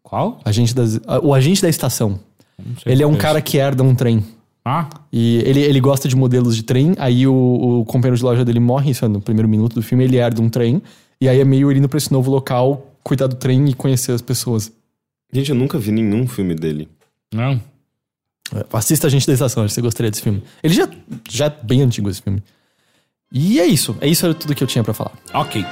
[0.03, 0.41] Qual?
[0.45, 2.21] Agente das, o Agente da Estação.
[2.59, 4.25] Não sei Ele é um qual cara que herda um trem.
[4.65, 7.33] Ah, E ele, ele gosta de modelos de trem, aí o,
[7.81, 10.43] o companheiro de loja dele morre, isso é no primeiro minuto do filme, ele herda
[10.43, 10.83] um trem,
[11.19, 14.13] e aí é meio ele indo pra esse novo local, cuidar do trem e conhecer
[14.13, 14.71] as pessoas.
[15.33, 16.89] Gente, eu nunca vi nenhum filme dele.
[17.33, 17.61] não.
[18.73, 20.43] Assista Agente da Estação, acho que você gostaria desse filme.
[20.61, 20.89] Ele já,
[21.29, 22.43] já é bem antigo esse filme.
[23.33, 25.13] E é isso, é isso era tudo que eu tinha pra falar.
[25.33, 25.65] Ok.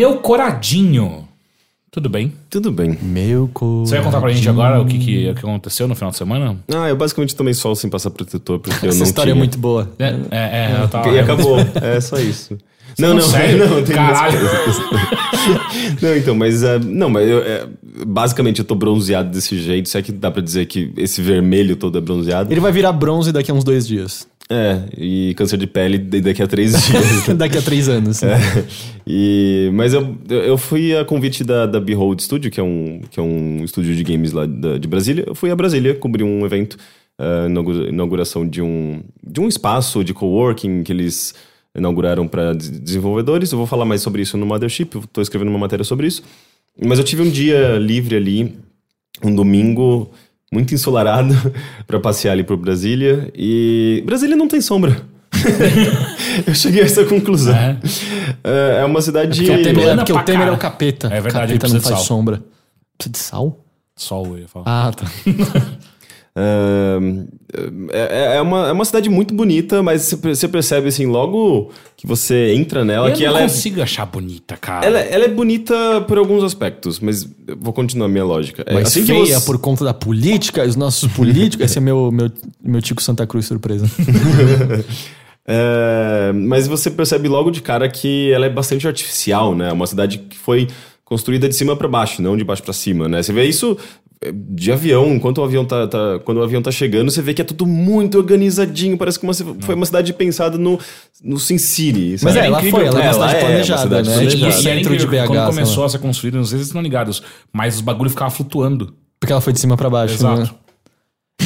[0.00, 1.28] Meu coradinho.
[1.90, 2.32] Tudo bem?
[2.48, 2.96] Tudo bem.
[3.02, 3.80] Meu co...
[3.84, 6.16] Você vai contar pra gente agora o que, que, o que aconteceu no final de
[6.16, 6.56] semana?
[6.74, 9.38] Ah, eu basicamente tomei sol sem passar protetor, porque eu Essa não história tinha.
[9.38, 9.92] é muito boa.
[9.98, 11.58] É, é, é eu tava- E acabou.
[11.82, 12.56] É só isso.
[12.98, 13.58] Não, não, sério?
[13.68, 14.38] não, tem Caralho.
[16.00, 17.66] Não, então, mas é, não, mas eu, é,
[18.06, 19.88] basicamente eu tô bronzeado desse jeito.
[19.88, 22.52] Se é que dá pra dizer que esse vermelho todo é bronzeado.
[22.52, 24.28] Ele vai virar bronze daqui a uns dois dias.
[24.52, 27.28] É, e câncer de pele daqui a três dias.
[27.28, 27.34] né?
[27.34, 28.20] daqui a três anos.
[28.24, 28.36] É,
[29.06, 33.20] e, mas eu, eu fui a convite da, da Behold Studio, que é, um, que
[33.20, 35.22] é um estúdio de games lá da- de Brasília.
[35.26, 36.76] Eu fui a Brasília cobrir um evento,
[37.16, 37.46] a
[37.88, 41.32] inauguração de um, de um espaço de coworking que eles
[41.76, 43.52] inauguraram para desenvolvedores.
[43.52, 46.24] Eu vou falar mais sobre isso no Mothership, tô escrevendo uma matéria sobre isso.
[46.84, 48.56] Mas eu tive um dia livre ali,
[49.22, 50.10] um domingo
[50.52, 51.34] muito ensolarado,
[51.86, 53.30] para passear ali por Brasília.
[53.34, 55.00] E Brasília não tem sombra.
[56.46, 57.54] eu cheguei a essa conclusão.
[57.54, 57.78] É.
[58.42, 59.38] É, é uma cidade.
[59.38, 61.06] Porque o Temer, é, porque o Temer é o capeta.
[61.06, 62.42] É verdade, capeta não faz sombra.
[62.98, 63.64] Precisa de sal?
[63.96, 64.64] Sol, eu ia falar.
[64.66, 65.06] Ah, tá.
[67.92, 71.70] É, é, uma, é uma cidade muito bonita, mas você per- você percebe assim, logo
[71.96, 74.86] que você entra nela, eu que não ela é, consigo achar bonita, cara.
[74.86, 75.74] ela, é- ela é bonita
[76.06, 77.28] por alguns aspectos, mas
[77.58, 78.62] vou continuar a minha lógica.
[78.66, 81.66] É, Mas assim feia você- por conta da política, os nossos políticos.
[81.66, 82.30] Esse é meu, meu,
[82.62, 83.86] meu Tico Santa Cruz surpresa.
[85.52, 89.72] É, mas você percebe logo de cara que ela é bastante artificial, né?
[89.72, 90.68] Uma cidade que foi
[91.04, 93.20] construída de cima para baixo, não de baixo para cima, né?
[93.20, 93.76] Você vê isso é,
[94.54, 97.40] de avião, enquanto o avião tá, tá- quando o avião tá chegando, você vê que
[97.40, 100.78] é tudo muito organizadinho, parece que uma, foi uma cidade pensada no,
[101.24, 102.10] no Sin City.
[102.22, 102.38] Mas sabe?
[102.38, 102.78] é, ela incrível.
[102.80, 104.14] foi, ela é É, uma ela cidade é uma planejada, cidade né?
[104.14, 104.36] planejada.
[104.36, 105.26] Tipo, o E era centro de BH.
[105.26, 108.30] Quando começou a ser construída, não sei se vocês estão ligados, mas os bagulho ficavam
[108.30, 108.94] flutuando.
[109.18, 110.40] Porque ela foi de cima pra baixo, Exato.
[110.42, 110.50] né?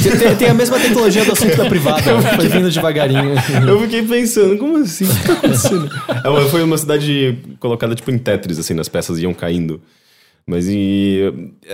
[0.03, 2.01] Tem, tem- tem a mesma tecnologia do assunto da privada,
[2.35, 3.31] foi vindo devagarinho.
[3.65, 5.05] Eu fiquei pensando, como assim?
[5.07, 6.21] Tá?
[6.25, 9.79] É, mas foi uma cidade colocada tipo em Tetris, assim, nas peças iam caindo.
[10.47, 11.21] Mas e.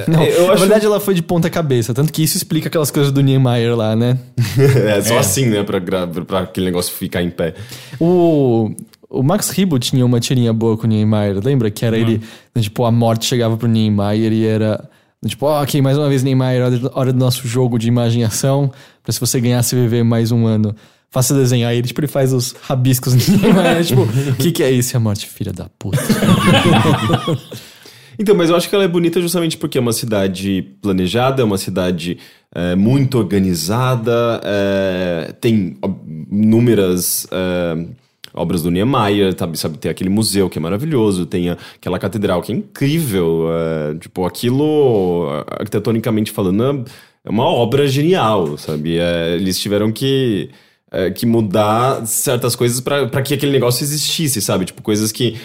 [0.07, 0.59] Não, eu na acho.
[0.61, 3.95] verdade ela foi de ponta cabeça, tanto que isso explica aquelas coisas do Niemeyer lá,
[3.97, 4.17] né?
[4.87, 5.61] é só assim, né?
[5.63, 5.81] Pra,
[6.25, 7.53] pra aquele negócio ficar em pé.
[7.99, 8.71] O,
[9.09, 11.69] o Max Ribot tinha uma tirinha boa com o Niemeyer, lembra?
[11.69, 12.21] Que era ele,
[12.59, 14.81] tipo, a morte chegava pro Niemeyer e era,
[15.27, 18.21] tipo, ó, ok, mais uma vez Niemeyer, hora, do- hora do nosso jogo de imagem
[18.21, 18.71] e ação,
[19.03, 20.73] pra se você ganhar, você viver mais um ano.
[21.09, 21.71] Faça desenhar.
[21.71, 24.95] Aí ele, tipo, ele faz os rabiscos no Niemeyer, tipo, o que que é isso?
[24.95, 25.97] É a morte, filha da puta.
[28.21, 31.43] Então, mas eu acho que ela é bonita justamente porque é uma cidade planejada, é
[31.43, 32.19] uma cidade
[32.53, 35.75] é, muito organizada, é, tem
[36.31, 37.83] inúmeras é,
[38.31, 39.79] obras do Niemeyer, sabe, sabe?
[39.79, 43.47] Tem aquele museu que é maravilhoso, tem aquela catedral que é incrível.
[43.51, 46.85] é, tipo, aquilo, arquitetonicamente falando,
[47.25, 48.99] é uma obra genial, sabe?
[48.99, 50.51] É, eles tiveram que
[50.91, 54.65] é, que mudar certas coisas para que aquele negócio existisse, sabe?
[54.65, 55.39] Tipo, coisas que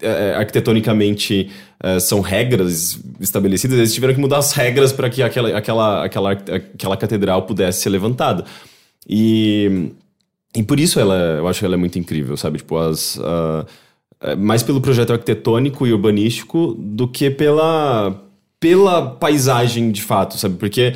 [0.00, 1.50] é, arquitetonicamente
[1.82, 6.32] é, são regras estabelecidas, eles tiveram que mudar as regras para que aquela, aquela, aquela,
[6.32, 8.44] aquela catedral pudesse ser levantada.
[9.08, 9.90] E,
[10.54, 12.58] e por isso ela, eu acho que ela é muito incrível, sabe?
[12.58, 13.18] Tipo, as,
[14.20, 18.22] é, mais pelo projeto arquitetônico e urbanístico do que pela,
[18.58, 20.56] pela paisagem de fato, sabe?
[20.56, 20.94] Porque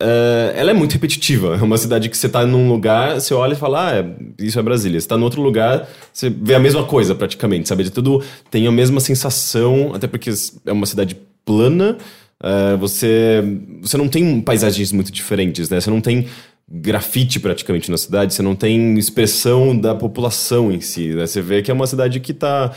[0.00, 1.56] é, ela é muito repetitiva.
[1.60, 4.06] É uma cidade que você tá num lugar, você olha e fala, ah, é-
[4.44, 5.00] isso é Brasília.
[5.00, 7.84] Você tá no outro lugar, você vê a mesma coisa praticamente, sabe?
[7.84, 10.30] De tudo tem a mesma sensação, até porque
[10.66, 11.96] é uma cidade plana.
[12.42, 13.42] é, você,
[13.82, 15.78] você não tem paisagens muito diferentes, né?
[15.80, 16.26] Você não tem
[16.72, 21.08] grafite praticamente na cidade, você não tem expressão da população em si.
[21.14, 21.26] Né?
[21.26, 22.72] Você vê que é uma cidade que tá.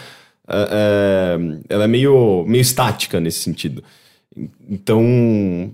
[0.47, 3.83] é, é, ela é meio, meio estática nesse sentido.
[4.69, 5.71] Então,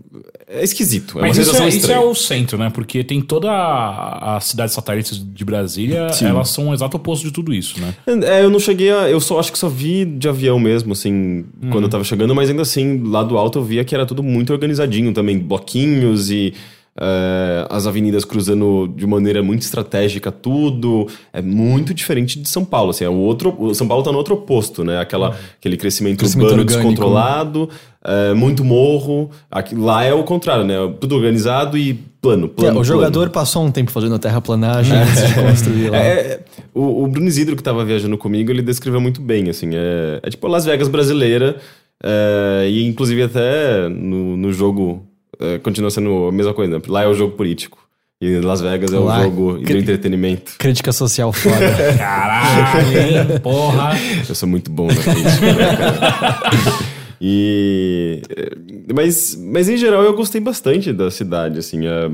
[0.52, 1.20] é esquisito.
[1.20, 2.72] É uma Mas isso é, isso é o centro, né?
[2.72, 7.32] Porque tem toda a, a cidade satélites de Brasília, elas são o exato oposto de
[7.32, 7.93] tudo isso, né?
[8.24, 9.08] É, eu não cheguei a.
[9.10, 12.50] Eu só acho que só vi de avião mesmo, assim, quando eu tava chegando, mas
[12.50, 15.38] ainda assim, lá do alto eu via que era tudo muito organizadinho também.
[15.38, 16.54] Bloquinhos e.
[17.00, 21.08] é, as avenidas cruzando de maneira muito estratégica, tudo.
[21.32, 22.89] É muito diferente de São Paulo.
[22.89, 25.00] Assim, é o outro, o São Paulo tá no outro oposto, né?
[25.00, 26.89] Aquela, Aquele crescimento, Crescimento urbano orgânico.
[26.89, 27.70] descontrolado,
[28.04, 29.30] é, muito morro.
[29.50, 30.76] Aqui, lá é o contrário, né?
[31.00, 32.50] Tudo organizado e plano, É, plano.
[32.50, 32.84] o plano.
[32.84, 35.97] jogador passou um tempo fazendo a terraplanagem antes de construir lá.
[36.04, 36.39] É, é,
[36.74, 40.30] o, o Bruno Isidro, que tava viajando comigo, ele descreveu muito bem, assim, é, é
[40.30, 41.58] tipo a Las Vegas brasileira,
[42.04, 45.06] é, e inclusive até no, no jogo
[45.39, 46.82] é, continua sendo a mesma coisa, né?
[46.88, 47.78] lá é o jogo político,
[48.22, 50.54] e Las Vegas é Lá- o jogo do entretenimento.
[50.58, 51.56] Crítica social foda.
[51.97, 53.39] Caralho?
[53.41, 53.91] Porra.
[54.28, 56.89] Eu sou muito bom na crítica, né, cara?
[57.22, 62.09] E, é, mas, mas em geral eu gostei bastante da cidade, assim, é,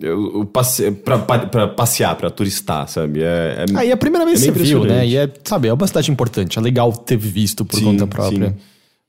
[0.00, 3.22] eu, eu passe, pra, pa- pra passear, pra turistar, sabe?
[3.22, 5.06] É, é- Aí a primeira vez É que você viu, né?
[5.06, 6.58] E é, sabe, é uma cidade importante.
[6.58, 8.48] É legal ter visto por Sim, conta própria.
[8.50, 8.56] sim.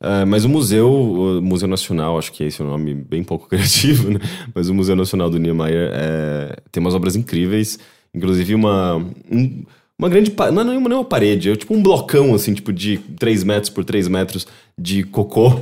[0.01, 3.47] É, mas o museu, o Museu Nacional, acho que esse é um nome bem pouco
[3.49, 4.19] criativo, né?
[4.53, 7.80] Mas o Museu Nacional do Niemeyer é, tem umas obras incríveis,
[8.13, 8.97] inclusive uma
[9.32, 9.63] um-
[9.97, 12.97] uma grande não é uma, nem uma parede, é tipo um blocão assim, tipo de
[13.17, 14.45] 3 metros por 3 metros
[14.77, 15.59] de cocô.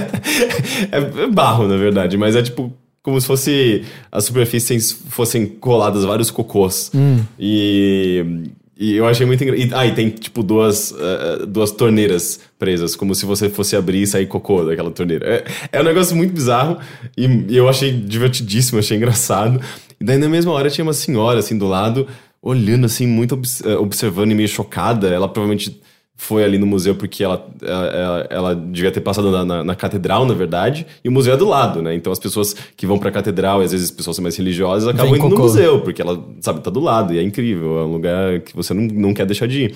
[0.92, 6.04] é, é barro, na verdade, mas é tipo como se fosse as superfícies fossem coladas
[6.04, 6.90] vários cocôs.
[7.38, 8.42] E,
[8.76, 9.74] e eu achei muito engraçado.
[9.74, 14.06] Ah, e tem tipo duas, eh, duas torneiras presas, como se você fosse abrir e
[14.08, 15.24] sair cocô daquela torneira.
[15.24, 15.44] É,
[15.78, 16.78] é um negócio muito bizarro
[17.16, 19.60] e, e eu achei divertidíssimo, achei engraçado.
[20.00, 22.08] E daí na mesma hora tinha uma senhora assim do lado,
[22.48, 25.08] olhando assim, muito obs- eh, observando e meio chocada.
[25.08, 25.80] Ela provavelmente
[26.18, 30.24] foi ali no museu porque ela, ela, ela- devia ter passado na, na- na catedral,
[30.24, 31.94] na verdade, e o museu é do lado, né?
[31.94, 34.88] Então as pessoas que vão pra catedral, e às vezes as pessoas são mais religiosas,
[34.88, 35.42] acabam Vem indo no cocô.
[35.48, 38.72] museu, porque ela, sabe, tá do lado, e é incrível, é um lugar que você
[38.72, 39.74] não, não quer deixar de ir.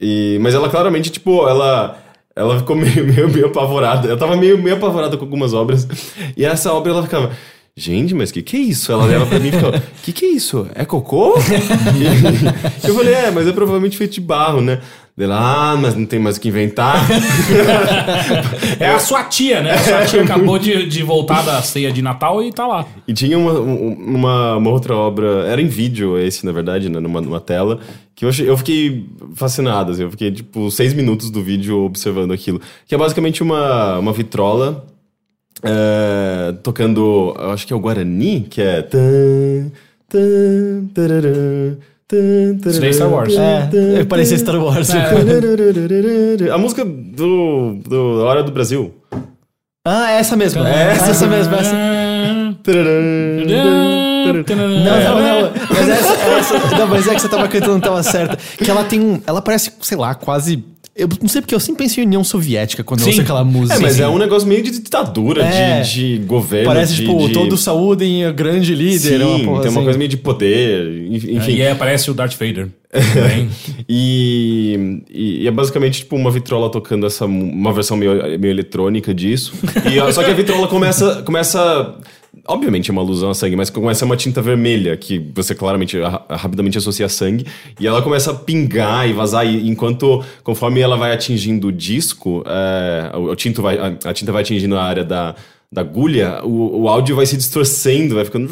[0.00, 1.98] E, mas ela claramente, tipo, ela.
[2.38, 4.06] Ela ficou meio, meio, meio apavorada.
[4.08, 5.88] Eu tava meio, meio apavorada com algumas obras.
[6.36, 7.32] E essa obra ela ficava.
[7.78, 8.90] Gente, mas que que é isso?
[8.90, 10.66] Ela olhava pra mim e ficava, que que é isso?
[10.74, 11.34] É cocô?
[12.82, 14.80] Eu falei, é, mas é provavelmente feito de barro, né?
[15.14, 17.06] Dele, ah, mas não tem mais o que inventar.
[18.80, 19.72] É a sua tia, né?
[19.72, 22.86] A sua tia acabou de, de voltar da ceia de Natal e tá lá.
[23.08, 27.00] E tinha uma, um- uma, uma outra obra, era em vídeo esse, na verdade, né,
[27.00, 27.80] numa, numa tela,
[28.14, 32.32] que eu, achei, eu fiquei fascinado, assim, eu fiquei, tipo, seis minutos do vídeo observando
[32.32, 32.60] aquilo.
[32.86, 34.86] Que é basicamente uma, uma vitrola
[35.62, 38.82] é, tocando, eu acho que é o Guarani, que é...
[38.82, 39.70] tan,
[40.08, 40.86] tan,
[42.70, 43.34] Isso daí é Star Wars.
[43.36, 44.90] É, parecia Star Wars.
[46.50, 48.94] A música do, do Hora do Brasil.
[49.84, 50.64] Ah, é essa mesmo.
[50.64, 51.54] É essa, essa mesmo.
[51.54, 51.74] Essa.
[54.56, 54.64] Não,
[55.14, 55.52] não, não.
[55.70, 58.36] Mas essa, essa- não, mas é que você tava cantando, não tava certa.
[58.36, 59.20] Que ela tem um.
[59.26, 60.64] Ela parece, sei lá, quase.
[60.96, 63.10] Eu não sei porque eu sempre penso em União Soviética quando eu Sim.
[63.10, 63.76] ouço aquela música.
[63.78, 64.02] É, mas assim.
[64.02, 65.82] é um negócio meio de ditadura, É.
[65.82, 66.66] de, de governo.
[66.66, 67.34] Parece, de, tipo, de...
[67.34, 69.18] todo saúde o grande líder.
[69.18, 69.82] Sim, uma porra tem uma assim.
[69.84, 71.52] coisa meio de poder, enf- enfim.
[71.56, 72.68] E aí aparece o Darth Vader.
[73.88, 79.52] E, e- é basicamente tipo uma vitrola tocando essa uma versão meio, meio eletrônica disso.
[79.90, 81.94] E, só que a vitrola começa começa
[82.46, 86.24] obviamente é uma alusão a sangue, mas começa uma tinta vermelha que você claramente ra-
[86.30, 87.46] rapidamente associa a sangue
[87.80, 92.42] e ela começa a pingar e vazar e enquanto conforme ela vai atingindo o disco,
[92.46, 95.34] é, o, o tinto vai a, a tinta vai atingindo a área da
[95.72, 98.46] da agulha, o, o áudio vai se distorcendo, vai ficando.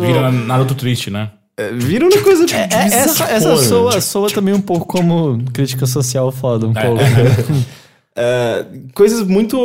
[0.00, 1.30] Vira Naruto triste, né?
[1.60, 2.44] É, Vira uma coisa.
[2.54, 3.62] É, essa essa bizarrona.
[3.62, 7.00] soa, soa também um pouco como crítica social foda, um pouco.
[8.16, 9.56] É, coisas muito.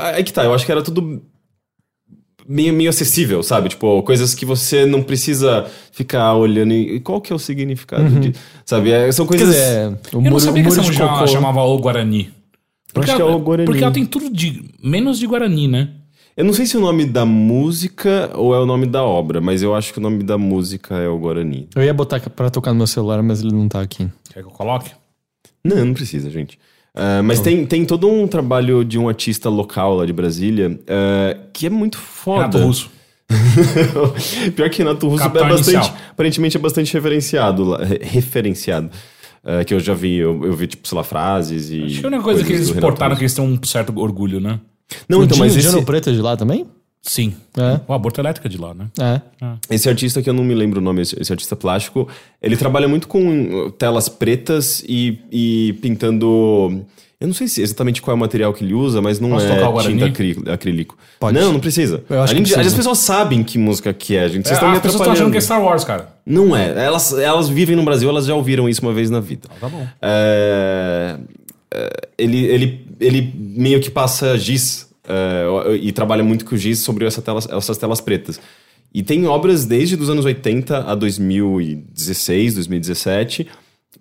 [0.00, 1.22] Aí que tá, eu acho que era tudo
[2.46, 3.68] meio, meio acessível, sabe?
[3.70, 8.34] Tipo, coisas que você não precisa ficar olhando e qual que é o significado de.
[8.66, 8.90] Sabe?
[8.90, 9.54] É, são Quer coisas.
[9.54, 12.30] dizer, o Eu muro, não sabia o que essa chamava O Guarani.
[12.92, 13.66] Porque Acho que é ela- o Guarani.
[13.66, 14.64] Porque ela tem tudo de.
[14.82, 15.88] menos de Guarani, né?
[16.36, 19.62] Eu não sei se o nome da música ou é o nome da obra, mas
[19.62, 21.68] eu acho que o nome da música é o Guarani.
[21.76, 24.08] Eu ia botar pra tocar no meu celular, mas ele não tá aqui.
[24.32, 24.90] Quer que eu coloque?
[25.64, 26.58] Não, não precisa, gente.
[26.94, 31.36] Ah, mas tem, tem todo um trabalho de um artista local lá de Brasília ah,
[31.52, 32.40] que é muito foda.
[32.46, 32.90] Renato Russo.
[34.56, 35.74] Pior que Renato Russo Capital é bastante.
[35.76, 35.96] Inicial.
[36.10, 38.90] Aparentemente é bastante referenciado, lá- re- referenciado.
[39.44, 41.82] É, que eu já vi, eu, eu vi, tipo, sei lá, frases e.
[41.84, 43.40] Acho que é uma coisa que eles exportaram que Russo.
[43.40, 44.60] eles têm um certo orgulho, né?
[45.08, 46.66] Não, o então, mas esse, Dinho Preto é de lá também?
[47.04, 47.34] Sim.
[47.58, 47.80] É.
[47.88, 48.86] O aborto elétrico é de lá, né?
[49.00, 49.20] É.
[49.74, 52.06] esse artista que eu não me lembro o nome, esse, esse artista plástico,
[52.40, 56.84] ele trabalha muito com uh, telas pretas e, e pintando.
[57.20, 59.46] Eu não sei se exatamente qual é o material que ele usa, mas não Posso
[59.46, 59.94] é tocar o Guarani?
[59.94, 60.96] tinta acrí- acrílico.
[61.20, 61.38] Pode.
[61.38, 62.02] Não, não precisa.
[62.10, 62.68] Eu acho a que gente- precisa.
[62.68, 64.46] As pessoas sabem que música que é, gente.
[64.46, 65.32] Vocês É, estão me as pessoas estão achando atrapalhando.
[65.32, 66.08] que é Star Wars, cara.
[66.26, 66.84] Não é.
[66.84, 69.48] Elas, elas vivem no Brasil, elas já ouviram isso uma vez na vida.
[69.60, 69.86] Tá bom.
[70.00, 71.16] É,
[71.74, 77.04] é, ele, ele, ele meio que passa giz é, e trabalha muito com giz sobre
[77.06, 77.22] essa
[77.56, 78.40] essas telas pretas.
[78.94, 83.48] E tem obras desde os anos 80 a 2016, 2017,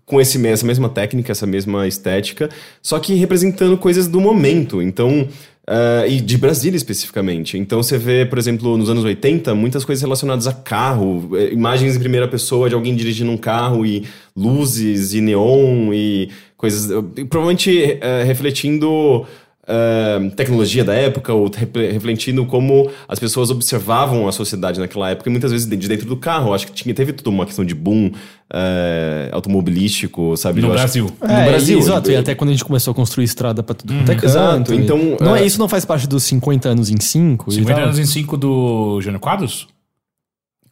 [0.06, 2.50] com esse, essa mesma técnica, essa mesma estética,
[2.82, 4.82] só que representando coisas do momento.
[4.82, 5.28] Então.
[5.68, 7.58] é, e de Brasília especificamente.
[7.58, 11.96] Então você vê, por exemplo, nos anos 80, muitas coisas relacionadas a carro, é, imagens
[11.96, 16.30] em primeira pessoa de alguém dirigindo um carro e luzes e neon e
[16.62, 16.88] coisas.
[17.30, 19.26] Provavelmente é, refletindo
[19.68, 21.50] é, tecnologia da época ou
[21.92, 26.16] refletindo como as pessoas observavam a sociedade naquela época e muitas vezes de dentro do
[26.18, 26.54] carro.
[26.54, 28.12] Acho que tinha, teve toda uma questão de boom
[28.54, 30.62] é, automobilístico, sabe?
[30.62, 31.12] No Eu acho- Brasil.
[31.22, 31.80] No É, Brasil.
[31.80, 34.26] Exato, e até quando a gente começou a construir estrada pra tudo quanto é canto.
[34.26, 37.52] Exato, e- então, Não é, é- isso não faz parte dos 50 anos em 5?
[37.52, 39.68] 50 anos em 5 do Jânio Quadros?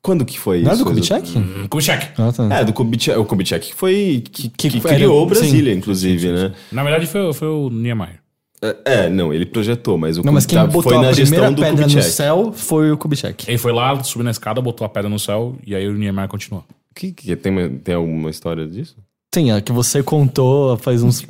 [0.01, 0.83] Quando que foi Não é isso?
[0.83, 1.37] do Kubitschek?
[1.37, 2.07] Hum, Kubitschek.
[2.17, 2.55] Ah, tá.
[2.55, 3.17] É, do Kubitschek.
[3.19, 4.23] O Kubitschek que foi.
[4.31, 5.29] que, Que que criou sim.
[5.29, 6.53] Brasília, inclusive, né?
[6.71, 8.19] Na verdade, foi, foi o Niemeyer.
[8.61, 11.13] É, É, não, ele projetou, mas o Não, mas quem Kubitschek botou foi na a
[11.13, 12.15] primeira gestão do pedra no Kubitschek.
[12.15, 13.45] céu foi o Kubitschek.
[13.49, 16.27] Ele foi lá, subiu na escada, botou a pedra no céu e aí o Niemeyer
[16.29, 16.63] continuou.
[16.95, 18.95] Que, que, tem, uma- tem alguma história disso?
[19.33, 21.23] Sim, a que você contou faz uns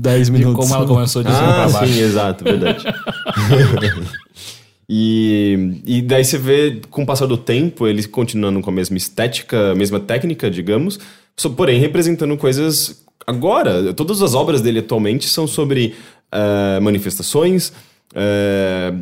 [0.00, 0.56] 10 minutos.
[0.64, 1.92] Como ela começou de cima Ah, pra baixo.
[1.92, 2.82] sim, exato, verdade.
[4.88, 8.96] e, e daí você vê, com o passar do tempo, eles continuando com a mesma
[8.96, 10.98] estética, a mesma técnica, digamos,
[11.36, 13.92] só, porém representando coisas agora.
[13.94, 15.94] Todas as obras dele atualmente são sobre
[16.30, 17.72] ah, manifestações.
[18.14, 18.92] ah,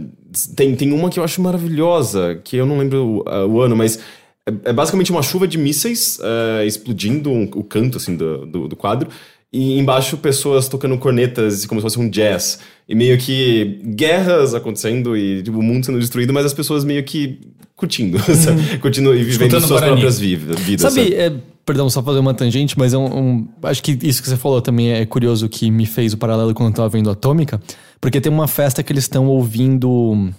[0.55, 3.99] tem, tem uma que eu acho maravilhosa, que eu não lembro o, o ano, mas
[4.47, 8.69] é, é basicamente uma chuva de mísseis ah, explodindo um- o canto assim, do, do,
[8.69, 9.09] do quadro.
[9.53, 12.61] E embaixo pessoas tocando cornetas como se fosse um jazz.
[12.89, 17.03] E meio que guerras acontecendo e tipo, o mundo sendo destruído, mas as pessoas meio
[17.03, 17.41] que
[17.75, 18.79] curtindo, sabe?
[18.79, 19.91] Curtindo e vivendo Escutando suas Guarani.
[19.93, 20.57] próprias vidas.
[20.81, 21.15] Sabe, sabe?
[21.15, 21.33] é,
[21.67, 24.61] perdão, só fazer uma tangente, mas é um, um- Acho que isso que você falou
[24.63, 27.61] também é curioso que me fez o paralelo quando eu tava vendo Atômica.
[28.01, 30.31] Porque tem uma festa que eles estão ouvindo.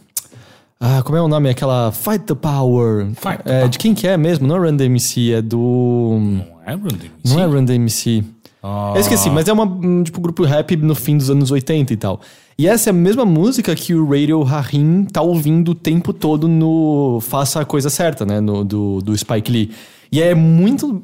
[0.79, 1.49] Ah, como é o nome?
[1.49, 3.07] Aquela Fight the Power.
[3.07, 3.69] Fight the é, Power.
[3.69, 4.47] De quem que é mesmo?
[4.47, 6.17] Não é Run DMC, é do.
[6.19, 7.11] Não é, Randy?
[7.25, 8.23] Não é Run DMC.
[8.61, 8.93] Ah.
[8.95, 11.97] Eu esqueci, mas é uma, um, tipo, grupo rap no fim dos anos 80 e
[11.97, 12.21] tal.
[12.57, 16.47] E essa é a mesma música que o Radio Rahim tá ouvindo o tempo todo
[16.47, 18.39] no Faça a Coisa Certa, né?
[18.39, 19.71] No, do, do Spike Lee.
[20.11, 21.03] E é muito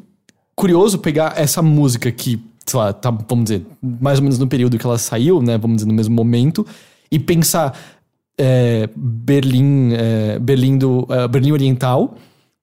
[0.55, 4.77] curioso pegar essa música que, sei lá, tá, vamos dizer, mais ou menos no período
[4.77, 5.57] que ela saiu, né?
[5.57, 6.65] Vamos dizer, no mesmo momento,
[7.11, 7.75] e pensar
[8.37, 12.15] é, Berlim, é, Berlim, do, é, Berlim Oriental.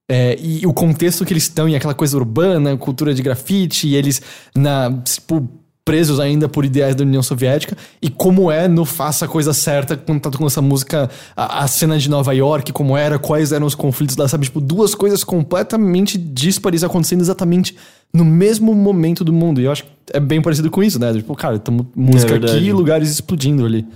[0.09, 3.97] É, e o contexto que eles estão em aquela coisa urbana, cultura de grafite, e
[3.97, 4.21] eles
[4.55, 5.49] na, tipo,
[5.85, 9.97] presos ainda por ideais da União Soviética, e como é no Faça a Coisa Certa,
[9.97, 13.75] tá com essa música, a, a cena de Nova York, como era, quais eram os
[13.75, 14.45] conflitos lá, sabe?
[14.45, 17.77] Tipo, duas coisas completamente díspares acontecendo exatamente
[18.13, 19.61] no mesmo momento do mundo.
[19.61, 21.13] E eu acho que é bem parecido com isso, né?
[21.13, 22.57] Tipo, cara, tamo música verdade.
[22.57, 23.87] aqui e lugares explodindo ali.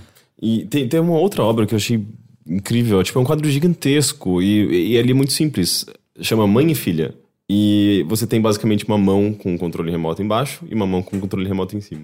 [0.40, 2.04] E tem, tem uma outra obra que eu achei
[2.48, 3.02] incrível.
[3.02, 5.86] Tipo, é um quadro gigantesco e, e ele é muito simples.
[6.20, 7.14] Chama Mãe e Filha.
[7.50, 11.48] E você tem basicamente uma mão com controle remoto embaixo e uma mão com controle
[11.48, 12.02] remoto em cima.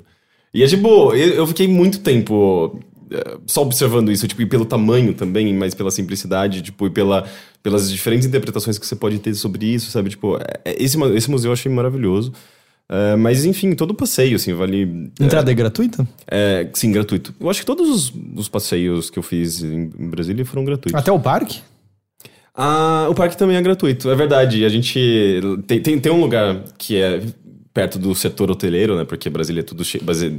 [0.53, 2.81] E é tipo, eu fiquei muito tempo
[3.11, 7.29] eh, só observando isso, tipo, e pelo tamanho também, mas pela simplicidade, tipo, e pela,
[7.63, 10.11] pelas diferentes interpretações que você pode ter sobre isso, sabe?
[10.11, 12.33] Tipo, é- é- esse, esse museu eu achei maravilhoso.
[12.91, 15.11] Eh, mas enfim, todo passeio, assim, vale.
[15.21, 16.07] Entrada é gratuita?
[16.27, 17.35] É, sim, gratuito.
[17.41, 21.01] Eu acho que todos os, os passeios que eu fiz em, em Brasília foram gratuitos.
[21.01, 21.61] Até o parque?
[22.55, 24.65] Ah, o parque também é gratuito, é verdade.
[24.65, 27.21] A gente tem, tem, tem um lugar que é
[27.73, 29.05] perto do setor hoteleiro, né?
[29.05, 29.83] Porque Brasília é tudo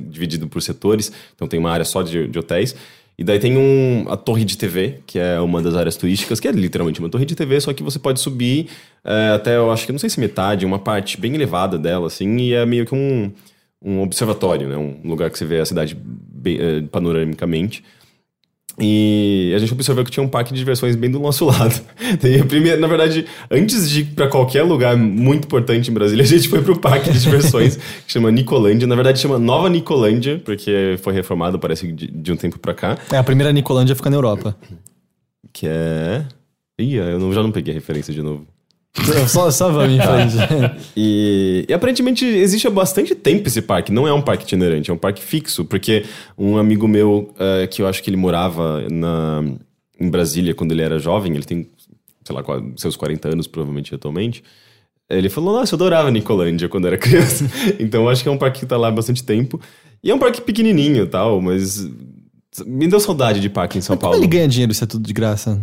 [0.10, 2.74] dividido por setores, então tem uma área só de, de hotéis.
[3.18, 6.48] E daí tem um, a torre de TV, que é uma das áreas turísticas, que
[6.48, 8.68] é literalmente uma torre de TV, só que você pode subir
[9.04, 12.38] é, até, eu acho que não sei se metade, uma parte bem elevada dela, assim,
[12.38, 13.32] e é meio que um,
[13.82, 14.76] um observatório, né?
[14.76, 17.84] Um lugar que você vê a cidade bem, é, panoramicamente.
[18.80, 21.74] E a gente observou que tinha um parque de diversões bem do nosso lado.
[22.50, 26.50] Primeira, na verdade, antes de ir pra qualquer lugar muito importante em Brasília, a gente
[26.50, 28.86] foi pro parque de diversões que chama Nicolândia.
[28.86, 32.98] Na verdade, chama Nova Nicolândia, porque foi reformado, parece, de, de um tempo pra cá.
[33.12, 34.56] É, a primeira Nicolândia fica na Europa.
[35.54, 36.26] Que é.
[36.78, 38.46] Ih, eu não- já não peguei a referência de novo.
[39.30, 40.36] só, só vamos em frente.
[40.98, 43.92] E, e aparentemente existe há bastante tempo esse parque.
[43.92, 45.66] Não é um parque itinerante, é um parque fixo.
[45.66, 46.06] Porque
[46.38, 49.44] um amigo meu, eh, que eu acho que ele morava na,
[50.00, 51.68] em Brasília quando ele era jovem, ele tem,
[52.26, 52.42] sei lá,
[52.78, 54.42] seus 40 anos provavelmente atualmente.
[55.10, 57.44] Ele falou, nossa, eu adorava Nicolândia quando era criança.
[57.80, 59.60] então eu acho que é um parque que tá lá há bastante tempo.
[60.04, 61.88] E é um parque pequenininho e tal, mas
[62.66, 64.18] me deu saudade de parque em São Como Paulo.
[64.18, 65.62] ele ganha dinheiro se é tudo de graça?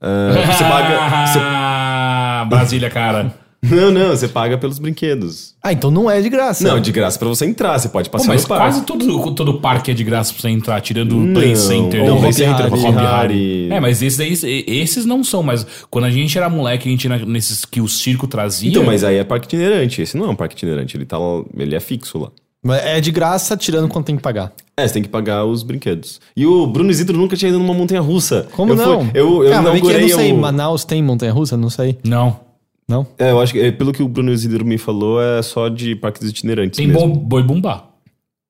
[0.00, 1.26] Ah, você paga...
[1.26, 3.34] você- Ah, Brasília, cara.
[3.60, 5.54] Não, não, você paga pelos brinquedos.
[5.62, 6.62] Ah, então não é de graça.
[6.66, 8.64] Não, de graça pra você entrar, você pode Pô, passar mas no parque.
[8.64, 12.04] quase todo, todo parque é de graça pra você entrar, tirando o Não, Play Center.
[12.06, 12.96] não, Play Center, Hari.
[12.96, 13.68] Hari.
[13.72, 17.08] É, mas esses, daí, esses não são, mas quando a gente era moleque, a gente
[17.08, 18.70] ia nesses que o circo trazia.
[18.70, 20.02] Então, mas aí é parque itinerante.
[20.02, 22.28] Esse não é um parque itinerante, ele, tá, lá- ele é fixo lá.
[22.62, 24.52] Mas É de graça, tirando quanto tem que pagar.
[24.76, 26.20] É, você tem que pagar os brinquedos.
[26.36, 28.46] E o Bruno Isidro nunca tinha ido numa montanha russa.
[28.52, 29.00] Como eu não?
[29.04, 31.56] Fui, eu eu ah, mas é que eu não sei, o- Manaus tem montanha-russa?
[31.56, 31.98] Não sei.
[32.04, 32.46] Não.
[32.88, 33.06] Não?
[33.18, 35.94] É, eu acho que é, pelo que o Bruno Isidro me falou, é só de
[35.94, 37.14] parques itinerantes Tem mesmo.
[37.14, 37.84] boi bumbá.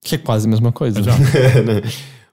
[0.05, 1.01] Que é quase a mesma coisa.
[1.34, 1.82] É, né?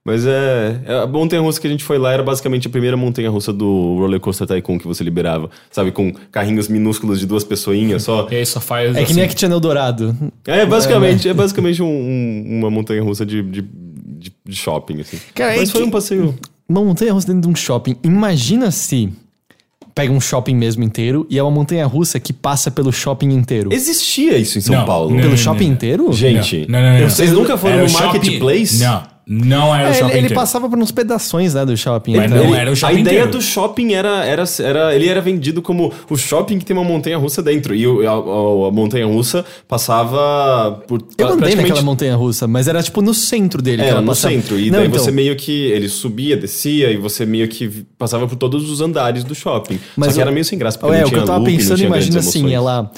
[0.07, 2.95] Mas é, é, A montanha russa que a gente foi lá era basicamente a primeira
[2.95, 5.49] montanha russa do Roller Coaster Tycoon que você liberava.
[5.71, 8.27] Sabe, com carrinhos minúsculos de duas pessoinhas só.
[8.29, 9.33] E aí só faz É que nem a assim.
[9.33, 10.15] que tinha no Eldorado.
[10.45, 15.17] É, basicamente, é, basicamente um- um- uma montanha russa de, de, de- de shopping, assim.
[15.33, 16.35] Cara, é Mas foi que- um passeio.
[16.69, 17.95] Uma montanha-russa dentro de um shopping.
[18.03, 19.11] Imagina se
[19.95, 23.71] pega um shopping mesmo inteiro e é uma montanha-russa que passa pelo shopping inteiro.
[23.71, 25.09] Existia isso em São Não, Paulo.
[25.09, 25.73] não, Pelo não, shopping não.
[25.73, 26.11] inteiro?
[26.11, 27.09] Gente, Não, não, não, não.
[27.09, 28.79] vocês nunca foram Era no o shopping- Marketplace?
[28.83, 30.35] Não, não era É, o ele, shopping ele inteiro.
[30.35, 32.15] passava por uns pedaços, né, do shopping.
[32.17, 32.43] Mas então.
[32.45, 33.31] não era o shopping a ideia inteiro.
[33.37, 34.95] do shopping era, era, era.
[34.95, 37.73] Ele era vendido como o shopping que tem uma montanha russa dentro.
[37.75, 40.99] E o- a, a- a montanha russa passava por.
[41.17, 43.81] Eu andei praticamente- naquela montanha-russa, mas era tipo no centro dele.
[43.81, 44.33] Era ela no passava.
[44.33, 44.59] centro.
[44.59, 45.65] E Não, daí então, você meio que.
[45.71, 49.79] Ele subia, descia, e você meio que passava por todos os andares do shopping.
[49.95, 51.25] Mas Só que o- era meio sem graça, porque É, não o que tinha eu
[51.27, 52.91] tava loop, pensando, tinha imagina assim, ela.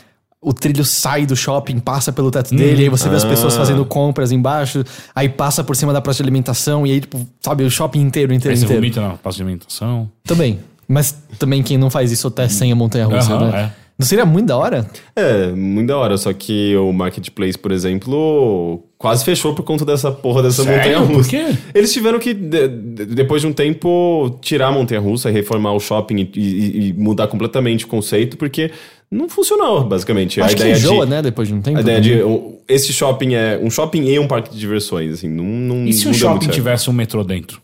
[0.48, 3.58] O trilho sai do shopping, passa pelo teto dele, aí você vê as pessoas Ah.
[3.58, 4.82] fazendo compras embaixo,
[5.14, 8.34] aí passa por cima da praça de alimentação, e aí, tipo, sabe, o shopping inteiro,
[8.34, 8.82] inteiro, Aí você inteiro.
[8.82, 10.10] vomita na praça de alimentação.
[10.24, 10.60] Também.
[10.88, 13.62] Mas também quem não faz isso até sem a montanha-russa, Aham, né?
[13.64, 13.87] é.
[14.00, 14.88] Não seria muito da hora?
[15.16, 16.18] É, muito da hora.
[16.18, 20.78] Só que o Marketplace, por exemplo, quase fechou por conta dessa porra dessa Sério?
[20.78, 21.14] montanha russa.
[21.22, 21.58] Por quê?
[21.74, 25.80] Eles tiveram que, de- de- depois de um tempo, tirar a montanha russa, reformar o
[25.80, 28.72] shopping e, e- e mudar completamente o conceito, porque
[29.12, 30.40] não funcionou, basicamente.
[30.42, 31.78] Acho a que ideia enjoa, de, né, depois de um tempo.
[31.78, 32.22] A ideia de.
[32.68, 35.30] Esse shopping é um shopping e um parque de diversões, assim.
[35.30, 37.62] Não, não, E se o shopping tivesse um metrô dentro?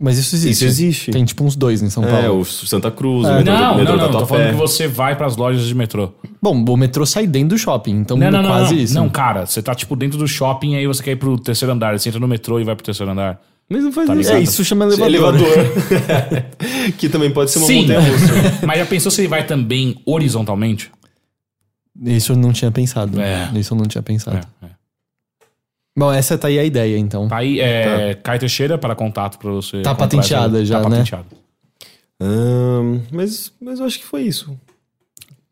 [0.00, 0.52] Mas isso existe.
[0.52, 1.10] Isso existe.
[1.10, 2.40] Tem tipo uns dois em São É, Paulo.
[2.40, 3.32] o Santa Cruz, É.
[3.32, 4.20] o metrô, Não, o metrô não, não.
[4.20, 6.12] Tô falando que você vai pras lojas de metrô.
[6.40, 8.48] Bom, o metrô sai dentro do shopping, então Não, não, não.
[8.50, 8.80] quase não.
[8.82, 8.94] isso.
[8.94, 11.98] Não, cara, você tá tipo dentro do shopping aí você quer ir pro terceiro andar.
[11.98, 13.40] Você entra no metrô e vai pro terceiro andar.
[13.68, 14.32] Mas não faz Tá isso.
[14.32, 15.08] É, isso chama elevador.
[15.08, 15.48] Elevador.
[16.96, 18.26] que também pode ser uma Sim, montanha russa.
[18.66, 20.92] mas já pensou se ele vai também horizontalmente?
[22.04, 23.20] Isso eu não tinha pensado.
[23.20, 23.50] É.
[23.56, 24.36] Isso eu não tinha pensado.
[24.62, 24.70] É, é.
[25.98, 27.26] Bom, essa tá aí a ideia, então.
[27.26, 29.82] Tá aí, é, Caio Teixeira para contato pra você.
[29.82, 30.96] Tá patenteada já, tá né?
[30.98, 31.26] patenteado.
[32.20, 34.56] Ahn, mas, mas eu acho que foi isso.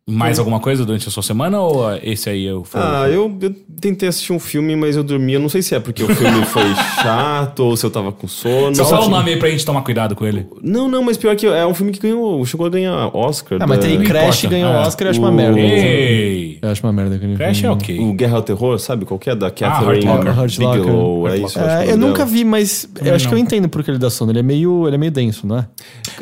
[0.08, 2.80] Mais alguma coisa durante a sua semana ou é, esse aí eu foi?
[2.80, 5.32] Ah, eu, eu tentei assistir um filme, mas eu dormi.
[5.32, 6.62] Eu não sei se é porque o filme foi
[7.02, 8.72] chato ou se eu tava com sono.
[8.76, 10.46] Só fala o nome aí pra gente tomar cuidado com ele.
[10.62, 13.58] Não, não, mas pior que é um filme que ganhou, chegou a ganhar Oscar.
[13.60, 14.48] Ah, mas da- tem Crash importa.
[14.48, 14.78] ganhou É.
[14.86, 15.58] Oscar, eu acho uma merda.
[15.58, 16.58] Ei!
[16.62, 17.74] Eu acho uma merda aquele Crash é filme.
[17.74, 17.98] ok.
[17.98, 19.34] O Guerra ao Terror, sabe qual que é?
[19.34, 20.38] Da Catherine Hurt Locker.
[20.40, 20.80] Hurt Locker.
[20.84, 21.28] Bigelow.
[21.28, 23.38] É isso, que É, é eu o nome nunca vi, mas eu acho que eu
[23.38, 24.30] entendo porque ele dá sono.
[24.30, 25.66] Ele é meio, ele é meio denso, não é?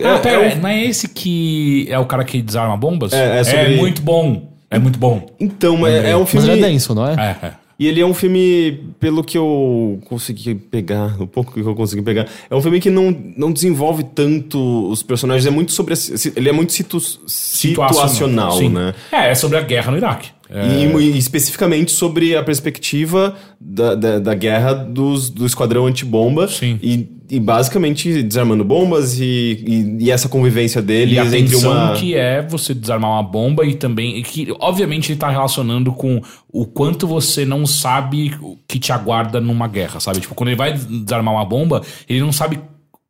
[0.03, 3.12] Ah, É, pera, é não é esse que é o cara que desarma bombas?
[3.12, 4.52] É, é sobre- muito bom.
[4.70, 5.26] É muito bom.
[5.38, 6.50] Então, mas é um Mas filme.
[6.50, 7.14] ele é denso, não é?
[7.14, 7.52] É, é.
[7.78, 12.02] E ele é um filme, pelo que eu consegui pegar, o pouco que eu consegui
[12.02, 15.92] pegar, é um filme que não, não desenvolve tanto os personagens, é muito sobre.
[15.92, 15.96] a
[16.36, 18.68] Ele é muito situ, situacional, Sim.
[18.68, 18.94] né?
[19.10, 20.30] É, é sobre a guerra no Iraque.
[20.55, 26.46] É, E, e especificamente sobre a perspectiva da, da, da guerra dos, do esquadrão antibomba.
[26.46, 26.78] Sim.
[26.80, 29.24] E, e basicamente desarmando bombas e,
[29.66, 31.92] e, e essa convivência E deles a entre uma.
[31.94, 34.18] que é você desarmar uma bomba e também.
[34.18, 36.20] e que obviamente ele tá relacionando com
[36.52, 40.20] o quanto você não sabe o que te aguarda numa guerra, sabe?
[40.20, 42.61] Tipo, quando ele vai desarmar uma bomba, ele não sabe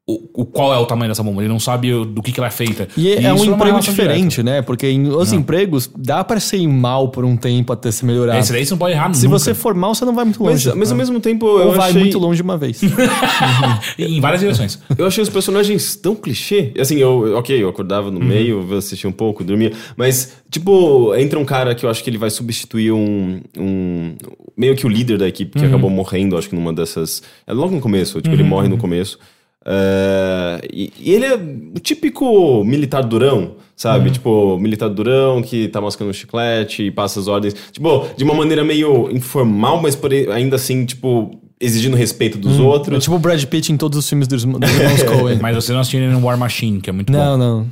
[0.07, 2.39] o, o- qual é o tamanho dessa bomba, ele não sabe o- do que, que
[2.39, 2.87] ela é feita.
[2.97, 4.61] E é, é isso um uma emprego relação diferente, né?
[4.61, 8.33] Porque em os empregos dá pra ser ir mal por um tempo até se melhorar.
[8.33, 8.45] direta.
[8.45, 9.39] Esse daí você não pode errar Se nunca.
[9.39, 10.79] você for mal, você não vai muito Mas, longe.
[10.79, 12.81] mas ao mesmo tempo Ou eu vai achei, muito longe de uma vez.
[13.99, 14.79] Em várias direções.
[14.97, 16.73] eu achei os personagens tão clichê.
[16.79, 19.73] Assim, eu, ok, eu acordava no meio, eu assistia um pouco, dormia.
[19.97, 23.41] Mas, tipo, entra um cara que eu acho que ele vai substituir um.
[23.59, 24.17] um
[24.57, 27.23] meio que o líder da equipe que acabou morrendo, acho que numa dessas.
[27.47, 29.19] É logo no começo, tipo, ele morre no começo.
[29.67, 34.11] É, e, e ele é o típico militar durão, sabe?
[34.11, 37.55] Tipo, militar durão que tá mascando um chiclete e passa as ordens.
[37.73, 42.63] Tipo, de uma maneira meio informal, mas porém, ainda assim, tipo, exigindo respeito dos É
[42.63, 43.03] outros.
[43.03, 45.39] tipo o Brad Pitt em todos os filmes dos, dos irmãos Coen.
[45.41, 47.19] Mas você não assistiu ele no War Machine, que é muito bom.
[47.19, 47.67] Não, não.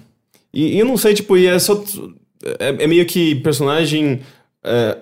[0.54, 1.82] E, e eu não sei, tipo, e é só.
[2.58, 4.20] É, é meio que personagem.
[4.64, 4.96] é,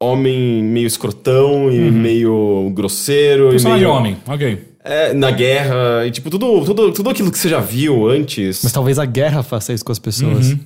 [0.00, 3.50] homem meio escrotão e meio grosseiro.
[3.50, 4.58] Personagem e meio, homem, ok.
[4.84, 8.60] É, na guerra, e tipo, tudo, tudo, tudo aquilo que você já viu antes.
[8.64, 10.56] Mas talvez a guerra faça isso com as pessoas.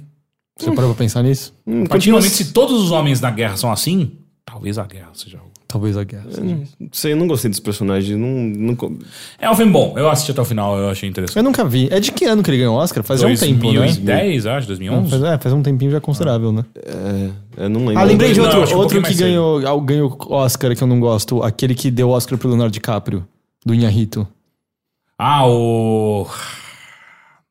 [0.59, 1.53] Você parou pra pensar nisso?
[1.67, 4.13] Hum, A partir do continua- momento, se todos os homens na guerra são assim,
[4.45, 5.51] talvez a guerra seja algo.
[5.69, 6.25] Talvez a guerra.
[6.31, 6.43] seja.
[6.45, 8.17] Não sei, eu não gostei dos personagens.
[8.19, 8.97] Não, não,
[9.39, 9.93] É um filme bom.
[9.99, 11.37] Eu assisti até o final, eu achei interessante.
[11.37, 11.89] Eu nunca vi.
[11.91, 13.03] É de que ano que ele ganhou o Oscar?
[13.03, 13.81] Faz um tempo, né?
[13.81, 15.11] 2010, acho, Ah, 2011.
[15.11, 16.65] Faz, é, faz um tempinho já considerável, né?
[16.77, 17.99] é, eu não lembro.
[17.99, 20.89] Ah, lembrei de Não, outro, um outro pouquinho que ganhou, ah, ganhou Oscar que eu
[20.89, 21.43] não gosto.
[21.43, 23.27] Aquele que deu Oscar pro Leonardo DiCaprio,
[23.67, 24.27] do Inharito.
[25.19, 26.27] Ah, o.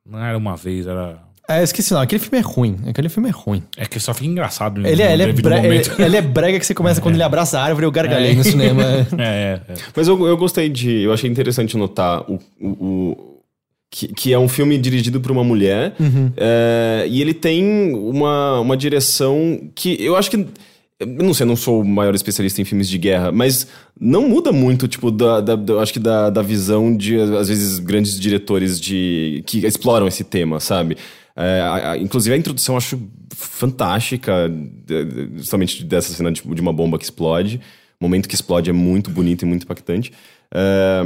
[0.05, 1.19] Não era uma vez, era.
[1.47, 2.01] É, esqueci não.
[2.01, 2.79] Aquele filme é ruim.
[2.87, 3.61] Aquele filme é ruim.
[3.77, 4.85] É que só fica engraçado.
[4.85, 7.59] Ele é, ele é, bre- ele, ele é brega que você começa quando ele abraça
[7.59, 8.81] a árvore e eu gargalhei no cinema.
[9.19, 9.75] É, é, é.
[9.95, 11.01] Mas eu, eu gostei de.
[11.01, 12.39] Eu achei interessante notar o.
[12.59, 13.35] o, o-
[13.91, 15.93] que, que é um filme dirigido por uma mulher.
[16.35, 20.47] é, e ele tem uma, uma direção que eu acho que.
[20.97, 23.67] Eu não sei, não sou o maior especialista em filmes de guerra, mas
[23.99, 27.79] não muda muito, tipo, da, da- da- acho que da, da visão de, às vezes,
[27.79, 30.95] grandes diretores de que exploram esse tema, sabe?
[31.35, 32.97] É, a- a- inclusive a introdução eu acho
[33.35, 37.59] fantástica, de- de- justamente dessa cena tipo, de uma bomba que explode.
[37.99, 40.13] O momento que explode é muito bonito e muito impactante.
[40.53, 41.01] É,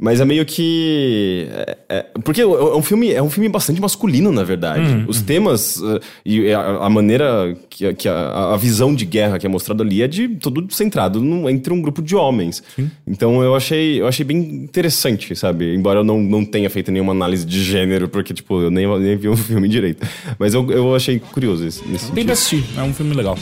[0.00, 1.46] mas é meio que.
[1.50, 5.04] é- é- porque é um filme, é um filme bastante masculino, na verdade.
[5.06, 9.38] Os temas uh, e a, a maneira que, a- que a, a visão de guerra
[9.38, 12.62] que é mostrada ali é de tudo centrado no- entre um grupo de homens.
[13.06, 15.74] Então eu achei, eu achei bem interessante, sabe?
[15.74, 19.16] Embora eu não, não tenha feito nenhuma análise de gênero, porque, tipo, eu nem, nem
[19.16, 20.04] vi o filme direito.
[20.38, 22.26] Mas eu, eu achei curioso esse, nesse Tem sentido.
[22.26, 23.38] que assistir, é um filme legal.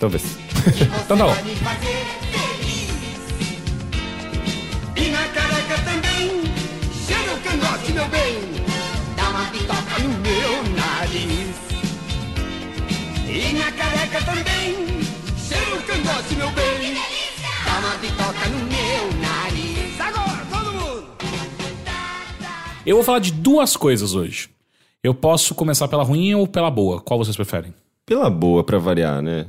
[0.00, 0.22] Talvez.
[1.04, 1.34] Então tá bom.
[14.08, 16.94] Careca também, o cangote, meu bem.
[17.64, 20.00] Dá uma bitoca no meu nariz.
[20.00, 21.06] Agora, todo mundo!
[22.84, 24.48] Eu vou falar de duas coisas hoje.
[25.02, 27.00] Eu posso começar pela ruim ou pela boa?
[27.00, 27.72] Qual vocês preferem?
[28.04, 29.46] Pela boa, pra variar, né?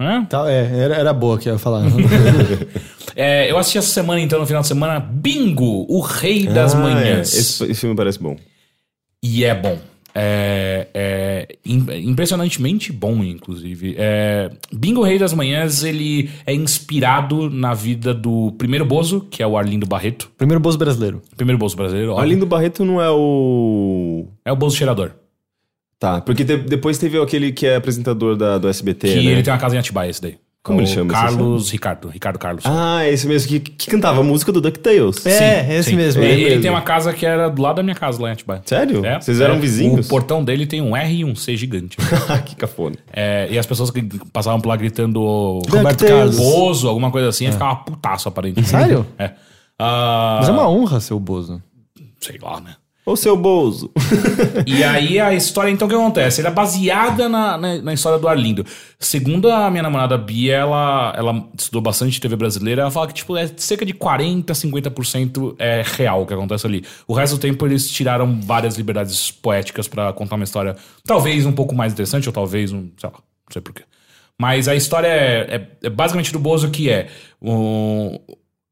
[0.00, 0.24] Hã?
[0.24, 1.84] Tá, é, era, era boa que eu ia falar.
[3.20, 6.78] É, eu assisti essa semana, então, no final de semana, Bingo, o Rei das Ah,
[6.78, 6.80] é.
[6.82, 7.34] Manhãs.
[7.34, 8.36] Esse, esse filme parece bom.
[9.20, 9.76] E é bom.
[10.20, 13.94] É, é im- impressionantemente bom, inclusive.
[13.96, 19.46] É, Bingo Rei das Manhãs, ele é inspirado na vida do primeiro Bozo, que é
[19.46, 20.28] o Arlindo Barreto.
[20.36, 21.22] Primeiro Bozo brasileiro.
[21.36, 22.18] Primeiro Bozo brasileiro, ó.
[22.18, 24.26] Arlindo Barreto não é o.
[24.44, 25.12] É o Bozo Cheirador.
[26.00, 29.32] Tá, porque te- depois teve aquele que é apresentador da, do SBT, Que né?
[29.32, 30.36] ele tem uma casa em Atibaia, esse daí.
[30.62, 32.08] Como ele chama, Carlos Ricardo.
[32.08, 32.64] Ricardo Carlos.
[32.66, 35.24] Ah, é esse mesmo que, que cantava a música do DuckTales.
[35.24, 36.22] É, esse mesmo.
[36.22, 36.62] Ele, é ele mesmo.
[36.62, 38.62] tem uma casa que era do lado da minha casa lá em Atibaia.
[38.64, 39.04] Sério?
[39.04, 39.58] É, Vocês eram é.
[39.58, 40.06] vizinhos?
[40.06, 41.96] O portão dele tem um R e um C gigante.
[42.44, 42.96] que cafona.
[43.12, 44.02] É, e as pessoas que
[44.32, 45.22] passavam por lá gritando
[45.68, 46.36] Roberto Carlos.
[46.36, 48.68] Bozo, alguma coisa assim, ia ficar uma putaço aparentemente.
[48.68, 49.06] Sério?
[49.18, 49.32] É.
[49.80, 51.62] Ah, Mas é uma honra ser o Bozo.
[52.20, 52.74] Sei lá, né?
[53.08, 53.90] Ô seu Bozo.
[54.66, 56.40] E aí a história, então, o que acontece?
[56.40, 58.64] Ela é baseada na, na, na história do Arlindo.
[58.98, 63.34] Segundo a minha namorada Bia, ela, ela estudou bastante TV brasileira, ela fala que, tipo,
[63.36, 66.84] é cerca de 40%, 50% é real o que acontece ali.
[67.06, 71.52] O resto do tempo eles tiraram várias liberdades poéticas pra contar uma história talvez um
[71.52, 73.84] pouco mais interessante, ou talvez um, sei lá, não sei porquê.
[74.38, 77.08] Mas a história é, é- é basicamente do Bozo que é...
[77.40, 78.18] um-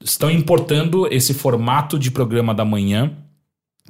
[0.04, 3.12] estão importando esse formato de programa da manhã,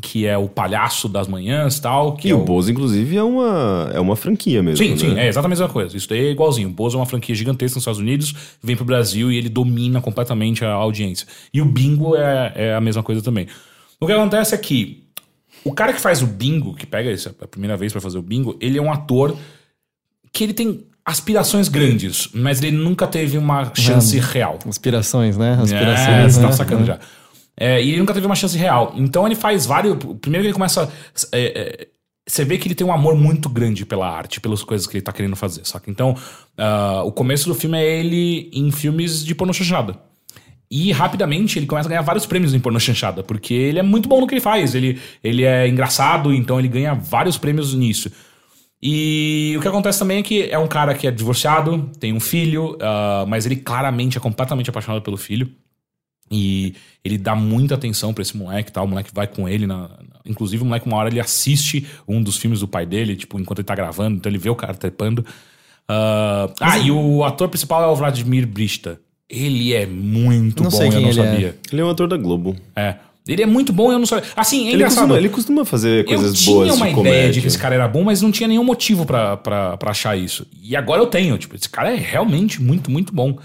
[0.00, 2.14] que é o palhaço das manhãs tal.
[2.14, 4.84] Que E é o Bozo, inclusive, é uma, é uma franquia mesmo.
[4.84, 4.96] Sim, né?
[4.96, 5.96] sim, é exatamente a mesma coisa.
[5.96, 6.68] Isso daí é igualzinho.
[6.68, 10.00] O Bozo é uma franquia gigantesca nos Estados Unidos, vem pro Brasil e ele domina
[10.00, 11.26] completamente a audiência.
[11.52, 13.46] E o Bingo é, é a mesma coisa também.
[13.98, 15.04] O que acontece é que
[15.64, 18.22] o cara que faz o Bingo, que pega isso a primeira vez pra fazer o
[18.22, 19.36] Bingo, ele é um ator
[20.32, 24.58] que ele tem aspirações grandes, mas ele nunca teve uma chance real.
[24.68, 25.56] Aspirações, né?
[25.58, 26.34] É, Aspirações.
[26.34, 26.52] você tá né?
[26.52, 26.98] sacando já.
[27.58, 28.92] É, e ele nunca teve uma chance real.
[28.96, 29.96] Então ele faz vários.
[30.20, 30.92] Primeiro ele começa.
[31.32, 31.88] é, é,
[32.28, 35.02] você vê que ele tem um amor muito grande pela arte, pelas coisas que ele
[35.02, 35.88] tá querendo fazer, saca?
[35.88, 36.16] Então,
[36.58, 39.96] ah, o começo do filme é ele em filmes de pornô chanchada.
[40.68, 44.08] E rapidamente ele começa a ganhar vários prêmios em pornô chanchada, porque ele é muito
[44.08, 44.74] bom no que ele faz.
[44.74, 48.10] Ele, ele é engraçado, então ele ganha vários prêmios nisso.
[48.82, 52.20] E o que acontece também é que é um cara que é divorciado, tem um
[52.20, 55.48] filho, ah, mas ele claramente é completamente apaixonado pelo filho.
[56.30, 56.74] E
[57.04, 58.84] ele dá muita atenção pra esse moleque tal.
[58.84, 59.66] O moleque vai com ele.
[59.66, 59.88] Na,
[60.24, 63.60] inclusive, o moleque, uma hora, ele assiste um dos filmes do pai dele, tipo, enquanto
[63.60, 64.16] ele tá gravando.
[64.16, 65.24] Então ele vê o cara trepando.
[65.88, 68.98] Ah, ah, e o ator principal é o Vladimir Brista.
[69.28, 71.24] Ele é muito Não bom, sei eu quem não ele é.
[71.24, 71.58] sabia.
[71.72, 72.56] Ele é um ator da Globo.
[72.74, 72.96] É.
[73.28, 74.24] Ele é muito bom, eu não sabia.
[74.36, 75.00] Assim, é Ele engraçado.
[75.00, 77.32] costuma, ele costuma fazer Eu coisas tinha boas uma de ideia comédia.
[77.32, 80.46] de que esse cara era bom, mas não tinha nenhum motivo pra achar isso.
[80.62, 83.36] E agora eu tenho, tipo, esse cara é realmente muito, muito bom.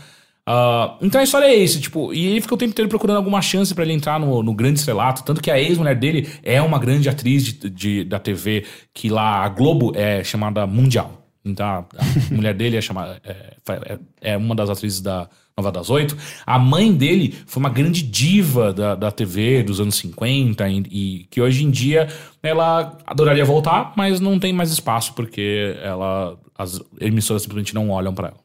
[0.48, 3.42] Ah, então a história é esse, tipo, e ele fica o tempo inteiro procurando alguma
[3.42, 6.80] chance pra ele entrar no, no grande estrelato, tanto que a ex-mulher dele é uma
[6.80, 11.20] grande atriz de, de- da TV, que lá a Globo é chamada Mundial.
[11.46, 11.86] Então a, a
[12.34, 13.22] mulher dele é chamada.
[13.24, 13.54] É,
[13.94, 14.00] é-
[14.34, 16.18] é uma das atrizes da Nova das Oito.
[16.46, 21.28] A mãe dele foi uma grande diva da, da TV dos anos 50 e, e
[21.30, 22.08] que hoje em dia
[22.42, 28.14] ela adoraria voltar, mas não tem mais espaço porque ela as emissoras simplesmente não olham
[28.14, 28.41] pra ela.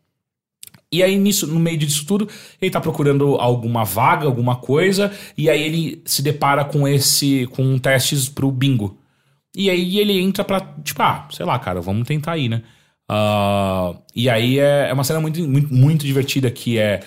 [0.92, 2.28] E aí, nisso, no meio disso tudo,
[2.60, 7.46] ele tá procurando alguma vaga, alguma coisa, e aí ele se depara com esse.
[7.48, 8.98] com testes pro bingo.
[9.54, 12.62] E aí ele entra pra, tipo, ah, sei lá, cara, vamos tentar aí, né?
[13.08, 17.00] Ah, e aí é, é uma cena muito, muito, muito divertida que é.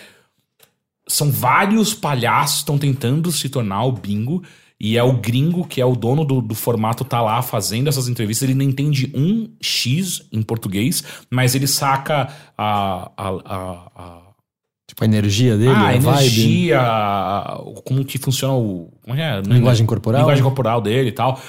[1.07, 4.43] São vários palhaços estão tentando se tornar o bingo.
[4.81, 8.07] E é o gringo, que é o dono do, do formato, tá lá fazendo essas
[8.07, 8.47] entrevistas.
[8.47, 14.21] Ele não entende um X em português, mas ele saca a, a, a, a
[14.87, 16.07] Tipo, a energia dele, ah, a a vibe.
[16.07, 18.91] energia, a- como que funciona o.
[19.03, 19.37] Como é?
[19.37, 19.41] é?
[19.41, 20.21] Linguagem corporal.
[20.21, 21.39] Linguagem corporal dele e tal.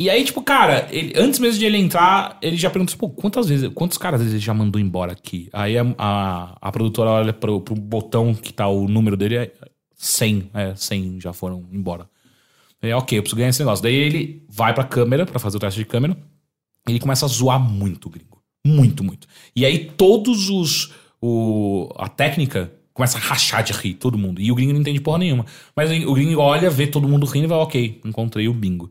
[0.00, 3.48] E aí, tipo, cara, ele- antes mesmo de ele entrar, ele já perguntou, pô, quantas
[3.48, 5.50] vezes, quantos caras ele já mandou embora aqui?
[5.52, 9.52] Aí a, a, a produtora olha pro, pro botão que tá o número dele, é
[9.96, 12.08] 100, é, 100 já foram embora.
[12.80, 13.82] É, ok, eu preciso ganhar esse negócio.
[13.82, 16.16] Daí ele vai pra câmera, pra fazer o teste de câmera,
[16.86, 18.42] e ele começa a zoar muito o gringo.
[18.66, 19.26] Muito, muito.
[19.54, 20.92] E aí todos os.
[21.20, 24.40] O, a técnica começa a rachar de rir, todo mundo.
[24.40, 25.46] E o gringo não entende porra nenhuma.
[25.74, 28.90] Mas o gringo olha, vê todo mundo rindo e vai, ok, encontrei o bingo.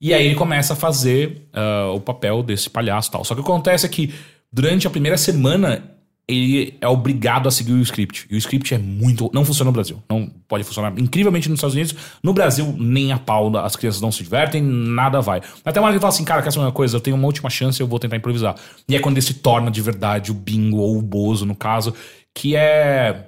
[0.00, 3.24] E aí ele começa a fazer ah, o papel desse palhaço tal.
[3.24, 4.14] Só que o que acontece é que
[4.52, 5.96] durante a primeira semana
[6.30, 8.26] ele é obrigado a seguir o script.
[8.30, 9.30] E o script é muito.
[9.34, 10.02] Não funciona no Brasil.
[10.08, 11.94] Não pode funcionar incrivelmente nos Estados Unidos.
[12.22, 15.42] No Brasil, nem a pau, as crianças não se divertem, nada vai.
[15.64, 16.96] Até uma hora que fala assim, cara, quer saber uma coisa?
[16.96, 18.54] Eu tenho uma última chance, eu vou tentar improvisar.
[18.88, 21.92] E é quando ele se torna de verdade o bingo ou o bozo, no caso,
[22.34, 23.26] que é.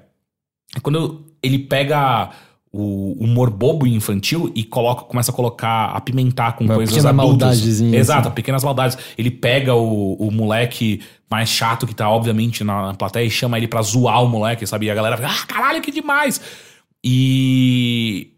[0.76, 2.30] é quando ele pega
[2.72, 7.22] o humor bobo e infantil e coloca, começa a colocar, apimentar com Uma coisas pequena
[7.22, 7.80] adultas.
[7.94, 8.34] Exato, assim.
[8.34, 8.96] pequenas maldades.
[9.18, 11.00] Ele pega o, o moleque
[11.30, 14.66] mais chato que tá, obviamente, na, na plateia e chama ele pra zoar o moleque,
[14.66, 14.86] sabe?
[14.86, 16.40] E a galera fica, ah, caralho, que demais!
[17.04, 18.28] E.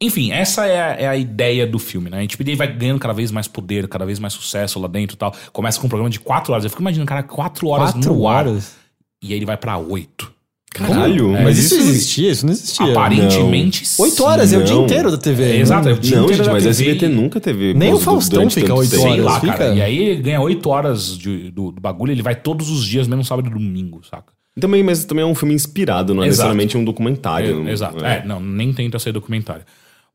[0.00, 2.18] Enfim, essa é a, é a ideia do filme, né?
[2.18, 5.18] A gente vai ganhando cada vez mais poder, cada vez mais sucesso lá dentro e
[5.18, 5.34] tal.
[5.52, 6.62] Começa com um programa de quatro horas.
[6.64, 8.46] Eu fico imaginando, cara, quatro horas Quatro no ar.
[8.46, 8.76] horas?
[9.20, 10.32] E aí ele vai pra oito.
[10.70, 12.30] Caralho, É, Mas isso existia?
[12.30, 12.90] Isso não existia.
[12.92, 14.84] Aparentemente, Oito horas, é o dia Não.
[14.84, 15.42] inteiro da TV.
[15.42, 15.56] É, né?
[15.60, 17.74] exato, é o dia Não, inteiro gente, da mas a TV SBT e- nunca teve.
[17.74, 19.02] Nem o Faustão fica oito tempo.
[19.02, 19.52] Sei horas, lá, fica?
[19.56, 19.74] cara.
[19.74, 23.08] E aí ele ganha oito horas de- do, do bagulho, ele vai todos os dias,
[23.08, 24.32] mesmo sábado e domingo, saca?
[24.60, 26.48] Também, mas também é um filme inspirado, não é Exato.
[26.50, 27.66] necessariamente um documentário.
[27.66, 28.04] É, exato.
[28.04, 29.62] É, não, nem tenta ser documentário.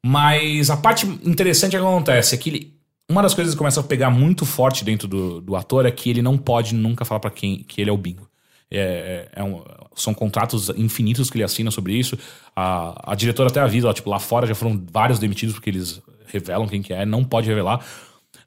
[0.05, 2.73] Mas a parte interessante é que acontece é que ele-
[3.09, 6.09] uma das coisas que começa a pegar muito forte dentro do, do ator é que
[6.09, 8.27] ele não pode nunca falar pra quem que ele é o bingo.
[8.77, 9.61] É, é um-
[9.95, 12.17] são contratos infinitos que ele assina sobre isso.
[12.55, 16.01] A, a diretora até avisa, ó, tipo, lá fora já foram vários demitidos porque eles
[16.27, 17.85] revelam quem que é, não pode revelar.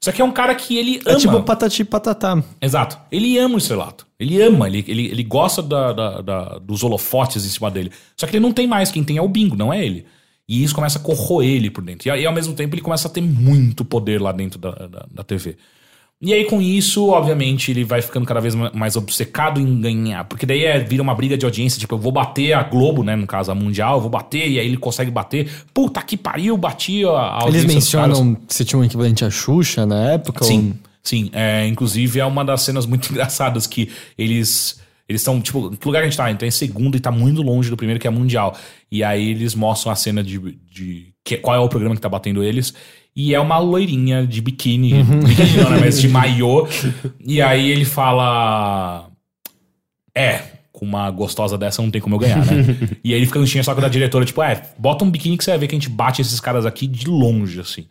[0.01, 1.15] Só que é um cara que ele ama.
[1.15, 2.43] É tipo patati e patatá.
[2.61, 2.99] Exato.
[3.11, 4.05] Ele ama o estrelato.
[4.19, 7.91] Ele ama, ele, ele, ele gosta da, da- da- dos holofotes em cima dele.
[8.15, 8.91] Só que ele não tem mais.
[8.91, 10.05] Quem tem é o bingo, não é ele.
[10.47, 12.07] E isso começa a corroer ele por dentro.
[12.07, 15.05] E, aí, ao mesmo tempo ele começa a ter muito poder lá dentro da, da,
[15.11, 15.57] da TV.
[16.19, 20.23] E aí, com isso, obviamente, ele vai ficando cada vez ma- mais obcecado em ganhar.
[20.25, 21.79] Porque daí é, vira uma briga de audiência.
[21.79, 23.15] Tipo, eu vou bater a Globo, né?
[23.15, 24.49] No caso, a Mundial, eu vou bater.
[24.49, 25.47] E aí ele consegue bater.
[25.73, 28.17] Puta que pariu, bati a, a Eles audiência caras.
[28.19, 30.43] mencionam se tinha um equivalente a Xuxa na época?
[30.43, 31.29] Sim, ou- sim.
[31.33, 34.79] É, inclusive, é uma das cenas muito engraçadas que eles.
[35.07, 36.25] Eles estão, tipo, que lugar que a gente tá?
[36.25, 38.57] A gente tá em segundo e tá muito longe do primeiro, que é Mundial.
[38.91, 40.39] E aí eles mostram a cena de.
[40.69, 42.73] de que, qual é o programa que tá batendo eles.
[43.17, 45.01] E é uma loirinha de biquíni.
[45.25, 45.79] Biquíni não, né?
[45.79, 46.67] Mas de maiô.
[47.25, 49.09] E aí ele fala.
[50.15, 52.63] É, com uma gostosa dessa não tem como eu ganhar, né?
[53.03, 55.09] e aí ele fica no tinha só com a da diretora, tipo, é, bota um
[55.09, 57.87] biquíni que você vai ver que a gente bate esses caras aqui de longe, assim.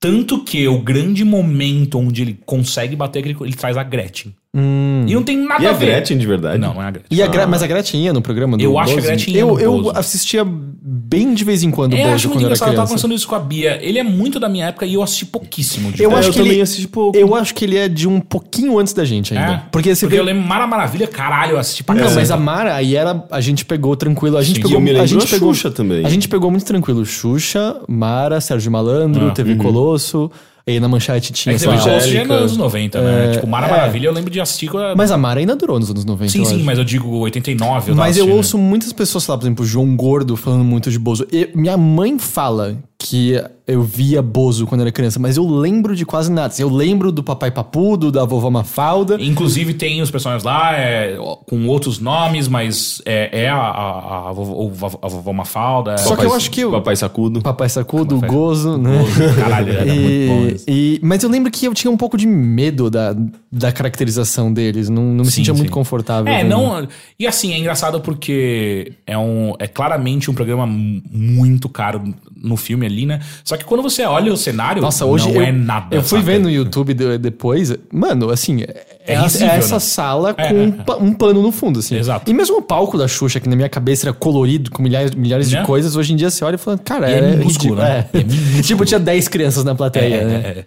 [0.00, 4.34] Tanto que o grande momento onde ele consegue bater, é ele, ele traz a Gretchen.
[4.52, 5.86] E não tem nada E a a ver.
[5.86, 6.58] Gretchen, de verdade?
[6.58, 7.16] Não, não é a Gretchen.
[7.16, 9.06] E a Gre- Mas a Gretchen ia no programa do Eu acho que a Bozo?
[9.08, 9.96] Gretchen ia eu, no eu Bozo.
[9.96, 12.54] assistia bem de vez em quando o É, eu Bozo acho muito quando eu era
[12.56, 13.78] engraçado, eu tava conversando isso com a Bia.
[13.80, 16.32] Ele é muito da minha época e eu assisti pouquíssimo de Eu É, acho eu
[16.32, 17.16] que também ele, assisti pouco.
[17.16, 19.52] Eu acho que ele é de um pouquinho antes da gente ainda.
[19.52, 19.62] É?
[19.70, 20.20] Porque você Porque vê...
[20.20, 22.18] eu lembro Mara Maravilha, caralho, eu assisti pra Não, caralho.
[22.20, 23.24] mas a Mara, aí era.
[23.30, 24.36] A gente pegou tranquilo.
[24.36, 25.00] A gente Sim, pegou.
[25.00, 26.04] a gente a pegou, Xuxa também.
[26.04, 27.06] A gente pegou muito tranquilo.
[27.06, 30.28] Xuxa, Mara, Sérgio Malandro, Ah, TV Colosso.
[30.66, 32.34] Aí na manchete É tinha, que sei você é Angélica.
[32.34, 33.24] nos anos 90, né?
[33.26, 33.70] É, tipo, Mara é.
[33.70, 34.94] Maravilha eu lembro de assistir com a...
[34.94, 36.30] Mas a Mara ainda durou nos anos 90.
[36.30, 36.64] Sim, sim, acho.
[36.64, 37.90] mas eu digo 89.
[37.90, 40.98] Eu Mas eu ouço muitas pessoas, sei lá, por exemplo, João Gordo falando muito de
[40.98, 41.26] Bozo.
[41.32, 46.04] E minha mãe fala que eu via Bozo quando era criança, mas eu lembro de
[46.04, 46.48] quase nada.
[46.48, 49.16] Assim, Eu lembro do Papai Papudo, da Vovó Mafalda.
[49.18, 51.16] Inclusive tem os personagens lá é,
[51.48, 55.96] com outros nomes, mas é, é a, a, a, vovó, a vovó Mafalda.
[55.96, 57.40] Só que eu acho que o Papai Sacudo.
[57.40, 58.98] Papai Sacudo, o Papai- Gozo, né?
[59.36, 60.64] Caralho, era muito bom isso.
[60.68, 63.16] E, mas eu lembro que eu tinha um pouco de medo da,
[63.50, 64.90] da caracterização deles.
[64.90, 65.58] Não, não me Sim, sentia sim.
[65.60, 66.30] muito confortável.
[66.30, 66.86] É, não.
[67.18, 72.02] E assim, é engraçado porque é, um, é claramente um programa mu- muito caro
[72.36, 73.20] no filme ali, né?
[73.44, 75.94] Só que quando você olha o cenário, Nossa, hoje não eu, é nada.
[75.96, 77.72] eu fui ver no YouTube de- depois.
[77.92, 79.80] Mano, assim, é, É é risível, essa né?
[79.80, 81.96] sala É, com é, um, pa- um pano no fundo, assim.
[81.96, 82.30] Exato.
[82.30, 85.50] E mesmo o palco da Xuxa, que na minha cabeça era colorido, com milhares, milhares
[85.50, 85.60] Né?
[85.60, 88.06] de coisas, hoje em dia você olha e fala, cara, E é é, minúsculo, né?
[88.12, 88.18] é.
[88.18, 88.22] É
[88.62, 90.34] tipo, tinha 10 crianças na plateia, É, né?
[90.44, 90.66] é, é.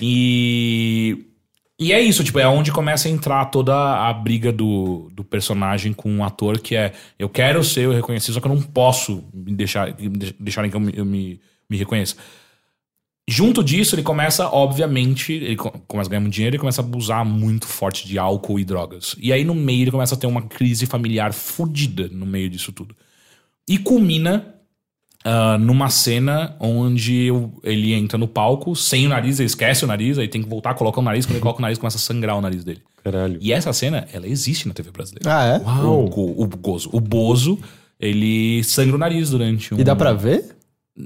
[0.00, 1.26] E.
[1.76, 5.92] E é isso, tipo, é onde começa a entrar toda a briga do, do personagem
[5.92, 9.52] com o ator, que é eu quero ser reconhecido, só que eu não posso me
[9.52, 11.40] deixar, me de- deixarem que eu, me, eu me,
[11.70, 12.16] me reconheça.
[13.26, 16.84] Junto disso, ele começa, obviamente, ele co- começa a ganhar muito dinheiro e começa a
[16.84, 19.16] abusar muito forte de álcool e drogas.
[19.18, 22.70] E aí, no meio, ele começa a ter uma crise familiar fodida no meio disso
[22.70, 22.94] tudo.
[23.66, 24.50] E culmina
[25.24, 29.88] ah, numa cena onde o- ele entra no palco sem o nariz, ele esquece o
[29.88, 32.00] nariz, aí tem que voltar, coloca o nariz, quando ele coloca o nariz, começa a
[32.00, 32.82] sangrar o nariz dele.
[33.02, 33.38] Caralho.
[33.40, 35.34] E essa cena, ela existe na TV brasileira.
[35.34, 35.56] Ah, é?
[35.86, 36.90] O, go- o Gozo.
[36.92, 37.58] O Bozo,
[37.98, 39.80] ele sangra o nariz durante um...
[39.80, 40.56] E dá pra ver?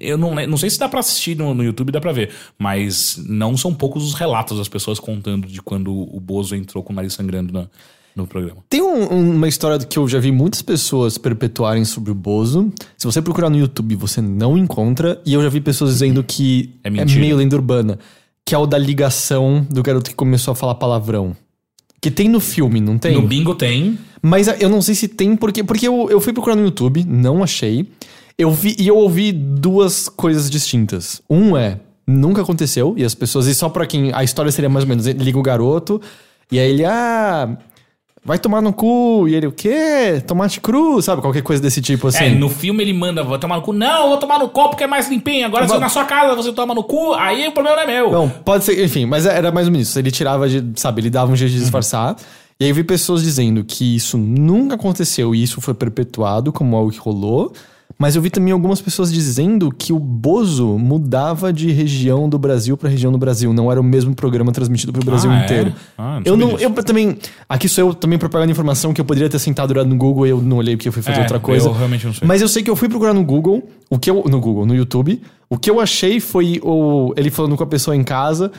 [0.01, 2.31] Eu não, não sei se dá pra assistir no, no YouTube, dá pra ver.
[2.59, 6.93] Mas não são poucos os relatos das pessoas contando de quando o Bozo entrou com
[6.93, 7.67] o nariz sangrando na-
[8.15, 8.59] no programa.
[8.69, 12.71] Tem um- um- uma história que eu já vi muitas pessoas perpetuarem sobre o Bozo.
[12.99, 15.23] Se você procurar no YouTube, você não encontra.
[15.25, 17.99] E eu já vi pessoas dizendo que É é, meio lenda urbana.
[18.45, 21.37] Que é o da ligação do garoto que começou a falar palavrão.
[22.01, 23.15] Que tem no filme, não tem?
[23.15, 23.99] No bingo tem.
[24.21, 27.43] Mas eu não sei se tem, porque, porque eu, eu fui procurar no YouTube, não
[27.43, 27.89] achei.
[28.39, 31.21] Eu vi e eu ouvi duas coisas distintas.
[31.29, 34.13] Um é, nunca aconteceu, e as pessoas, e só pra quem.
[34.15, 36.01] A história seria mais ou menos: liga o garoto,
[36.51, 37.59] e aí ele, ah.
[38.25, 39.27] vai tomar no cu.
[39.27, 40.23] E ele, o quê?
[40.25, 41.21] Tomate cru, sabe?
[41.21, 42.25] Qualquer coisa desse tipo assim.
[42.25, 43.73] É, no filme ele manda, vou tomar no cu.
[43.73, 45.45] Não, vou tomar no copo que é mais limpinho.
[45.45, 47.87] Agora se Vamos- na sua casa você toma no cu, aí o problema não é
[47.87, 48.13] meu.
[48.13, 49.99] Não, pode ser, enfim, mas era mais ou menos isso.
[49.99, 52.15] Ele tirava de, sabe, ele dava um jeito de disfarçar.
[52.61, 56.77] E aí eu vi pessoas dizendo que isso nunca aconteceu e isso foi perpetuado como
[56.77, 57.53] algo que rolou.
[57.97, 62.77] Mas eu vi também algumas pessoas dizendo que o Bozo mudava de região do Brasil
[62.77, 63.53] pra região do Brasil.
[63.53, 65.45] Não era o mesmo programa transmitido pro Brasil Ah, é?
[65.45, 65.73] inteiro.
[65.97, 66.65] Ah, não eu não, disso.
[66.65, 67.19] eu também.
[67.49, 70.41] Aqui sou eu também propagando informação que eu poderia ter sentado no Google e eu
[70.41, 71.69] não olhei porque eu fui fazer É, outra coisa.
[71.69, 72.29] eu realmente não sei.
[72.29, 74.23] Mas eu sei que eu fui procurar no Google, o que eu.
[74.29, 75.21] No Google, no YouTube.
[75.51, 78.53] O que eu achei foi o, ele falando com a pessoa em casa.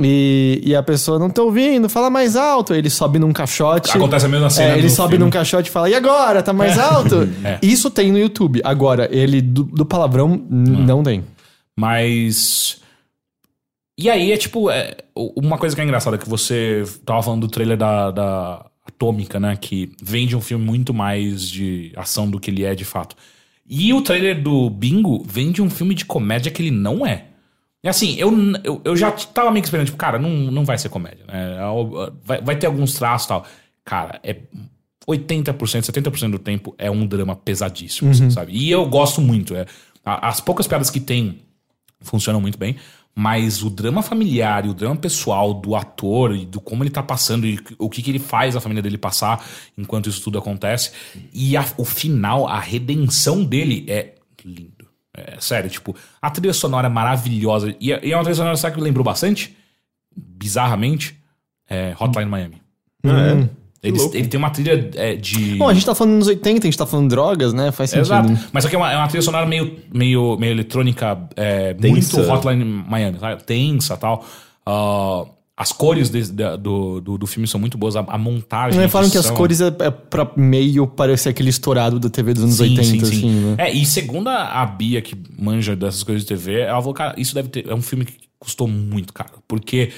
[0.00, 2.72] E, e a pessoa não tá ouvindo, fala mais alto.
[2.74, 3.90] Ele sobe num caixote.
[3.96, 5.24] Acontece a mesma cena É, ele sobe filme.
[5.24, 6.42] num caixote e fala, e agora?
[6.42, 7.28] Tá mais alto?
[7.44, 7.58] É.
[7.62, 8.60] Isso tem no YouTube.
[8.64, 11.24] Agora, ele do, do palavrão, n- não tem.
[11.76, 12.80] Mas.
[13.98, 14.70] E aí é tipo.
[14.70, 14.96] é,
[15.36, 19.40] uma coisa que é engraçada é que você tava falando do trailer da, da Atômica,
[19.40, 19.56] né?
[19.60, 23.16] Que vende um filme muito mais de ação do que ele é de fato.
[23.68, 27.24] E o trailer do Bingo vende um filme de comédia que ele não é.
[27.82, 28.32] E assim, eu,
[28.64, 31.58] eu, eu já tava meio que esperando, tipo, cara, não, não vai ser comédia, né?
[32.24, 33.46] Vai, vai ter alguns traços e tal.
[33.84, 34.36] Cara, é
[35.08, 38.52] 80%, 70% do tempo é um drama pesadíssimo, assim, sabe?
[38.52, 39.54] E eu gosto muito.
[39.54, 39.64] É,
[40.04, 41.40] as poucas piadas que tem
[42.00, 42.76] funcionam muito bem,
[43.14, 47.02] mas o drama familiar e o drama pessoal do ator e do como ele tá
[47.02, 49.44] passando e o que, que ele faz a família dele passar
[49.76, 50.92] enquanto isso tudo acontece.
[51.32, 54.14] E a- o final, a redenção dele é
[54.44, 54.77] lindo.
[55.26, 57.74] É sério, tipo, a trilha sonora é maravilhosa.
[57.80, 59.56] E é, e é uma trilha sonora, sabe que me lembrou bastante?
[60.16, 61.18] Bizarramente,
[61.68, 62.62] é Hotline Miami.
[63.04, 63.48] Ah, é?
[63.80, 64.16] Ele, louco.
[64.16, 65.54] ele tem uma trilha é, de.
[65.54, 67.70] Bom, a gente tá falando nos 80, a gente tá falando de drogas, né?
[67.70, 68.06] Faz sentido.
[68.06, 68.48] Exato.
[68.52, 72.64] Mas aqui é uma, é uma trilha sonora meio, meio, meio eletrônica, é, muito Hotline
[72.64, 73.42] Miami, sabe?
[73.44, 74.24] Tensa e tal.
[74.66, 75.24] Ah,
[75.60, 78.80] as cores desse- da- do, do, do filme são muito boas, a, a montagem.
[78.80, 82.44] Não falam que as cores é, é pra meio parecer aquele estourado da TV dos
[82.44, 83.06] anos Sim, 80, sim, sim.
[83.06, 83.54] assim, né?
[83.58, 87.14] É, e segundo a a Bia, que manja dessas coisas de TV, ela falou, cara,
[87.18, 87.68] isso deve ter.
[87.68, 89.42] É um filme que custou muito caro.
[89.48, 89.90] Porque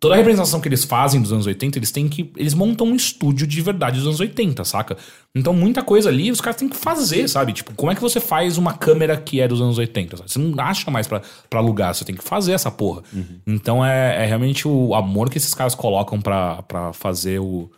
[0.00, 2.32] toda a representação que eles fazem dos anos 80, eles têm que.
[2.36, 4.96] Eles montam um estúdio de verdade dos anos 80, saca?
[5.34, 7.52] Então, muita coisa ali os caras têm que fazer, sabe?
[7.52, 10.16] Tipo, como é que você faz uma câmera que é dos anos 80?
[10.16, 10.30] sabe?
[10.32, 13.02] Você não acha mais pra, pra alugar, você tem que fazer essa porra.
[13.46, 17.70] Então é, é realmente o amor que esses caras colocam pra, pra fazer o,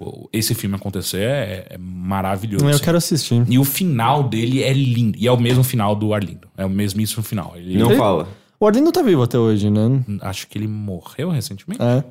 [0.00, 2.64] o- esse filme acontecer é, é maravilhoso.
[2.64, 2.82] Eu assim.
[2.84, 3.44] quero assistir.
[3.48, 5.16] E o final dele é lindo.
[5.16, 6.48] E é o mesmo final do Arlindo.
[6.56, 7.52] É o mesmíssimo final.
[7.56, 8.28] Ele, Não Ele- fala.
[8.60, 9.80] O Arlindo tá vivo até hoje, né?
[10.20, 11.80] Acho que ele morreu recentemente.
[11.82, 12.04] É.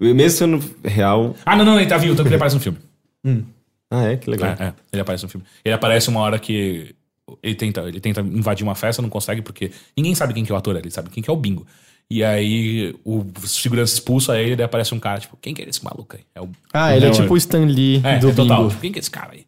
[0.00, 1.36] Mesmo sendo real.
[1.44, 2.78] Ah, não, não, ele tá vivo, tanto que ele aparece no filme.
[3.94, 4.16] Ah, é?
[4.16, 4.56] Que legal.
[4.58, 5.46] É, é, ele aparece no filme.
[5.62, 6.94] Ele aparece uma hora que
[7.42, 10.54] ele tenta, ele tenta invadir uma festa, não consegue, porque ninguém sabe quem que é
[10.54, 11.66] o ator, ele sabe quem que é o bingo.
[12.10, 15.84] E aí o segurança expulsa ele, daí aparece um cara, tipo, quem que é esse
[15.84, 16.22] maluco aí?
[16.34, 18.56] É o Ah, ele é Não, tipo o Stan Lee É, do é total.
[18.60, 18.68] Bingo.
[18.70, 19.44] Tipo, Quem que é esse cara aí?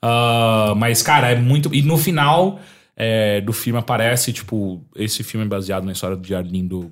[0.00, 1.74] Ah, mas, cara, é muito.
[1.74, 2.60] E no final
[3.00, 6.90] é, do filme aparece, tipo, esse filme é baseado na história de Arlindo.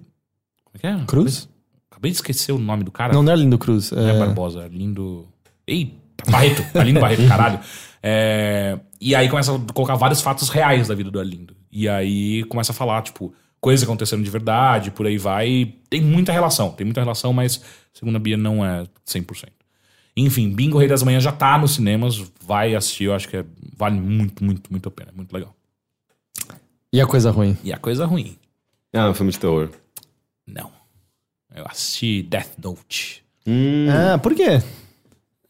[0.65, 1.05] Como é que é?
[1.05, 1.49] Cruz?
[1.91, 3.13] Acabei de esquecer o nome do cara.
[3.13, 3.91] Não, não é Arlindo Cruz.
[3.91, 4.19] Não é É...
[4.19, 5.27] Barbosa, Arlindo.
[5.67, 6.63] Eita, Barreto.
[6.79, 7.59] Arlindo Barreto, caralho.
[8.03, 11.57] É, e aí começa a colocar vários fatos reais da vida do Arlindo.
[11.73, 15.49] E aí começa a falar, tipo, coisas acontecendo de verdade, por aí vai.
[15.49, 17.61] E Tem muita relação, tem muita relação, mas,
[17.93, 19.49] segundo a Bia, não é 100%.
[20.17, 23.45] Enfim, Bingo Rei das Manhãs já tá nos cinemas, vai assistir, eu acho que é-
[23.77, 25.11] vale muito, muito, muito a pena.
[25.13, 25.55] é Muito legal.
[26.97, 27.57] E a coisa ruim?
[27.63, 28.37] E a coisa ruim,
[28.95, 29.69] Ah, um filme de terror.
[30.47, 30.71] não.
[31.55, 33.23] Eu assisti Death Note.
[33.47, 34.61] Hum, Ah, por quê?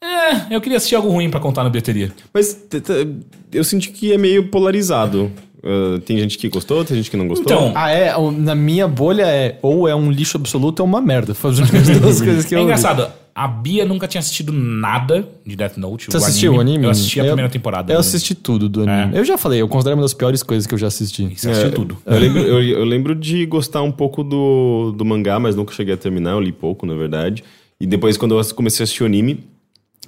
[0.02, 2.12] É, eu queria assistir algo ruim pra contar na bilheteria.
[2.32, 3.08] Mas t- t-
[3.52, 5.30] eu senti que é meio polarizado.
[5.64, 7.44] Ah, tem gente que gostou, tem gente que não gostou.
[7.52, 8.12] Então, Ah, é?
[8.32, 11.34] Na minha bolha é ou é um lixo absoluto ou uma merda.
[11.34, 12.72] Foi as únicas duas coisas que eu É ouvi.
[12.72, 16.06] engraçado, a Bia nunca tinha assistido nada de Death Note.
[16.10, 16.84] Você assistiu o anime?
[16.86, 17.92] Eu assisti a Eu- primeira temporada.
[17.92, 19.14] Eu assisti tudo do anime.
[19.14, 19.20] É.
[19.20, 21.20] Eu já falei, eu considero uma das piores coisas que eu já assisti.
[21.22, 21.36] anime.
[21.38, 21.98] Você assistiu É, tudo.
[22.06, 25.92] Eu lembro, eu, eu lembro de gostar um pouco do, do mangá, mas nunca cheguei
[25.92, 27.44] a terminar, eu li pouco, na verdade.
[27.78, 29.44] E depois, quando eu comecei a assistir o anime,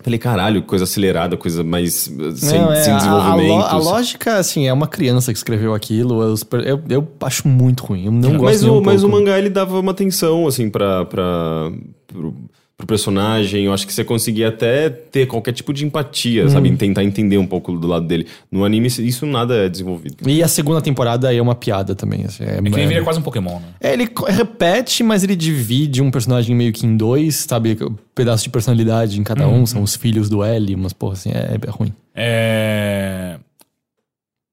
[0.02, 3.56] falei, caralho, coisa acelerada, coisa mais uh, sem, Não, é, sem a- a, desenvolvimento.
[3.58, 6.22] lo- a lógica, assim, é uma criança que escreveu aquilo.
[6.22, 8.06] Eu, eu, eu acho muito ruim.
[8.06, 9.22] Eu não gosto mas nem o, um mas o pouco.
[9.22, 11.70] mangá, ele dava uma atenção, assim, pra, pra,
[12.06, 12.34] pro,
[12.78, 13.64] pro personagem.
[13.64, 16.48] Eu acho que você conseguia até ter qualquer tipo de empatia, Hum.
[16.48, 16.74] sabe?
[16.76, 18.26] Tentar entender um pouco do lado dele.
[18.52, 20.16] No anime, isso nada é desenvolvido.
[20.30, 22.24] E a segunda temporada é uma piada também.
[22.24, 23.66] Assim, é, É que ele é- vira quase um Pokémon, né?
[23.80, 27.76] É, ele repete, mas ele divide um personagem meio que em dois, sabe?
[27.82, 29.62] Um pedaço de personalidade em cada Uhum.
[29.62, 29.66] um.
[29.66, 31.92] São os filhos do L, mas porra, assim, é, é ruim.
[32.14, 33.38] É...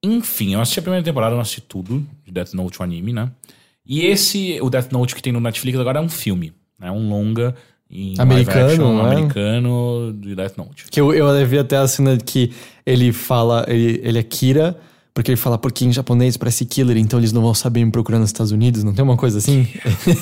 [0.03, 3.13] Enfim, eu assisti a primeira temporada, eu não assisti tudo de Death Note, o anime,
[3.13, 3.29] né?
[3.85, 6.89] E esse, o Death Note que tem no Netflix agora é um filme, né?
[6.91, 7.55] Um longa
[7.95, 9.15] em Americano, action, não é?
[9.15, 10.85] americano de Death Note.
[10.91, 12.51] Que eu, eu vi até a cena que
[12.85, 14.77] ele fala, ele, ele é Kira,
[15.15, 18.19] porque ele fala, porque em japonês parece killer, então eles não vão saber me procurar
[18.19, 19.65] nos Estados Unidos, não tem uma coisa assim?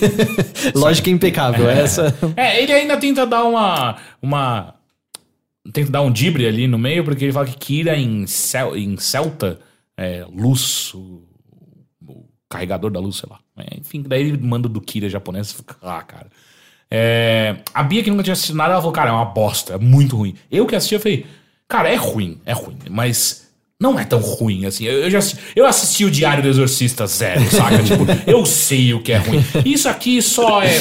[0.76, 2.16] Lógica impecável, essa.
[2.38, 3.98] É, ele ainda tenta dar uma.
[4.22, 4.76] uma
[5.74, 8.96] tenta dar um dibre ali no meio, porque ele fala que Kira em, cel, em
[8.98, 9.60] celta
[9.98, 11.24] é luz, o,
[12.08, 13.40] o carregador da luz, sei lá.
[13.58, 16.28] É, enfim, daí ele manda do Kira japonês e fica, ah, cara.
[16.96, 19.78] É, a Bia que nunca tinha assistido nada, ela falou, cara, é uma bosta, é
[19.80, 20.36] muito ruim.
[20.52, 21.26] Eu que assisti, eu falei,
[21.68, 23.48] cara, é ruim, é ruim, mas
[23.82, 24.86] não é tão ruim assim.
[24.86, 27.82] Eu, eu já assisti, eu assisti o Diário do Exorcista Zero, saca?
[27.82, 29.44] tipo, eu sei o que é ruim.
[29.66, 30.78] Isso aqui só é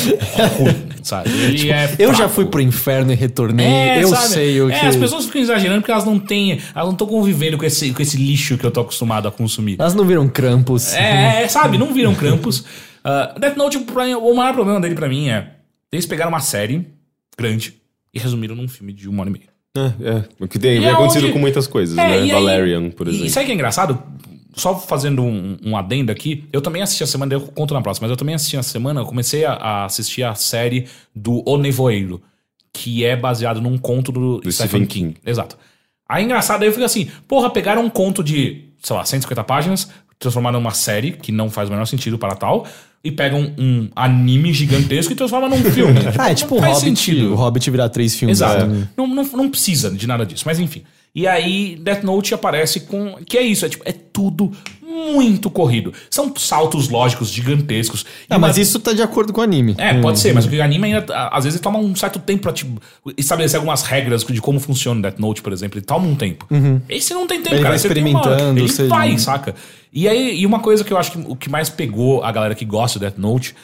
[0.58, 1.30] ruim, sabe?
[1.30, 4.28] Ele é Eu já fui pro inferno e retornei, É, eu sabe?
[4.28, 4.74] sei o que.
[4.74, 6.60] É, as pessoas ficam exagerando porque elas não têm.
[6.74, 9.76] Elas não estão convivendo com esse, com esse lixo que eu tô acostumado a consumir.
[9.80, 10.92] Elas não viram Krampus.
[10.92, 11.78] É, é, sabe?
[11.82, 12.60] Não viram Krampus.
[12.60, 15.61] Uh, Death Note, mim, o maior problema dele pra mim é.
[15.92, 16.86] Eles pegaram uma série
[17.38, 17.74] grande
[18.12, 19.52] e resumiram num filme de uma hora e meia.
[19.76, 20.24] É, é.
[20.40, 22.18] O que tem E é acontecido onde- com muitas coisas, É, né?
[22.18, 23.26] e aí- Valerian, por exemplo.
[23.26, 24.02] E sabe o que é engraçado?
[24.54, 28.04] Só fazendo um, um adendo aqui, eu também assisti a semana, eu conto na próxima,
[28.06, 30.86] mas eu também assisti na semana, eu comecei a, a assistir a série
[31.16, 32.20] do O Nevoeiro,
[32.70, 35.16] que é baseado num conto do, Do Stephen Stephen King.
[35.24, 35.56] Exato.
[36.06, 39.88] Aí engraçado, aí eu fico assim, porra, pegaram um conto de, sei lá, 150 páginas,
[40.18, 42.66] transformaram numa série, que não faz o menor sentido para tal,
[43.04, 45.98] e pegam um anime gigantesco e transformam num filme.
[46.16, 47.32] Ah, é tipo não o Hobbit, sentido.
[47.32, 48.38] o Hobbit virar três filmes.
[48.38, 48.66] Exato.
[48.66, 48.88] né?
[48.96, 50.82] Não, não, não precisa de nada disso, mas enfim.
[51.14, 53.16] E aí, Death Note aparece com.
[53.26, 54.50] Que é isso, é, tipo, é tudo
[54.92, 55.92] muito corrido.
[56.10, 58.04] São saltos lógicos gigantescos.
[58.28, 59.74] Ah, mas uma- isso tá de acordo com o anime.
[59.78, 61.12] É, pode ser, mas o anime ainda.
[61.14, 62.80] a- Às vezes toma um certo tempo pra tipo,
[63.16, 65.78] estabelecer algumas regras de como funciona o Death Note, por exemplo.
[65.78, 66.46] Ele toma um tempo.
[66.88, 67.70] Esse não tem tempo, Ele cara.
[67.70, 69.54] vai Você experimentando, Ele você- vai, saca?
[69.92, 72.54] E aí, e uma coisa que eu acho que o que mais pegou a galera
[72.54, 73.54] que gosta do Death Note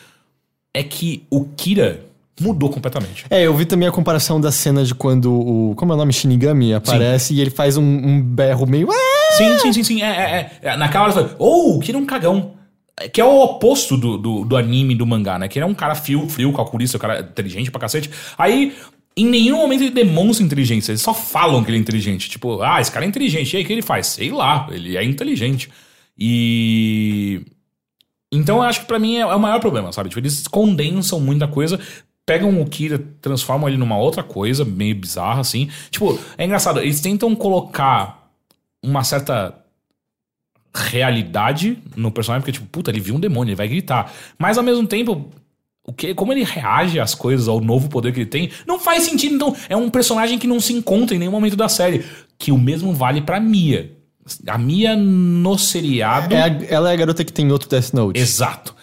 [0.74, 2.00] é que o Kira
[2.40, 3.24] mudou completamente.
[3.30, 5.74] É, eu vi também a comparação da cena de quando o.
[5.74, 6.12] Como é o nome?
[6.12, 8.88] Shinigami aparece e ele faz um, um berro meio.
[9.38, 10.02] Sim, sim, sim, sim.
[10.02, 10.76] É, é, é.
[10.76, 12.54] Naquela hora você fala, oh, que é um cagão.
[13.00, 15.48] É, Que é o oposto do, do, do anime do mangá, né?
[15.48, 18.10] Que ele é um cara frio, frio, calculista, um cara inteligente pra cacete.
[18.36, 18.74] Aí,
[19.16, 20.92] em nenhum momento ele demonstra inteligência.
[20.92, 22.28] Eles só falam que ele é inteligente.
[22.28, 23.54] Tipo, ah, esse cara é inteligente.
[23.54, 24.08] E aí, o que ele faz?
[24.08, 25.70] Sei lá, ele é inteligente.
[26.18, 27.40] E.
[28.32, 30.10] Então, eu acho que pra mim é, é o maior problema, sabe?
[30.10, 31.80] Tipo, eles condensam muita coisa,
[32.26, 35.70] pegam o Kira, transformam ele numa outra coisa, meio bizarra, assim.
[35.90, 38.17] Tipo, é engraçado, eles tentam colocar
[38.82, 39.54] uma certa
[40.74, 44.12] realidade no personagem, porque, tipo, puta, ele viu um demônio, ele vai gritar.
[44.38, 45.30] Mas ao mesmo tempo.
[45.84, 49.04] O que, como ele reage às coisas, ao novo poder que ele tem, não faz
[49.04, 49.34] sentido.
[49.36, 52.04] Então, é um personagem que não se encontra em nenhum momento da série.
[52.36, 53.96] Que o mesmo vale pra Mia.
[54.46, 56.34] A Mia no seriado.
[56.34, 58.20] É a- ela é a garota que tem outro Death Note.
[58.20, 58.76] Exato.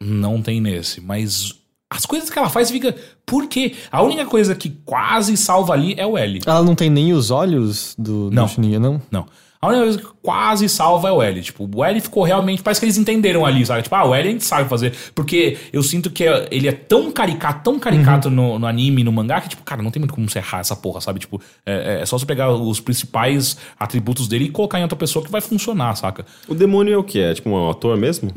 [0.00, 1.54] Não tem nesse, mas
[1.88, 2.94] as coisas que ela faz fica.
[3.24, 3.74] Por quê?
[3.92, 6.40] A única coisa que quase salva ali é o L.
[6.44, 8.48] Ela não tem nem os olhos do, do Não.
[8.48, 9.02] Shinigami, não?
[9.10, 9.26] Não.
[9.60, 11.40] A única coisa que quase salva é o L.
[11.42, 12.62] Tipo, o L ficou realmente.
[12.62, 13.82] Parece que eles entenderam ali, sabe?
[13.82, 14.92] Tipo, ah, o L a gente sabe fazer.
[15.14, 19.10] Porque eu sinto que é- ele é tão caricato, tão caricato no, no anime, no
[19.12, 21.20] mangá, que, tipo, cara, não tem muito como você errar essa porra, sabe?
[21.20, 25.24] Tipo, é, é só você pegar os principais atributos dele e colocar em outra pessoa
[25.24, 26.26] que vai funcionar, saca?
[26.46, 27.18] O demônio é o que?
[27.20, 28.30] É tipo um ator mesmo?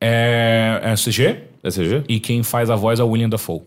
[0.00, 2.04] É, é CG É CG?
[2.08, 3.62] e quem faz a voz é o William Dafoe.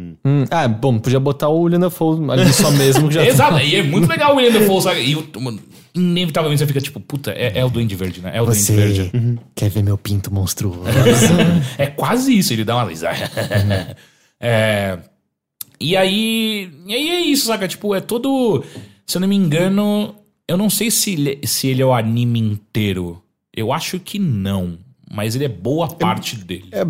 [0.00, 3.26] Hum, ah, bom, podia botar o William Dafoe ali só mesmo já tá.
[3.26, 5.00] Exato, e é muito legal o William Dafoe, sabe?
[5.00, 5.58] E o- mano,
[5.92, 8.30] inevitavelmente você fica tipo, puta, é, é o Duende Verde, né?
[8.32, 9.02] É o Duende Verde.
[9.12, 10.82] Você quer ver meu pinto monstruoso?
[11.76, 13.28] É quase isso, ele dá uma risada.
[14.40, 14.98] é,
[15.80, 16.70] e aí.
[16.86, 17.66] E aí é isso, saca?
[17.66, 18.64] Tipo, é todo.
[19.06, 20.14] Se eu não me engano,
[20.46, 23.20] eu não sei se ele, se ele é o anime inteiro.
[23.54, 24.78] Eu acho que não.
[25.10, 26.68] Mas ele é boa parte dele.
[26.70, 26.86] É,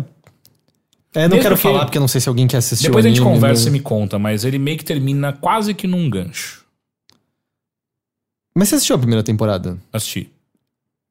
[1.15, 3.09] não Mesmo quero que- falar porque eu não sei se alguém quer assistir Depois a
[3.09, 6.63] gente conversa e me conta, mas ele meio que termina quase que num gancho.
[8.55, 9.77] Mas você assistiu a primeira temporada?
[9.91, 10.29] Assisti.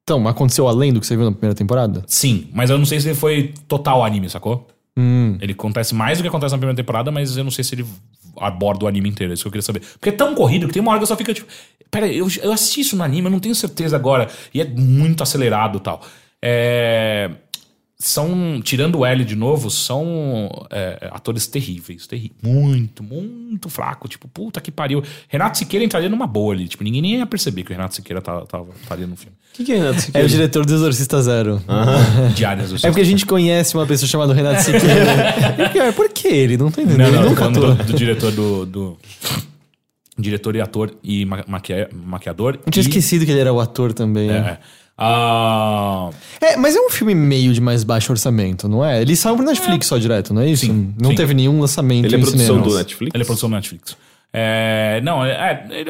[0.03, 2.03] Então, aconteceu além do que você viu na primeira temporada?
[2.07, 4.67] Sim, mas eu não sei se ele foi total anime, sacou?
[4.97, 5.37] Hum.
[5.39, 7.85] Ele acontece mais do que acontece na primeira temporada, mas eu não sei se ele
[8.37, 9.31] aborda o anime inteiro.
[9.31, 9.81] É isso que eu queria saber.
[9.81, 11.47] Porque é tão corrido que tem uma hora que eu só fico tipo.
[11.91, 14.29] Pera, eu, eu assisti isso no anime, eu não tenho certeza agora.
[14.53, 16.01] E é muito acelerado e tal.
[16.41, 17.31] É.
[18.01, 22.39] São, tirando o L de novo, são é, atores terríveis, terríveis.
[22.41, 24.07] Muito, muito fraco.
[24.07, 25.03] Tipo, puta que pariu.
[25.27, 26.69] Renato Siqueira entraria numa boa ali.
[26.69, 29.35] Tipo, ninguém nem ia perceber que o Renato Siqueira tá, tá, estaria no filme.
[29.53, 30.27] O que, que é Renato É o Siqueira?
[30.29, 31.61] diretor do Exorcista Zero.
[32.35, 35.35] Diárias do É porque a gente conhece uma pessoa chamada Renato Siqueira.
[35.65, 36.55] E pior, por que ele?
[36.55, 36.99] Não tô entendendo.
[36.99, 37.75] Não, ele não, nunca falando atua.
[37.75, 38.97] do, do diretor do, do-
[40.17, 42.59] Diretor e ator e ma- maquia- maquiador.
[42.65, 44.29] Eu tinha e- esquecido que ele era o ator também.
[44.29, 44.57] É,
[45.01, 46.09] Ah,
[46.41, 49.01] É, mas é um filme meio de mais baixo orçamento, não é?
[49.01, 50.65] Ele saiu pro Netflix só direto, não é isso?
[50.65, 51.15] Sim, não sim.
[51.15, 52.67] teve nenhum lançamento Ele é produção cinemas.
[52.73, 53.15] do Netflix?
[53.15, 53.97] ele é produção do Netflix.
[54.31, 55.89] É, não, é, ele,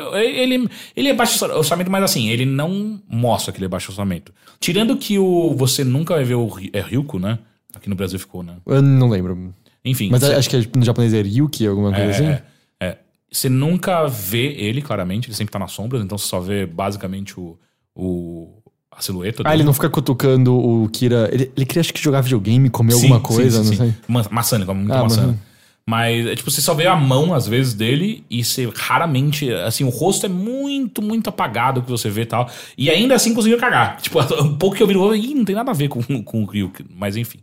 [0.55, 4.31] ele, ele é baixo orçamento, mas assim, ele não mostra que ele é baixo orçamento.
[4.59, 7.37] Tirando que o, você nunca vai ver o é Ryuko, né?
[7.75, 8.53] Aqui no Brasil ficou, né?
[8.65, 9.53] Eu não lembro.
[9.83, 10.09] Enfim.
[10.11, 12.25] Mas você- acho que é, no japonês é Ryuki, alguma coisa assim.
[12.27, 12.41] É,
[12.79, 12.97] é.
[13.31, 17.37] Você nunca vê ele, claramente, ele sempre tá nas sombras, então você só vê basicamente
[17.39, 17.57] o,
[17.93, 18.58] o,
[18.99, 21.29] a silhueta Ah, ele não fica cutucando o Kira.
[21.31, 23.77] Ele, ele queria acho que jogar videogame, comer Sim, alguma sim, coisa, sim, não sim.
[23.77, 23.93] sei.
[24.07, 25.21] Ma- Maçã, ele come muita Ah, maçã.
[25.27, 25.39] maçã.
[25.87, 29.83] Mas, é, tipo, você só vê a mão, às vezes, dele e você raramente, assim,
[29.83, 32.47] o rosto é muito, muito apagado que você vê e tal.
[32.77, 33.97] E ainda assim conseguiu cagar.
[34.03, 36.01] Tipo, um pouco que eu vi no olho, ih, não tem nada a ver com,
[36.21, 36.85] com o Ryuk.
[36.95, 37.39] Mas enfim.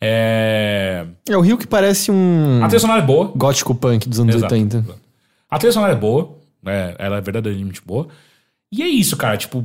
[0.00, 1.06] É...
[1.28, 3.32] É, o Ryuki parece um A trilha sonora é boa.
[3.34, 4.52] gótico punk dos anos Exato.
[4.54, 4.84] 80.
[5.50, 6.36] A trilha sonora é boa,
[6.66, 8.08] é, ela é verdadeiramente boa.
[8.72, 9.64] E é isso, cara, tipo,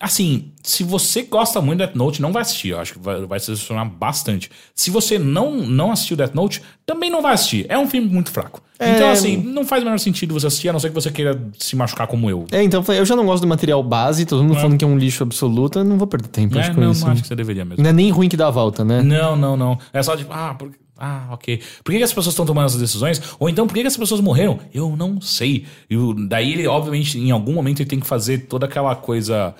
[0.00, 3.24] assim, se você gosta muito de Death Note, não vai assistir, eu acho que vai,
[3.26, 4.50] vai se decepcionar bastante.
[4.74, 7.66] Se você não, não assistiu Death Note, também não vai assistir.
[7.68, 8.62] É um filme muito fraco.
[8.78, 11.40] Então, assim, não faz o menor sentido você assistir, a não ser que você queira
[11.58, 12.44] se machucar como eu.
[12.50, 14.98] É, então eu já não gosto do material base, todo mundo falando que é um
[14.98, 17.04] lixo absoluto, eu não vou perder tempo, É, acho, com não, isso.
[17.04, 17.82] não acho que você deveria mesmo.
[17.82, 19.00] Não é nem ruim que dá a volta, né?
[19.00, 19.78] Não, não, não.
[19.92, 20.56] É só tipo, ah,
[20.98, 21.62] ah ok.
[21.84, 23.22] Por que, que as pessoas estão tomando essas decisões?
[23.38, 24.58] Ou então, por que, que as pessoas morreram?
[24.72, 25.66] Eu não sei.
[25.88, 25.96] E
[26.28, 29.54] daí ele, obviamente, em algum momento ele tem que fazer toda aquela coisa.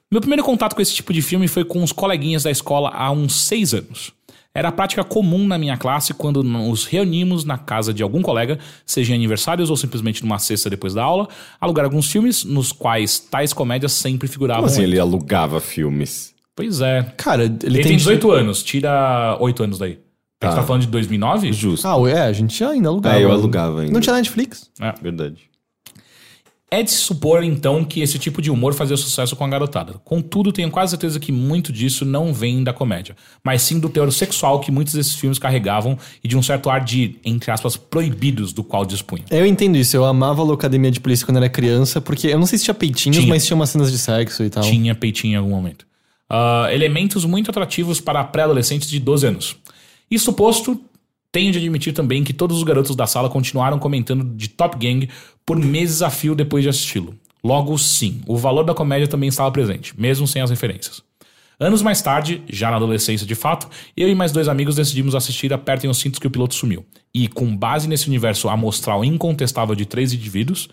[0.08, 3.10] Meu primeiro contato com esse tipo de filme foi com os coleguinhas da escola há
[3.10, 4.12] uns 6 anos.
[4.54, 9.12] Era prática comum na minha classe quando nos reunimos na casa de algum colega, seja
[9.12, 11.28] em aniversários ou simplesmente numa sexta depois da aula,
[11.60, 14.62] alugar alguns filmes nos quais tais comédias sempre figuravam.
[14.62, 16.38] Como assim ele alugava filmes?
[16.54, 17.12] Pois é.
[17.16, 19.98] Cara, ele, Ele, tem 18 anos, tira 8 anos daí.
[20.42, 21.52] A gente tá falando de 2009?
[21.52, 21.86] Justo.
[21.86, 23.16] Ah, é, a gente ainda alugava.
[23.16, 23.92] Ah, eu alugava ainda.
[23.92, 24.70] Não tinha Netflix.
[25.02, 25.50] Verdade.
[26.72, 29.94] É de se supor, então, que esse tipo de humor fazia sucesso com a garotada.
[30.04, 34.12] Contudo, tenho quase certeza que muito disso não vem da comédia, mas sim do teor
[34.12, 38.52] sexual que muitos desses filmes carregavam e de um certo ar de, entre aspas, proibidos
[38.52, 39.24] do qual dispunham.
[39.32, 42.46] Eu entendo isso, eu amava a Locademia de Polícia quando era criança, porque eu não
[42.46, 43.28] sei se tinha peitinhos, Tinha.
[43.28, 44.62] mas tinha umas cenas de sexo e tal.
[44.62, 45.89] Tinha peitinho em algum momento.
[46.30, 49.56] Ah, elementos muito atrativos para pré-adolescentes de 12 anos.
[50.08, 50.80] Isso posto,
[51.32, 55.08] tenho de admitir também que todos os garotos da sala continuaram comentando de Top Gang
[55.44, 57.16] por meses a fio depois de assisti-lo.
[57.42, 61.02] Logo, sim, o valor da comédia também estava presente, mesmo sem as referências.
[61.58, 65.52] Anos mais tarde, já na adolescência de fato, eu e mais dois amigos decidimos assistir
[65.52, 66.86] Apertem os Cintos que o Piloto Sumiu.
[67.12, 70.68] E, com base nesse universo amostral incontestável de três indivíduos,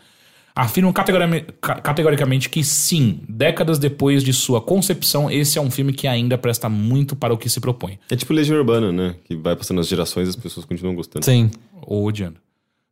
[0.58, 5.94] afirmo categoricamente, ca- categoricamente que sim, décadas depois de sua concepção, esse é um filme
[5.94, 8.00] que ainda presta muito para o que se propõe.
[8.10, 9.16] É tipo Legião Urbana, né?
[9.26, 11.24] Que vai passando as gerações e as pessoas continuam gostando.
[11.24, 11.52] Sim.
[11.86, 12.38] ou odiando.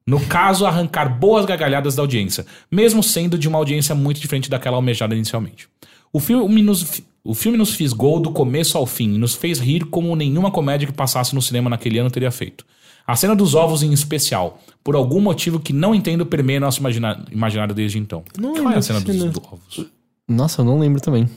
[0.08, 4.76] No caso, arrancar boas gargalhadas da audiência, mesmo sendo de uma audiência muito diferente daquela
[4.76, 5.68] almejada inicialmente.
[6.14, 9.84] O filme nos, o filme nos fisgou do começo ao fim e nos fez rir
[9.86, 12.64] como nenhuma comédia que passasse no cinema naquele ano teria feito.
[13.08, 17.24] A cena dos ovos em especial, por algum motivo que não entendo, permeia nosso imagina-
[17.32, 18.24] imaginário desde então.
[18.40, 19.32] Não Qual é a cena dos cena.
[19.52, 19.86] ovos?
[20.28, 21.30] Nossa, eu não lembro também.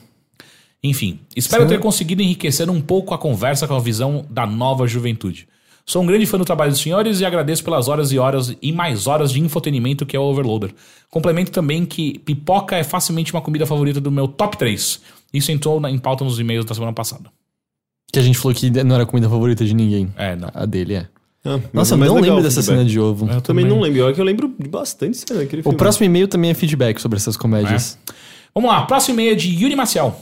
[0.83, 5.49] Enfim, espero ter conseguido enriquecer um pouco a conversa com a visão da nova juventude.
[5.85, 8.73] Sou um grande fã do trabalho dos senhores e agradeço pelas horas e horas e
[8.73, 10.73] mais horas de infotenimento que é o Overloader.
[11.11, 15.01] Complemento também que pipoca é facilmente uma comida favorita do meu top 3.
[15.33, 17.31] Isso entrou na- em pauta nos e-mails da semana passada.
[18.13, 20.13] Que a gente falou que não era a comida favorita de ninguém.
[20.17, 20.51] É, não.
[20.55, 21.09] A dele é.
[21.49, 22.79] Ah, mas Nossa, é eu não lembro dessa feedback.
[22.79, 23.31] cena de ovo.
[23.31, 24.05] Eu Também não lembro.
[24.05, 25.79] Olha que eu lembro de bastante cena daquele O filme.
[25.79, 27.99] próximo e-mail também é feedback sobre essas comédias.
[28.55, 30.15] Vamos lá, próximo e-mail é de Yuri Maciel.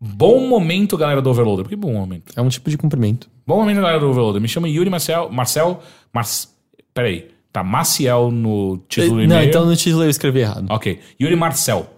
[0.00, 1.64] Bom momento, galera do Overloader.
[1.64, 2.32] Por que bom momento?
[2.36, 3.28] É um tipo de cumprimento.
[3.46, 4.40] Bom momento, galera do Overloader.
[4.40, 5.28] Me chama Yuri Marcel.
[5.30, 5.82] Marcel.
[6.14, 6.24] Mar...
[6.94, 7.26] Peraí.
[7.52, 9.48] Tá Maciel no título do Não, e-mail.
[9.48, 10.66] então no título eu escrevi errado.
[10.70, 11.00] Ok.
[11.20, 11.88] Yuri Marcel.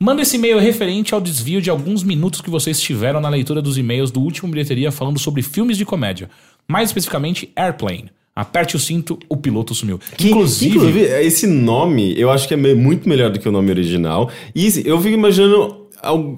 [0.00, 3.76] Manda esse e-mail referente ao desvio de alguns minutos que vocês tiveram na leitura dos
[3.76, 6.30] e-mails do último bilheteria falando sobre filmes de comédia.
[6.70, 8.10] Mais especificamente, Airplane.
[8.36, 9.98] Aperte o cinto, o piloto sumiu.
[10.16, 13.70] Que, inclusive, inclusive, esse nome eu acho que é muito melhor do que o nome
[13.70, 14.30] original.
[14.54, 15.88] E eu fico imaginando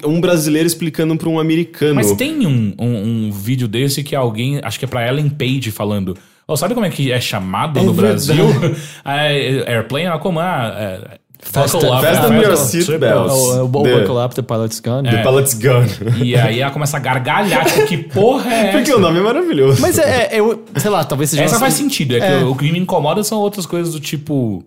[0.05, 1.95] um brasileiro explicando pra um americano.
[1.95, 5.69] Mas tem um, um, um vídeo desse que alguém, acho que é pra Ellen Page
[5.69, 6.17] falando.
[6.47, 8.33] Oh, sabe como é que é chamado É no verdade.
[8.33, 8.45] Brasil?
[9.05, 13.33] É, Airplane, ela como ah, é, Fasten- up, fasten é, your seatbelts.
[13.33, 15.03] O, o, o The- Buckle Up, The Pilot's Gun.
[15.03, 16.23] The Pilot's Gun.
[16.23, 18.97] E aí ela começa a gargalhar, tipo, que porra é Porque essa?
[18.97, 19.81] o nome é maravilhoso.
[19.81, 22.37] Mas é, é, eu, sei lá, talvez seja Essa faz sentido, é, É.
[22.39, 24.63] que o, o que me incomoda são outras coisas do tipo.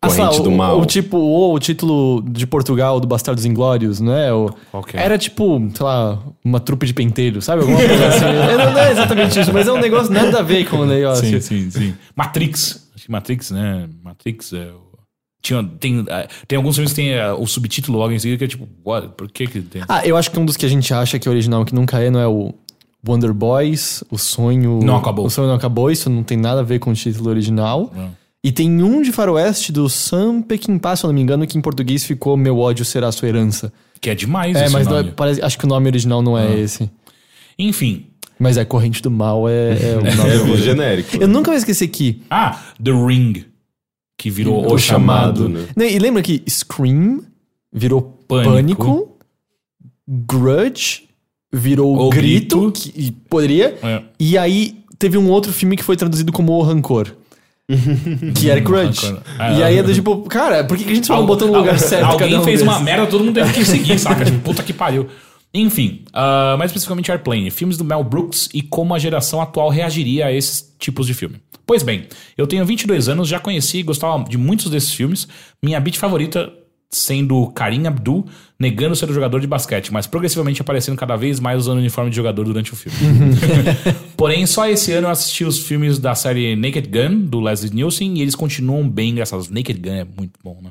[0.00, 0.78] Ah, Corrente o, do Mal.
[0.80, 4.30] O, tipo, ou o título de Portugal do Bastardos Inglórios, não é?
[4.34, 4.50] O,
[4.92, 5.02] é?
[5.02, 7.62] Era tipo, sei lá, uma trupe de penteiro, sabe?
[7.62, 8.24] Alguma coisa assim.
[8.52, 10.84] É, não, não é exatamente isso, mas é um negócio nada a ver com o
[10.86, 11.26] negócio.
[11.26, 11.94] Sim, sim, sim.
[12.14, 12.86] Matrix.
[12.94, 13.88] Acho que Matrix, né?
[14.04, 14.66] Matrix é.
[14.66, 14.83] o-
[15.44, 18.44] Tinha, tem, eh, tem alguns filmes que tem eh, o subtítulo logo em seguida que
[18.44, 19.08] é tipo, what?
[19.14, 19.82] por que que tem?
[19.86, 22.00] Ah, eu acho que um dos que a gente acha que é original que nunca
[22.00, 22.54] é, não é o
[23.06, 24.80] Wonder Boys, o sonho.
[24.82, 25.26] Não acabou.
[25.26, 27.92] O sonho não acabou, isso não tem nada a ver com o título original.
[28.42, 31.60] E tem um de faroeste do Sam Peckinpah, se eu não me engano, que em
[31.60, 33.70] português ficou Meu ódio será sua herança.
[34.00, 36.38] Que é demais É, esse mas não é- parece- acho que o nome original não
[36.38, 36.90] é esse.
[37.58, 38.06] Enfim.
[38.38, 40.50] Mas é Corrente do Mal, é, é o É nome.
[40.52, 41.16] o genérico.
[41.18, 42.22] Eu nunca vou esquecer que.
[42.30, 43.44] Ah, The Ring.
[44.16, 45.42] Que virou O O, Chamado.
[45.44, 45.68] Chamado, né?
[45.76, 47.22] Né, E lembra que Scream
[47.72, 48.50] virou Pânico.
[48.50, 49.18] Pânico,
[50.08, 51.04] Grudge
[51.52, 52.72] virou O Grito, Grito.
[52.72, 53.78] que e poderia.
[53.82, 54.02] É.
[54.18, 57.12] E aí teve um outro filme que foi traduzido como O Rancor.
[58.34, 59.14] que era Grudge.
[59.56, 61.78] E aí é do tipo, cara, por que a gente só não botou no lugar
[61.78, 64.24] certo Alguém um fez uma merda, todo mundo teve que seguir, saca?
[64.24, 65.08] Tipo, puta que pariu.
[65.52, 70.26] Enfim, ah, mais especificamente Airplane, filmes do Mel Brooks e como a geração atual reagiria
[70.26, 71.36] a esses tipos de filme.
[71.66, 75.26] Pois bem, eu tenho 22 anos, já conheci e gostava de muitos desses filmes.
[75.62, 76.52] Minha beat favorita
[76.94, 78.26] sendo Karim Abdul
[78.58, 82.10] negando ser o jogador de basquete, mas progressivamente aparecendo cada vez mais usando o uniforme
[82.10, 82.96] de jogador durante o filme.
[84.16, 88.18] Porém, só esse ano eu assisti os filmes da série Naked Gun, do Leslie Nielsen,
[88.18, 89.48] e eles continuam bem engraçados.
[89.48, 90.70] Naked Gun é muito bom, né?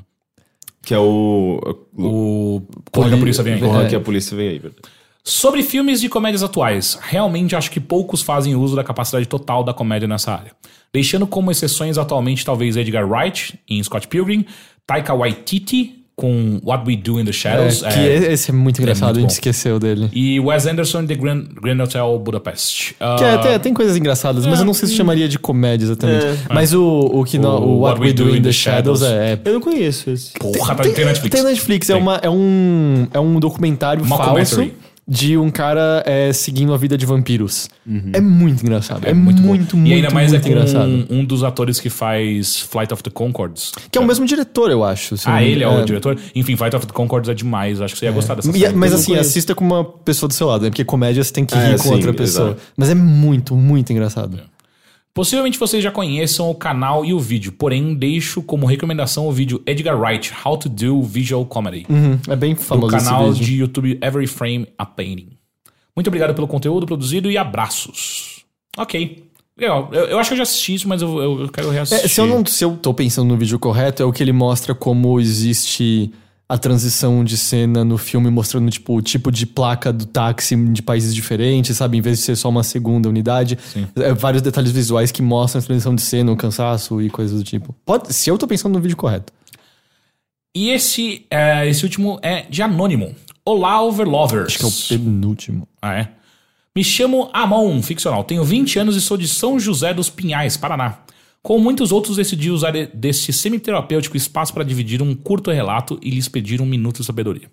[0.82, 1.60] Que é o.
[1.96, 3.60] O Corre que a polícia vem aí.
[3.60, 4.82] Porra, que a polícia vem aí, verdade.
[5.26, 9.72] Sobre filmes de comédias atuais, realmente acho que poucos fazem uso da capacidade total da
[9.72, 10.52] comédia nessa área.
[10.92, 14.44] Deixando como exceções atualmente talvez Edgar Wright em Scott Pilgrim,
[14.86, 19.06] Taika Waititi com What We Do in the É, Shadows que esse é muito engraçado,
[19.14, 19.32] muito a gente bom.
[19.32, 20.10] esqueceu dele.
[20.12, 22.92] e Wes Anderson em The Grand, Grand Hotel Budapest.
[23.00, 25.86] Ah, Que é, tem, tem coisas engraçadas, mas eu não sei se chamaria de comédia
[25.86, 26.24] exatamente.
[26.52, 29.54] Mas o, o que no- o, What, We Do in the Shadows, é, é Eu
[29.54, 30.32] não conheço esse.
[30.34, 31.34] Porra, tá, tem, Netflix.
[31.34, 32.02] Tem Netflix, é, Tem.
[32.02, 34.70] uma, é, um, é um documentário falso.
[35.06, 37.68] De um cara é, seguindo a vida de vampiros.
[38.12, 39.04] É muito engraçado.
[39.06, 39.82] É, muito muito, bom.
[39.82, 40.88] muito, E ainda mais muito é engraçado.
[40.88, 43.72] um, um dos atores que faz Flight of the Concords.
[43.90, 45.14] Que é o mesmo diretor, eu acho.
[45.26, 46.18] Ah, ele é, o diretor?
[46.34, 47.80] Enfim, Flight of the Concords é demais.
[47.82, 48.74] Acho que você ia gostar dessa série.
[48.74, 50.70] mas assim, assista com uma pessoa do seu lado, né?
[50.70, 52.48] Porque comédia você tem que É, rir com sim, outra pessoa.
[52.52, 52.62] exato.
[52.76, 54.38] Mas é muito, muito engraçado.
[55.14, 59.62] Possivelmente vocês já conheçam o canal e o vídeo, porém deixo como recomendação o vídeo
[59.64, 63.44] Edgar Wright, How to Do Visual Comedy, Uhum, é bem do famoso canal esse vídeo.
[63.46, 65.28] de YouTube Every Frame a Painting.
[65.94, 68.44] Muito obrigado pelo conteúdo produzido e abraços.
[68.76, 69.22] Ok.
[69.56, 69.88] Legal.
[69.92, 72.04] Eu, eu acho que eu já assisti isso, mas eu, eu, eu quero reassistir.
[72.04, 74.32] É, se, eu não, se eu tô pensando no vídeo correto, é o que ele
[74.32, 76.10] mostra como existe
[76.54, 80.82] a transição de cena no filme, mostrando tipo, o tipo de placa do táxi de
[80.82, 81.98] países diferentes, sabe?
[81.98, 83.58] Em vez de ser só uma segunda unidade.
[83.96, 87.42] É, vários detalhes visuais que mostram a transição de cena, o cansaço e coisas do
[87.42, 87.74] tipo.
[87.84, 89.32] Pode, se eu tô pensando no vídeo correto.
[90.54, 93.16] E esse, é, esse último é de Anônimo.
[93.44, 94.54] Olá, Overlovers.
[94.54, 95.66] Acho que é o penúltimo.
[95.82, 96.08] Ah, é?
[96.76, 98.22] Me chamo Amon, ficcional.
[98.22, 100.98] Tenho 20 anos e sou de São José dos Pinhais, Paraná.
[101.44, 106.26] Como muitos outros, decidi usar deste semi-terapêutico espaço para dividir um curto relato e lhes
[106.26, 107.50] pedir um minuto de sabedoria.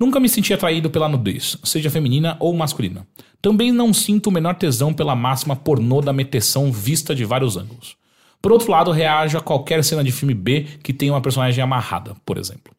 [0.00, 3.06] Nunca me senti atraído pela nudez, seja feminina ou masculina.
[3.42, 7.96] Também não sinto o menor tesão pela máxima pornô da meteção vista de vários ângulos.
[8.40, 12.16] Por outro lado, reajo a qualquer cena de filme B que tenha uma personagem amarrada,
[12.24, 12.74] por exemplo.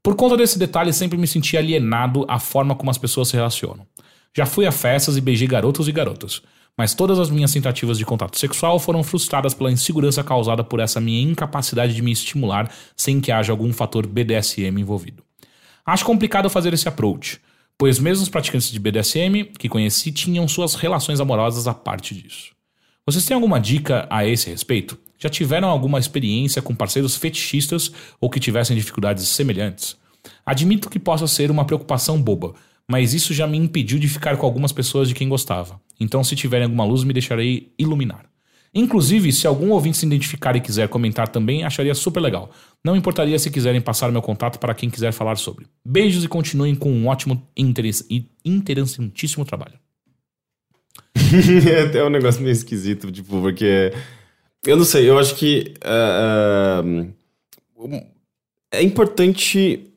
[0.00, 3.84] Por conta desse detalhe, sempre me senti alienado à forma como as pessoas se relacionam.
[4.32, 6.42] Já fui a festas e beijei garotos e garotas,
[6.76, 11.00] mas todas as minhas tentativas de contato sexual foram frustradas pela insegurança causada por essa
[11.00, 15.22] minha incapacidade de me estimular sem que haja algum fator BDSM envolvido.
[15.86, 17.40] Acho complicado fazer esse approach,
[17.78, 22.52] pois mesmo os praticantes de BDSM que conheci tinham suas relações amorosas à parte disso.
[23.06, 24.98] Vocês têm alguma dica a esse respeito?
[25.18, 29.96] Já tiveram alguma experiência com parceiros fetichistas ou que tivessem dificuldades semelhantes?
[30.44, 32.54] Admito que possa ser uma preocupação boba,
[32.88, 35.80] mas isso já me impediu de ficar com algumas pessoas de quem gostava.
[35.98, 38.26] Então, se tiverem alguma luz, me deixarei iluminar.
[38.74, 42.50] Inclusive, se algum ouvinte se identificar e quiser comentar também, acharia super legal.
[42.84, 45.66] Não importaria se quiserem passar meu contato para quem quiser falar sobre.
[45.84, 49.78] Beijos e continuem com um ótimo, e interessantíssimo trabalho.
[51.70, 53.92] é até um negócio meio esquisito, tipo, porque.
[54.66, 55.74] Eu não sei, eu acho que.
[55.84, 58.02] ah, ah,
[58.72, 59.90] é importante.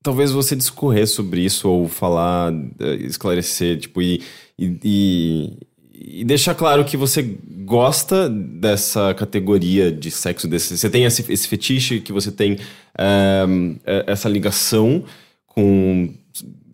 [0.00, 4.20] Talvez você discorrer sobre isso ou falar, eh, esclarecer, tipo, e,
[4.62, 7.22] e, e, e deixar claro que você
[7.64, 12.58] gosta dessa categoria de sexo, desse, você tem esse, esse fetiche, que você tem
[12.96, 13.46] ah,
[13.86, 15.04] eh, essa ligação
[15.46, 16.12] com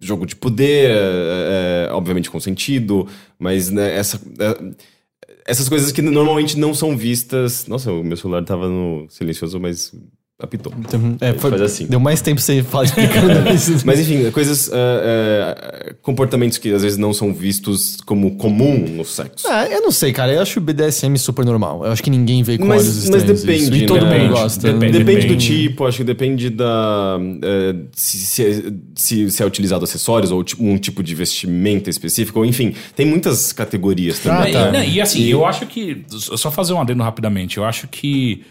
[0.01, 3.07] jogo de poder, é, é, obviamente consentido,
[3.39, 7.67] mas né, essa, é, essas coisas que normalmente não são vistas.
[7.67, 9.93] Nossa, o meu celular tava no silencioso, mas
[10.41, 10.73] apitou.
[10.79, 11.87] Então, é, foi- Faz assim.
[11.87, 13.73] Deu mais tempo sem falar explicando isso.
[13.85, 14.71] Mas enfim, coisas.
[14.73, 19.47] é, é, comportamentos que às vezes não são vistos como comum no sexo.
[19.49, 20.33] Ah, eu não sei, cara.
[20.33, 21.85] Eu acho o BDSM super normal.
[21.85, 23.43] Eu acho que ninguém vê com Mas- olhos mas estranhos.
[23.43, 23.75] depende, isso.
[23.75, 24.19] E todo né?
[24.19, 24.73] mundo gosta.
[24.73, 24.93] Depende.
[24.99, 25.47] Depende do depende.
[25.69, 27.19] tipo, acho que depende da.
[27.43, 31.91] é, se, se, é- se, se é utilizado acessórios ou tipo, um tipo de vestimenta
[31.91, 34.53] específico, ou enfim, tem muitas categorias Ah, também.
[34.55, 36.05] E, não, e assim, eu acho que.
[36.11, 37.57] Só fazer um adendo rapidamente.
[37.59, 38.43] Eu acho que.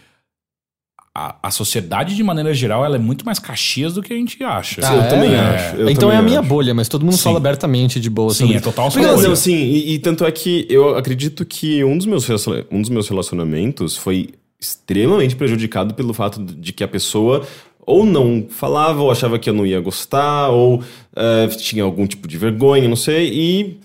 [1.20, 4.40] A, a sociedade, de maneira geral, ela é muito mais caxias do que a gente
[4.44, 4.80] acha.
[4.80, 6.48] Sim, eu também acho, eu então é a também minha acho.
[6.48, 7.24] bolha, mas todo mundo Sim.
[7.24, 9.28] fala abertamente de boa Sim, sobre é total sua bolha.
[9.28, 12.24] não, sim, e, e tanto é que eu acredito que um dos, meus,
[12.70, 14.28] um dos meus relacionamentos foi
[14.60, 17.44] extremamente prejudicado pelo fato de que a pessoa
[17.80, 20.82] ou não falava, ou achava que eu não ia gostar, ou
[21.16, 23.78] eh, tinha algum tipo de vergonha, não sei, e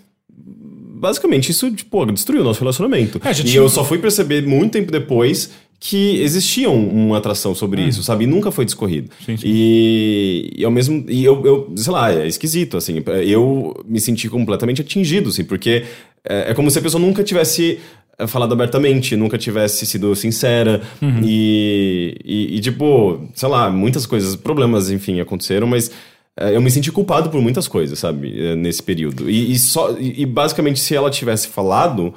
[0.99, 3.19] basicamente isso, tipo, destruiu o nosso relacionamento.
[3.23, 5.51] É, e tinha- eu só fui perceber muito tempo depois
[5.85, 8.23] que existia um- uma atração sobre isso, sabe?
[8.23, 9.10] E nunca foi discorrido.
[9.22, 9.26] Hum.
[9.26, 9.43] Sim, sim.
[9.45, 13.03] E, e ao mesmo e eu, eu, sei lá, é esquisito, assim.
[13.26, 15.84] Eu me senti completamente atingido, assim, porque
[16.23, 17.80] é, é como se a pessoa nunca tivesse
[18.18, 20.81] é, falado abertamente, nunca tivesse sido sincera.
[21.01, 21.19] Uhum.
[21.26, 25.91] E, e, e, tipo, sei lá, muitas coisas, problemas, enfim, aconteceram, mas
[26.39, 29.30] é, eu me senti culpado por muitas coisas, sabe, é, nesse período.
[29.30, 32.14] E, e só, e basicamente, se ela tivesse falado.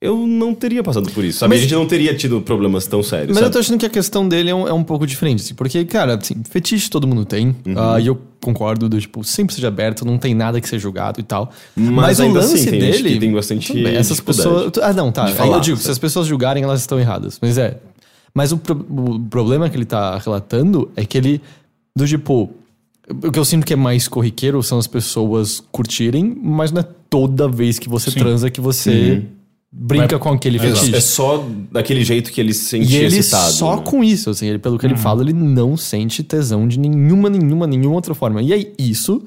[0.00, 1.50] Eu não teria passado por isso, sabe?
[1.50, 3.30] Mas- a gente não teria tido problemas tão sérios.
[3.30, 3.52] Mas eu sabe?
[3.52, 6.14] tô achando que a questão dele é um, é um pouco diferente, assim, porque, cara,
[6.14, 7.74] assim, fetiche todo mundo tem, Uhum.
[7.76, 11.18] ah, e eu concordo, do, tipo, sempre seja aberto, não tem nada que ser julgado
[11.18, 11.50] e tal.
[11.74, 13.14] Mas o ainda lance assim, tem dele.
[13.14, 14.70] que tem bastante bem, essas pessoas.
[14.80, 15.26] Ah, não, tá.
[15.28, 15.92] falar, eu digo, se sabe?
[15.94, 17.38] as pessoas julgarem, elas estão erradas.
[17.42, 17.78] Mas é.
[18.32, 21.40] Mas o, pro- o problema que ele tá relatando é que ele.
[21.96, 22.50] Do tipo.
[23.24, 26.86] O que eu sinto que é mais corriqueiro são as pessoas curtirem, mas não é
[27.10, 28.18] toda vez que você Sim.
[28.20, 29.24] transa que você
[29.70, 30.94] brinca com aquele fetiche.
[30.94, 33.52] É só daquele jeito que ele se E sentia ele excitado.
[33.52, 33.82] só né?
[33.84, 37.66] com isso, assim, ele, pelo que ele fala, ele não sente tesão de nenhuma, nenhuma,
[37.66, 38.42] nenhuma outra forma.
[38.42, 39.22] E aí, isso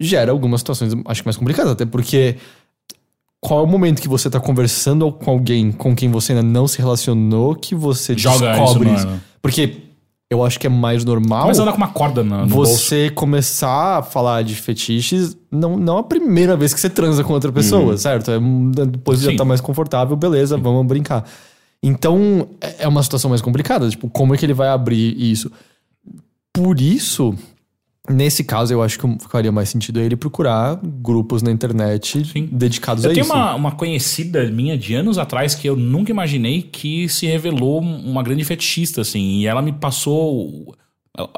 [0.00, 2.36] gera algumas situações, acho que mais complicadas, até porque
[3.40, 6.68] qual é o momento que você tá conversando com alguém com quem você ainda não
[6.68, 9.20] se relacionou que você Joga descobre isso isso?
[9.40, 9.81] Porque
[10.32, 12.76] eu acho que é mais normal Mas anda com uma corda no, no bolso.
[12.76, 17.32] você começar a falar de fetiches não, não a primeira vez que você transa com
[17.32, 18.30] outra pessoa, certo?
[18.30, 18.38] É,
[18.86, 19.36] depois já Sim.
[19.36, 21.24] tá mais confortável, beleza, vamos brincar.
[21.82, 23.88] Então, é é uma situação mais complicada.
[23.88, 25.50] Tipo, como é que ele vai abrir isso?
[26.52, 27.34] Por isso,
[28.10, 32.48] nesse caso, eu acho que faria mais sentido ele procurar grupos na internet Sim.
[32.50, 33.32] dedicados Eu a tenho isso.
[33.32, 38.22] uma, uma conhecida minha de anos atrás que eu nunca imaginei que se revelou uma
[38.22, 39.38] grande fetichista, assim.
[39.40, 40.74] E ela me passou.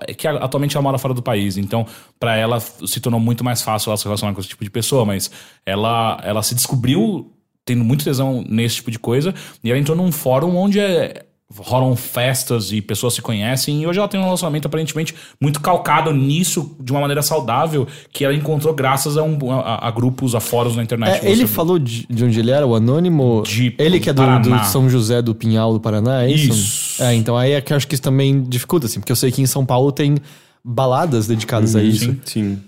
[0.09, 1.86] é Que atualmente ela mora fora do país, então
[2.19, 5.05] pra ela se tornou muito mais fácil ela se relacionar com esse tipo de pessoa,
[5.05, 5.31] mas
[5.66, 7.31] ela, ela se descobriu
[7.66, 11.24] tendo muito tesão nesse tipo de coisa e ela entrou num fórum onde é-
[11.56, 16.12] rolam festas e pessoas se conhecem e hoje ela tem um relacionamento aparentemente muito calcado
[16.12, 20.40] nisso de uma maneira saudável que ela encontrou graças a, um, a, a grupos, a
[20.40, 21.24] fóruns na internet.
[21.24, 23.43] É, ele falou de, de onde ele era, o anônimo.
[23.47, 26.52] De ele que é do, do São José do Pinhal do Paraná, é isso?
[26.52, 27.02] Isso.
[27.02, 29.31] É, então aí é que eu acho que isso também dificulta, assim, porque eu sei
[29.31, 30.16] que em São Paulo tem
[30.64, 32.06] baladas dedicadas a isso.
[32.06, 32.59] Sim, sim.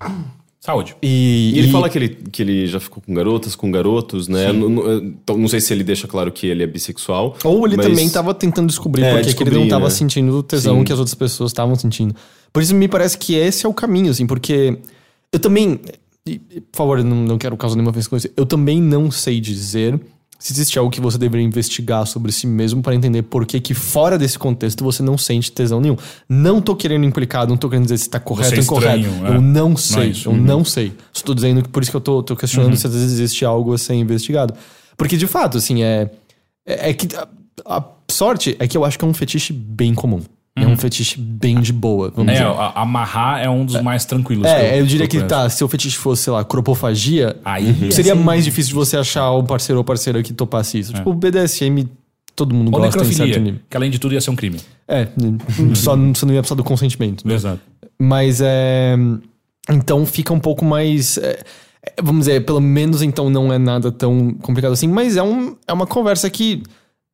[0.64, 0.94] Saúde.
[1.02, 4.28] E, E ele e- fala que ele, que ele já ficou com garotas, com garotos,
[4.28, 4.52] né?
[4.52, 7.36] Não, não- então, não sei se ele deixa claro que ele é bissexual.
[7.42, 9.90] Ou ele mas- também tava tentando descobrir É, porque que ele não tava né?
[9.90, 10.84] sentindo o tesão Sim.
[10.84, 12.14] que as outras pessoas estavam sentindo.
[12.52, 14.78] Por isso me parece que esse é o caminho, assim, porque
[15.32, 15.80] eu também.
[16.24, 18.28] e- por favor, não, não quero causar nenhuma ofensa com isso.
[18.36, 19.98] Eu também não sei dizer
[20.42, 23.74] se existe algo que você deveria investigar sobre si mesmo para entender por que que
[23.74, 25.96] fora desse contexto você não sente tesão nenhum.
[26.28, 29.06] Não tô querendo implicar, não tô querendo dizer se tá correto Você é ou incorreto.
[29.24, 29.28] é.
[29.36, 30.28] Eu não Não sei, é isso.
[30.28, 30.92] eu não sei.
[31.12, 33.44] Só tô dizendo que por isso que eu tô, tô questionando se às vezes existe
[33.44, 34.52] algo a ser investigado.
[34.96, 36.10] Porque de fato, assim, é.
[36.66, 37.28] É, é que a,
[37.64, 40.20] a sorte é que eu acho que é um fetiche bem comum.
[40.54, 42.46] É um fetiche bem de boa, vamos É, dizer.
[42.46, 44.44] a- amarrar é um dos mais tranquilos.
[44.46, 45.28] que É, eu diria que conheço.
[45.34, 48.98] tá, se o fetiche fosse, sei lá, cropofagia, Aí, seria assim, mais difícil de você
[48.98, 50.92] achar um parceiro ou parceira que topasse isso.
[50.92, 51.88] Tipo, o BDSM,
[52.36, 53.60] todo mundo Ou gosta em certo nível.
[53.70, 54.60] que além de tudo ia ser um crime.
[54.86, 55.08] É,
[55.74, 57.26] só você não ia precisar do consentimento.
[57.26, 57.32] né?
[57.34, 57.60] Exato.
[57.98, 58.94] Mas é.
[59.70, 61.16] Então fica um pouco mais.
[61.16, 61.40] É,
[61.86, 65.56] é, vamos dizer, pelo menos então não é nada tão complicado assim, mas é, um,
[65.66, 66.62] é uma conversa que.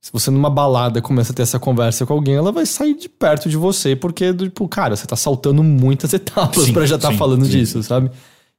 [0.01, 3.09] Se você numa balada começa a ter essa conversa com alguém, ela vai sair de
[3.09, 7.17] perto de você, porque, tipo, cara, você tá saltando muitas etapas pra já estar sim,
[7.17, 7.51] falando sim.
[7.51, 8.11] disso, sabe?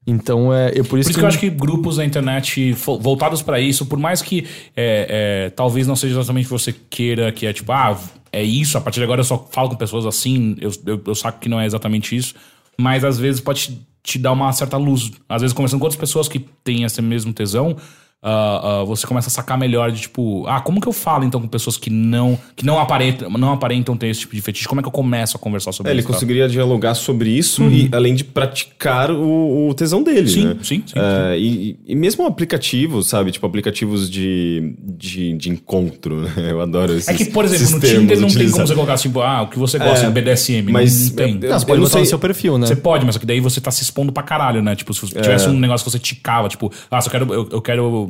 [0.05, 3.41] Então é, é por isso Por isso que eu acho que grupos na internet voltados
[3.41, 7.31] pra isso, por mais que é, é, talvez não seja exatamente o que você queira,
[7.31, 7.97] que é tipo, ah,
[8.31, 11.15] é isso, a partir de agora eu só falo com pessoas assim, eu, eu, eu
[11.15, 12.33] saco que não é exatamente isso,
[12.77, 15.11] mas às vezes pode te, te dar uma certa luz.
[15.27, 17.75] Às vezes, conversando com outras pessoas que têm esse mesmo tesão,
[18.21, 21.39] ah, ah, você começa a sacar melhor de tipo, ah, como que eu falo então
[21.39, 24.67] com pessoas que não que não aparentam, não aparentam ter esse tipo de fetiche?
[24.67, 26.07] Como é que eu começo a conversar sobre É, ele isso?
[26.09, 26.13] tá?
[26.15, 30.55] conseguiria dialogar sobre isso e além de praticar o, o tesão dele, Sim, né?
[30.63, 33.31] sim, sim, É, E, e mesmo aplicativos, sabe?
[33.31, 36.29] Tipo, aplicativos de, de, de encontro, né?
[36.51, 39.07] Eu adoro esses É que, por exemplo, no Tinder não tem como você colocar assim,
[39.09, 40.71] tipo, ah, o que você gosta É, de BDSM.
[40.71, 41.39] mas- não, tem.
[41.41, 42.67] eu- Não, você pode não botar no sei- seu perfil, né?
[42.67, 44.75] Você pode, mas só que daí você tá se expondo pra caralho, né?
[44.75, 48.08] Tipo, se tivesse um negócio que você ticava, tipo, ah, eu quero, eu, eu quero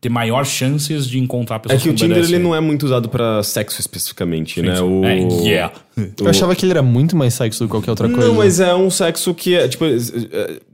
[0.00, 2.34] ter maior chances de encontrar É pessoas que o Tinder BDSM.
[2.36, 4.80] ele não é muito usado pra sexo especificamente, né?
[4.80, 5.72] O, É, yeah.
[6.20, 8.28] Eu achava que ele era muito mais sexo do que qualquer outra coisa.
[8.28, 9.88] Não, mas é um sexo que é, tipo, é,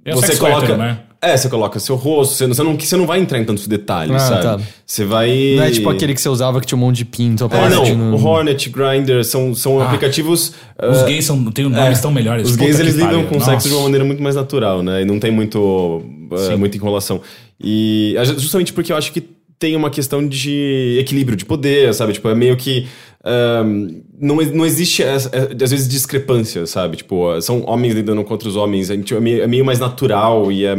[0.04, 0.98] É você sexo coloca, hétero, né?
[1.22, 3.66] É, você coloca seu rosto, você não, você não, você não vai entrar em tantos
[3.66, 4.42] detalhes, Ah, sabe?
[4.42, 4.60] tá.
[4.84, 7.48] Você vai Não é tipo aquele que você usava que tinha um monte de pinto.
[7.50, 10.52] É, não, no- o Hornet, Grindr são, são aplicativos.
[10.78, 12.50] Os ah, gays são, tem nomes tão melhores.
[12.50, 13.52] Os gays eles lidam com Nossa.
[13.52, 15.00] sexo de uma maneira muito mais natural, né?
[15.00, 16.02] E não tem muito,
[16.36, 17.20] ah, muita enrolação.
[17.60, 19.20] E ah, justamente porque eu acho que
[19.58, 22.12] tem uma questão de equilíbrio de poder, sabe?
[22.12, 22.86] Tipo, é meio que.
[23.24, 26.96] ahm, não, não existe, é, às vezes, discrepância, sabe?
[26.98, 28.90] Tipo, ah, são homens lidando contra os homens.
[28.90, 30.74] É meio, é meio mais natural e é,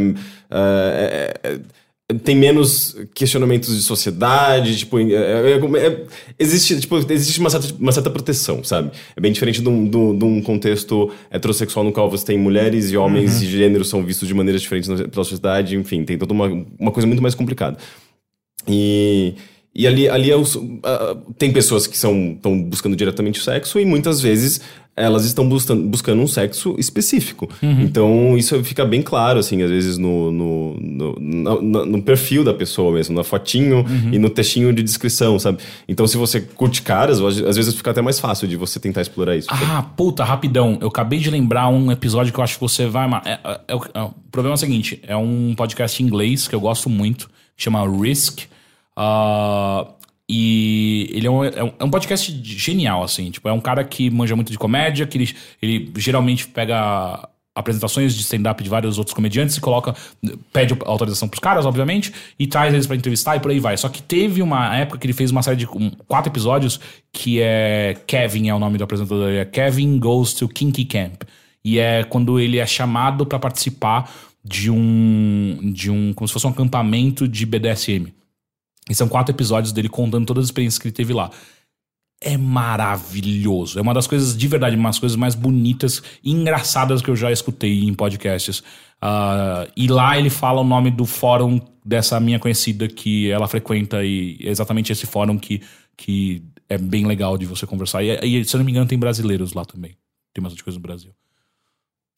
[0.51, 1.59] ah, é- é-
[2.23, 5.57] tem menos questionamentos de sociedade, tipo, é- é-
[5.87, 6.03] é-
[6.37, 8.91] existe, tipo, existe uma certa, uma certa proteção, sabe?
[9.15, 12.97] É bem diferente de um, de um- contexto heterossexual no qual você tem mulheres e
[12.97, 16.45] homens e gêneros são vistos de maneiras diferentes na- pela sociedade, enfim, tem toda uma,
[16.79, 17.77] uma coisa muito mais complicada.
[18.67, 19.33] E,
[19.73, 20.29] e ali, ali
[20.83, 22.37] ah, tem pessoas que estão
[22.69, 24.61] buscando diretamente o sexo e muitas vezes
[24.97, 27.49] elas estão buscando, buscando um sexo específico.
[27.61, 31.15] Então isso fica bem claro, assim, às vezes no, no, no,
[31.61, 35.57] no- no- perfil da pessoa mesmo, na fotinho e no textinho de descrição, sabe?
[35.87, 39.35] Então se você curte caras, às vezes fica até mais fácil de você tentar explorar
[39.35, 39.47] isso.
[39.51, 40.77] Ah, puta, rapidão.
[40.79, 43.05] Eu acabei de lembrar um episódio que eu acho que você vai.
[43.25, 46.47] É, é- é o- é o problema é o seguinte: é um podcast em inglês
[46.47, 48.43] que eu gosto muito, que chama Risk.
[48.95, 49.87] Ah,
[50.29, 53.29] e ele é um, é um- é um podcast genial, assim.
[53.31, 57.27] Tipo, é um cara que manja muito de comédia, que ele, ele geralmente pega
[57.57, 59.95] apresentações de stand-up de vários outros comediantes e coloca,
[60.51, 63.77] pede autorização pros caras, obviamente, e traz eles pra entrevistar e por aí vai.
[63.77, 66.81] Só que teve uma época que ele fez uma série de um, quatro episódios
[67.13, 71.21] que é Kevin é o nome do apresentador, é Kevin Goes to Kinky Camp.
[71.63, 74.11] E é quando ele é chamado pra participar
[74.43, 78.07] de um de um como se fosse um acampamento de BDSM.
[78.89, 81.31] E são quatro episódios dele contando todas as experiências que ele teve lá.
[82.21, 83.77] É maravilhoso.
[83.77, 87.15] É uma das coisas, de verdade, uma das coisas mais bonitas e engraçadas que eu
[87.15, 88.63] já escutei em podcasts.
[89.01, 94.03] Ah, e lá ele fala o nome do fórum dessa minha conhecida que ela frequenta
[94.03, 95.61] e é exatamente esse fórum que,
[95.95, 98.03] que é bem legal de você conversar.
[98.03, 99.95] E, e, se eu não me engano, tem brasileiros lá também.
[100.33, 101.11] Tem bastante coisa no Brasil.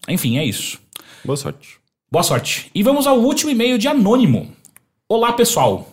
[0.08, 0.80] Enfim, é isso.
[1.24, 1.80] Boa sorte.
[2.10, 2.72] Boa sorte.
[2.74, 4.52] E vamos ao último e-mail de Anônimo.
[5.10, 5.92] Olá, pessoal.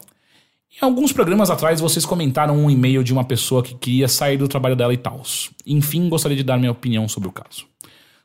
[0.80, 4.48] Em alguns programas atrás, vocês comentaram um e-mail de uma pessoa que queria sair do
[4.48, 5.22] trabalho dela e tal.
[5.64, 7.64] Enfim, gostaria de dar minha opinião sobre o caso.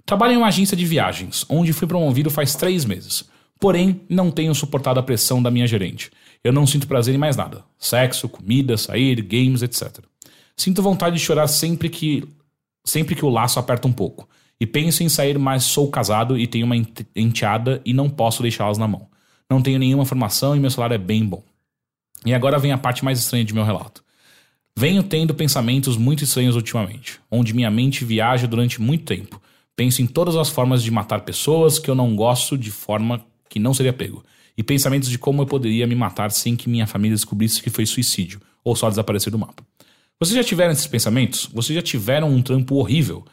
[0.06, 3.24] Trabalho em uma agência de viagens, onde fui promovido faz três meses.
[3.60, 6.10] Porém, não tenho suportado a pressão da minha gerente.
[6.44, 7.64] Eu não sinto prazer em mais nada.
[7.78, 10.00] Sexo, comida, sair, games, etc.
[10.58, 12.28] Sinto vontade de chorar sempre que
[12.86, 14.28] sempre que o laço aperta um pouco.
[14.60, 18.42] E penso em sair, mas sou casado e tenho uma ent- enteada e não posso
[18.42, 19.08] deixá-las na mão.
[19.50, 21.44] Não tenho nenhuma formação e meu salário é bem bom.
[22.26, 24.04] E agora vem a parte mais estranha de meu relato.
[24.76, 29.42] Venho tendo pensamentos muito estranhos ultimamente, onde minha mente viaja durante muito tempo.
[29.76, 33.60] Penso em todas as formas de matar pessoas que eu não gosto de forma que
[33.60, 34.24] não seria pego.
[34.58, 37.86] E pensamentos de como eu poderia me matar sem que minha família descobrisse que foi
[37.86, 39.64] suicídio, ou só desaparecer do mapa.
[40.20, 41.50] Vocês já tiveram esses pensamentos?
[41.54, 43.26] Vocês já tiveram um trampo horrível?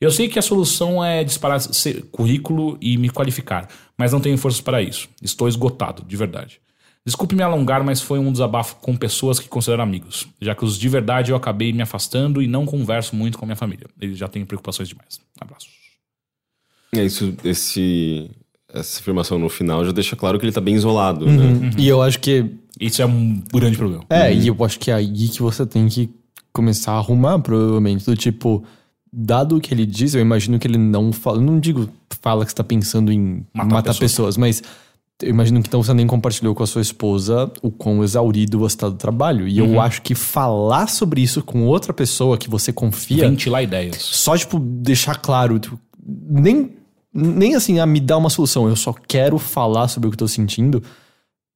[0.00, 1.58] Eu sei que a solução é disparar
[2.10, 5.08] currículo e me qualificar, mas não tenho forças para isso.
[5.22, 6.60] Estou esgotado, de verdade.
[7.06, 10.78] Desculpe me alongar, mas foi um desabafo com pessoas que considero amigos, já que os
[10.78, 13.86] de verdade eu acabei me afastando e não converso muito com a minha família.
[14.00, 15.20] Eles já têm preocupações demais.
[15.38, 15.68] Abraços.
[16.94, 18.30] É isso, esse,
[18.72, 21.44] essa afirmação no final já deixa claro que ele tá bem isolado, né?
[21.44, 21.70] Uhum.
[21.76, 22.50] E eu acho que.
[22.80, 24.04] Isso é um grande problema.
[24.10, 26.10] É, e eu acho que é aí que você tem que
[26.52, 28.04] começar a arrumar, provavelmente.
[28.04, 28.64] Do tipo,
[29.12, 31.40] dado o que ele diz, eu imagino que ele não fala.
[31.40, 31.88] Não digo
[32.20, 34.00] fala que você tá pensando em Matar matar, pessoas.
[34.00, 34.36] pessoas.
[34.36, 34.62] mas
[35.24, 38.76] eu imagino que então você nem compartilhou com a sua esposa o quão exaurido você
[38.76, 39.46] está do trabalho.
[39.48, 43.96] E eu acho que falar sobre isso com outra pessoa que você confia, Ventilar ideias.
[44.00, 46.70] só, tipo, deixar claro, tipo, nem,
[47.12, 50.18] nem assim, ah, me dá uma solução, eu só quero falar sobre o que eu
[50.18, 50.82] tô sentindo,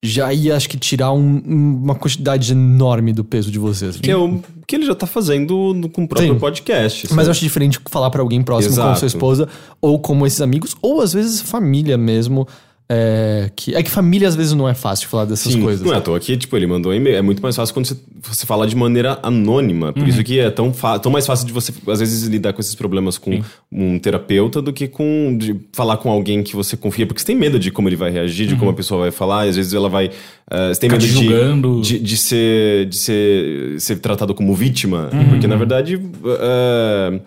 [0.01, 1.39] já ia, acho que, tirar um-
[1.83, 3.87] uma quantidade enorme do peso de você.
[3.87, 3.99] assim.
[3.99, 6.39] Que é o que ele já tá fazendo no- com o próprio Sim.
[6.39, 7.03] podcast.
[7.11, 7.31] Mas eu sabe?
[7.33, 9.01] acho diferente falar pra alguém próximo como Exato.
[9.01, 9.49] sua esposa,
[9.81, 12.47] ou como esses amigos, ou às vezes família mesmo.
[12.91, 15.85] É que, é que família às vezes não é fácil falar dessas Sim, coisas.
[15.85, 17.17] Não é à toa que, tipo, ele mandou um e-mail.
[17.17, 19.93] É muito mais fácil quando você, você fala de maneira anônima.
[19.93, 22.75] Por isso que é tão, tão mais fácil de você, às vezes, lidar com esses
[22.75, 27.07] problemas com um terapeuta do que com de falar com alguém que você confia.
[27.07, 29.45] Porque você tem medo de como ele vai reagir, de como a pessoa vai falar.
[29.45, 30.11] E às vezes ela vai...
[30.51, 31.81] eh, você tem Ficar medo te de, julgando.
[31.83, 35.11] de, de ser, de ser, ser tratado como vítima.
[35.29, 36.01] Porque, na verdade...
[36.25, 37.21] eh,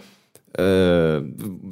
[0.57, 1.21] eh,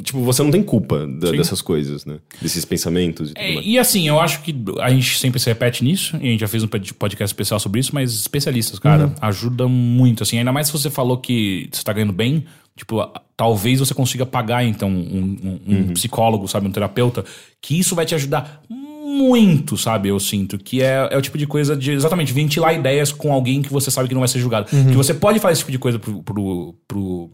[0.03, 2.18] tipo, você não tem culpa da- dessas coisas, né?
[2.41, 3.65] Desses pensamentos e tudo É, mais.
[3.68, 6.47] e assim, eu acho que a gente sempre se repete nisso, e a gente já
[6.47, 9.14] fez um pod- podcast especial sobre isso, mas especialistas, cara, Uhum.
[9.22, 12.45] ajudam muito, assim, ainda mais se você falou que você tá ganhando bem,
[12.76, 15.93] tipo, talvez você consiga pagar, então, um, um- um Uhum.
[15.93, 17.26] psicólogo, sabe, um terapeuta,
[17.61, 21.47] que isso vai te ajudar muito, sabe, eu sinto, que é, é o tipo de
[21.47, 24.68] coisa de, exatamente, ventilar ideias com alguém que você sabe que não vai ser julgado.
[24.72, 24.85] Uhum.
[24.91, 27.31] Que você pode falar esse tipo de coisa pro, pro, pro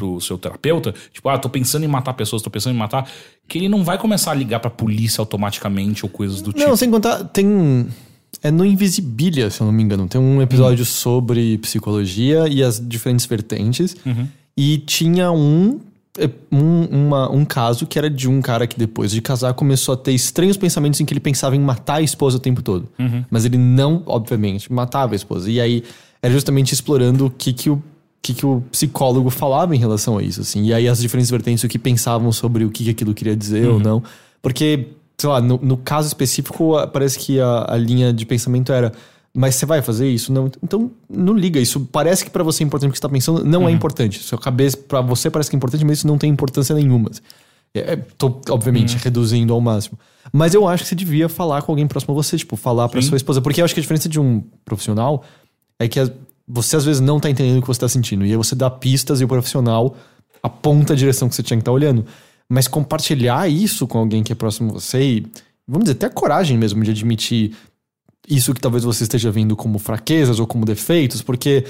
[0.00, 3.06] pro seu terapeuta, tipo, ah, tô pensando em matar pessoas, tô pensando em matar,
[3.46, 6.66] que ele não vai começar a ligar pra polícia automaticamente ou coisas do tipo.
[6.66, 7.86] Não, sem contar, tem.
[8.42, 10.08] É no Invisibilia, se eu não me engano.
[10.08, 13.94] Tem um episódio sobre psicologia e as diferentes vertentes.
[14.56, 15.80] E tinha um,
[16.18, 19.92] é, um, uma- um caso que era de um cara que depois de casar começou
[19.94, 22.88] a ter estranhos pensamentos em que ele pensava em matar a esposa o tempo todo.
[23.30, 25.50] Mas ele não, obviamente, matava a esposa.
[25.50, 25.82] E aí
[26.22, 27.82] era justamente explorando o que, que o.
[28.22, 30.64] que, que o psicólogo falava em relação a isso, assim.
[30.64, 33.68] E aí as diferentes vertentes, o que pensavam sobre o que, que aquilo queria dizer
[33.68, 34.02] ou não.
[34.42, 34.88] Porque,
[35.18, 38.92] sei lá, no, no caso específico, parece que a, a linha de pensamento era.
[39.32, 40.32] Mas você vai fazer isso?
[40.32, 40.50] Não.
[40.62, 41.60] Então, não liga.
[41.60, 43.44] Isso parece que pra você é importante o que você tá pensando.
[43.44, 44.18] Não é importante.
[44.18, 47.10] Sua cabeça, pra você parece que é importante, mas isso não tem importância nenhuma.
[47.72, 49.98] É, é, tô, obviamente, reduzindo ao máximo.
[50.32, 53.00] Mas eu acho que você devia falar com alguém próximo a você, tipo, falar pra
[53.00, 53.40] sua esposa.
[53.40, 55.22] Porque eu acho que a diferença de um profissional
[55.78, 56.00] é que
[56.52, 58.26] você às vezes não tá entendendo o que você tá sentindo.
[58.26, 59.94] E aí você dá pistas e o profissional
[60.42, 62.04] aponta a direção que você tinha que estar olhando.
[62.48, 65.26] Mas compartilhar isso com alguém que é próximo a você e,
[65.66, 67.54] vamos dizer, ter a coragem mesmo de admitir
[68.28, 71.64] isso que talvez você esteja vendo como fraquezas ou como defeitos, porque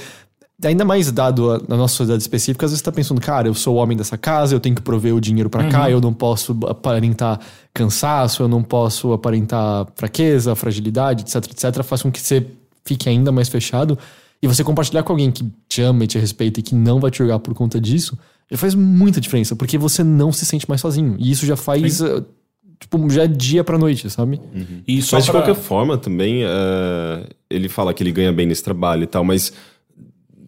[0.64, 3.54] ainda mais dado a, a nossa sociedade específica, às vezes você tá pensando, cara, eu
[3.54, 6.12] sou o homem dessa casa, eu tenho que prover o dinheiro pra cá, eu não
[6.12, 7.40] posso aparentar
[7.72, 12.46] cansaço, eu não posso aparentar fraqueza, fragilidade, etc, etc, faz com que você
[12.84, 13.98] fique ainda mais fechado.
[14.42, 17.10] E você compartilhar com alguém que te ama e te respeita e que não vai
[17.10, 18.18] te julgar por conta disso,
[18.50, 21.14] já faz muita diferença, porque você não se sente mais sozinho.
[21.18, 22.22] E isso já faz, eh,
[22.78, 24.40] tipo, já é dia pra noite, sabe?
[24.88, 28.46] E só Mas de pra- qualquer forma, também, eh, ele fala que ele ganha bem
[28.46, 29.52] nesse trabalho e tal, mas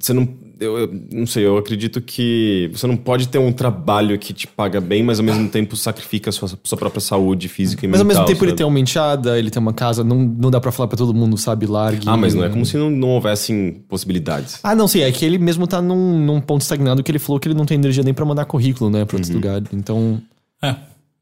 [0.01, 0.27] você não.
[0.62, 4.47] Eu, eu não sei, eu acredito que você não pode ter um trabalho que te
[4.47, 8.01] paga bem, mas ao mesmo tempo sacrifica a sua, sua própria saúde física e Mas
[8.01, 8.22] ao mental.
[8.22, 8.59] mesmo tempo ele sabe?
[8.59, 11.36] tem uma enteada, ele tem uma casa, não, não dá pra falar pra todo mundo,
[11.36, 12.09] sabe, largue.
[12.09, 14.60] Ah, mas não é como se não, não houvessem possibilidades.
[14.62, 17.40] Ah, não, sim, é que ele mesmo tá num, num ponto estagnado que ele falou
[17.40, 19.68] que ele não tem energia nem pra mandar currículo, né, pra outros lugares.
[19.72, 20.20] Então,
[20.62, 20.76] É.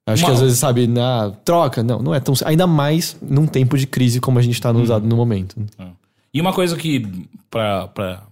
[0.07, 2.35] acho Uma- que às vezes, sabe, na troca, não, não é tão.
[2.45, 5.57] Ainda mais num tempo de crise como a gente tá no, usado no momento.
[6.33, 7.07] E uma coisa que,
[7.51, 8.23] pra, pra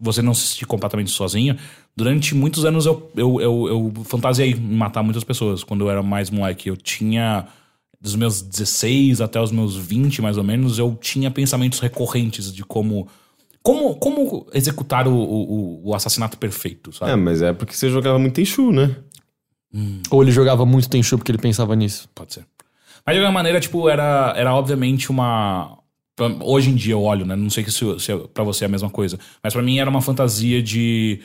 [0.00, 1.56] você não se sentir completamente sozinho,
[1.96, 6.02] durante muitos anos eu, eu, eu, eu fantasiei em matar muitas pessoas quando eu era
[6.02, 6.68] mais moleque.
[6.68, 7.46] Eu tinha,
[8.00, 12.64] dos meus 16 até os meus 20, mais ou menos, eu tinha pensamentos recorrentes de
[12.64, 13.08] como.
[13.60, 17.10] Como, como executar o, o, o assassinato perfeito, sabe?
[17.10, 18.96] É, mas é porque você jogava muito Tenchu, né?
[20.10, 22.08] Ou ele jogava muito Tenchu porque ele pensava nisso.
[22.14, 22.46] Pode ser.
[23.04, 25.77] Mas de alguma maneira, tipo, era, era obviamente uma.
[26.42, 27.36] Hoje em dia eu olho, né?
[27.36, 29.18] Não sei se, se pra você é a mesma coisa.
[29.42, 31.20] Mas pra mim era uma fantasia de.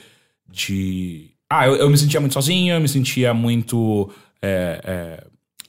[0.51, 1.31] de.
[1.49, 4.09] Ah, eu, eu me sentia muito sozinho, eu me sentia muito.
[4.41, 5.23] é, é,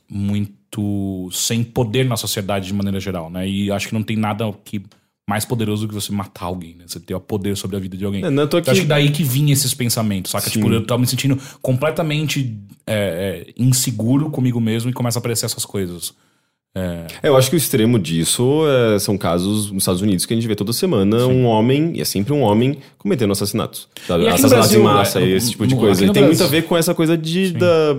[0.09, 3.49] muito sem poder na sociedade de maneira geral, né?
[3.49, 4.83] E acho que não tem nada que
[5.29, 6.85] mais poderoso do que você matar alguém, né?
[6.87, 8.23] Você ter o poder sobre a vida de alguém.
[8.25, 10.45] É, não é à toa Então, acho que- daí que vinha esses pensamentos, saca?
[10.51, 10.61] Sim.
[10.61, 15.47] Tipo, eu tava me sentindo completamente é, é, inseguro comigo mesmo e começa a aparecer
[15.47, 16.13] essas coisas.
[16.77, 20.37] É, eu acho que o extremo disso é, são casos nos Estados Unidos que a
[20.37, 23.89] gente vê toda semana um homem, e é sempre um homem, cometendo assassinatos.
[24.07, 24.25] Sabe?
[24.25, 26.05] E aqui no Assassinatos Brasil, em massa é, e esse tipo de coisa.
[26.05, 27.97] E tem muito a ver com essa coisa de, da,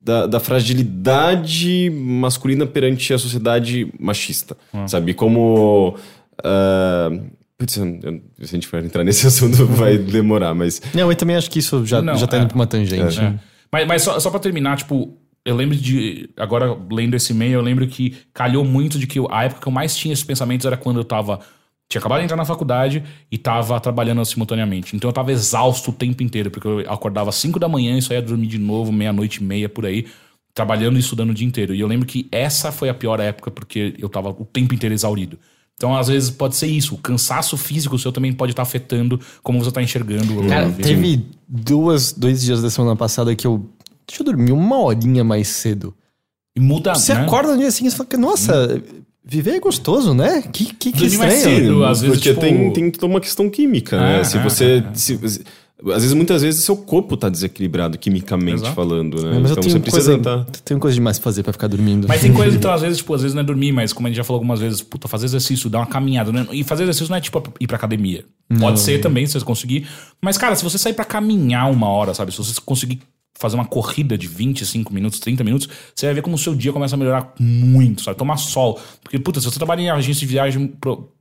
[0.00, 4.56] da, da fragilidade masculina perante a sociedade machista.
[4.72, 4.86] Ah.
[4.86, 5.12] Sabe?
[5.12, 5.96] Como.
[7.58, 10.80] putz, eu- eu- se a gente for entrar nesse assunto, vai demorar, mas.
[10.94, 12.40] Não, eu também acho que isso já, Não, já tá é.
[12.40, 13.20] indo pra uma tangente.
[13.20, 13.34] É.
[13.72, 15.16] Mas, mas só, só pra terminar, tipo,
[15.46, 16.28] eu lembro de.
[16.36, 19.72] Agora, lendo esse e-mail, eu lembro que calhou muito de que a época que eu
[19.72, 21.38] mais tinha esses pensamentos era quando eu tava.
[21.88, 24.96] Tinha acabado de entrar na faculdade e tava trabalhando simultaneamente.
[24.96, 28.02] Então eu tava exausto o tempo inteiro, porque eu acordava às 5 da manhã e
[28.02, 30.04] só ia dormir de novo, meia-noite e meia por aí,
[30.52, 31.72] trabalhando e estudando o dia inteiro.
[31.72, 34.92] E eu lembro que essa foi a pior época, porque eu tava o tempo inteiro
[34.92, 35.38] exaurido.
[35.76, 36.94] Então, às vezes, pode ser isso.
[36.94, 41.26] O cansaço físico seu também pode estar afetando como você tá enxergando o Cara, teve
[41.46, 43.70] duas, dois dias da semana passada que eu.
[44.06, 45.94] Deixa eu dormir uma horinha mais cedo.
[46.56, 47.20] E muda, Você né?
[47.22, 48.82] acorda no dia seguinte e fala, que, nossa,
[49.24, 50.42] viver é gostoso, né?
[50.42, 51.56] Que, que, que Dormir mais estranho.
[51.58, 54.20] cedo, às vezes, Porque tipo- tem, tem toda uma questão química, né?
[54.20, 54.64] É, Se é, você.
[54.64, 54.94] é, é.
[54.94, 55.44] se-
[55.92, 58.74] às vezes, muitas vezes, seu corpo tá desequilibrado quimicamente Exato.
[58.74, 59.36] falando, né?
[59.36, 60.60] É, mas então eu tenho você precisa coisa, estar.
[60.64, 62.08] tenho coisa demais pra fazer pra ficar dormindo.
[62.08, 64.10] Mas tem coisas, então, às vezes, tipo, às vezes não é dormir, mas como a
[64.10, 66.32] gente já falou algumas vezes, puta, fazer exercício, dar uma caminhada.
[66.32, 66.46] Né?
[66.52, 68.24] E fazer exercício não é tipo ir pra academia.
[68.58, 69.86] Pode ser também, se você conseguir.
[70.22, 72.32] Mas, cara, se você sair pra caminhar uma hora, sabe?
[72.32, 73.00] Se você conseguir
[73.38, 76.72] fazer uma corrida de 25 minutos, 30 minutos, você vai ver como o seu dia
[76.72, 78.16] começa a melhorar muito, sabe?
[78.16, 78.80] Tomar sol.
[79.02, 80.72] Porque, puta, se você trabalha em agência de viagem,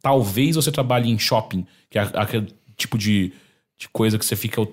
[0.01, 2.47] talvez você trabalhe em shopping, que é aquele
[2.77, 3.33] tipo de,
[3.77, 4.65] de coisa que você fica.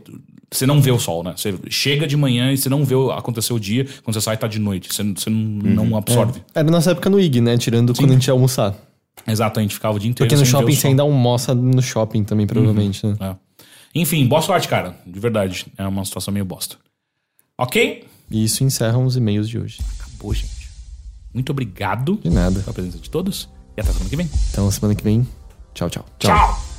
[0.51, 1.33] Você não vê o sol, né?
[1.37, 4.37] Você chega de manhã e você não vê o- acontecer o dia, quando você sai
[4.37, 4.93] tá de noite.
[4.93, 6.43] Você, você não, não absorve.
[6.55, 7.57] Era nossa época no IG, né?
[7.57, 8.75] Tirando quando a gente ia almoçar.
[9.27, 10.29] Exato, a gente ficava o dia inteiro.
[10.29, 13.17] Porque no shopping você ainda almoça no shopping também, provavelmente, né?
[13.21, 13.35] É.
[13.95, 14.97] Enfim, boa sorte, cara.
[15.07, 15.67] De verdade.
[15.79, 16.77] É uma situação meio bosta.
[17.63, 18.05] Ok?
[18.31, 19.81] E isso encerra os e-mails de hoje.
[20.01, 20.69] Acabou, gente.
[21.33, 22.59] Muito obrigado De nada.
[22.61, 23.49] pela presença de todos.
[23.77, 24.29] E até semana que vem.
[24.51, 25.27] Então, semana que vem,
[25.73, 26.05] tchau, tchau.
[26.19, 26.55] Tchau.
[26.57, 26.72] See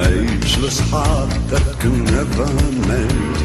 [0.00, 2.46] ageless heart that can never
[2.86, 3.36] mend,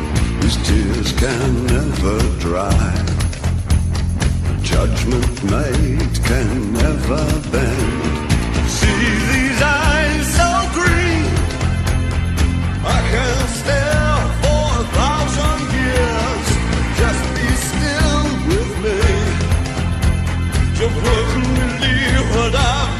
[0.42, 2.94] whose tears can never dry.
[4.62, 8.70] Judgment made can never bend.
[8.70, 11.26] See these eyes so green,
[12.86, 16.48] I can stare for a thousand years.
[17.02, 19.00] Just be still with me.
[20.80, 20.90] You
[22.36, 22.93] what I've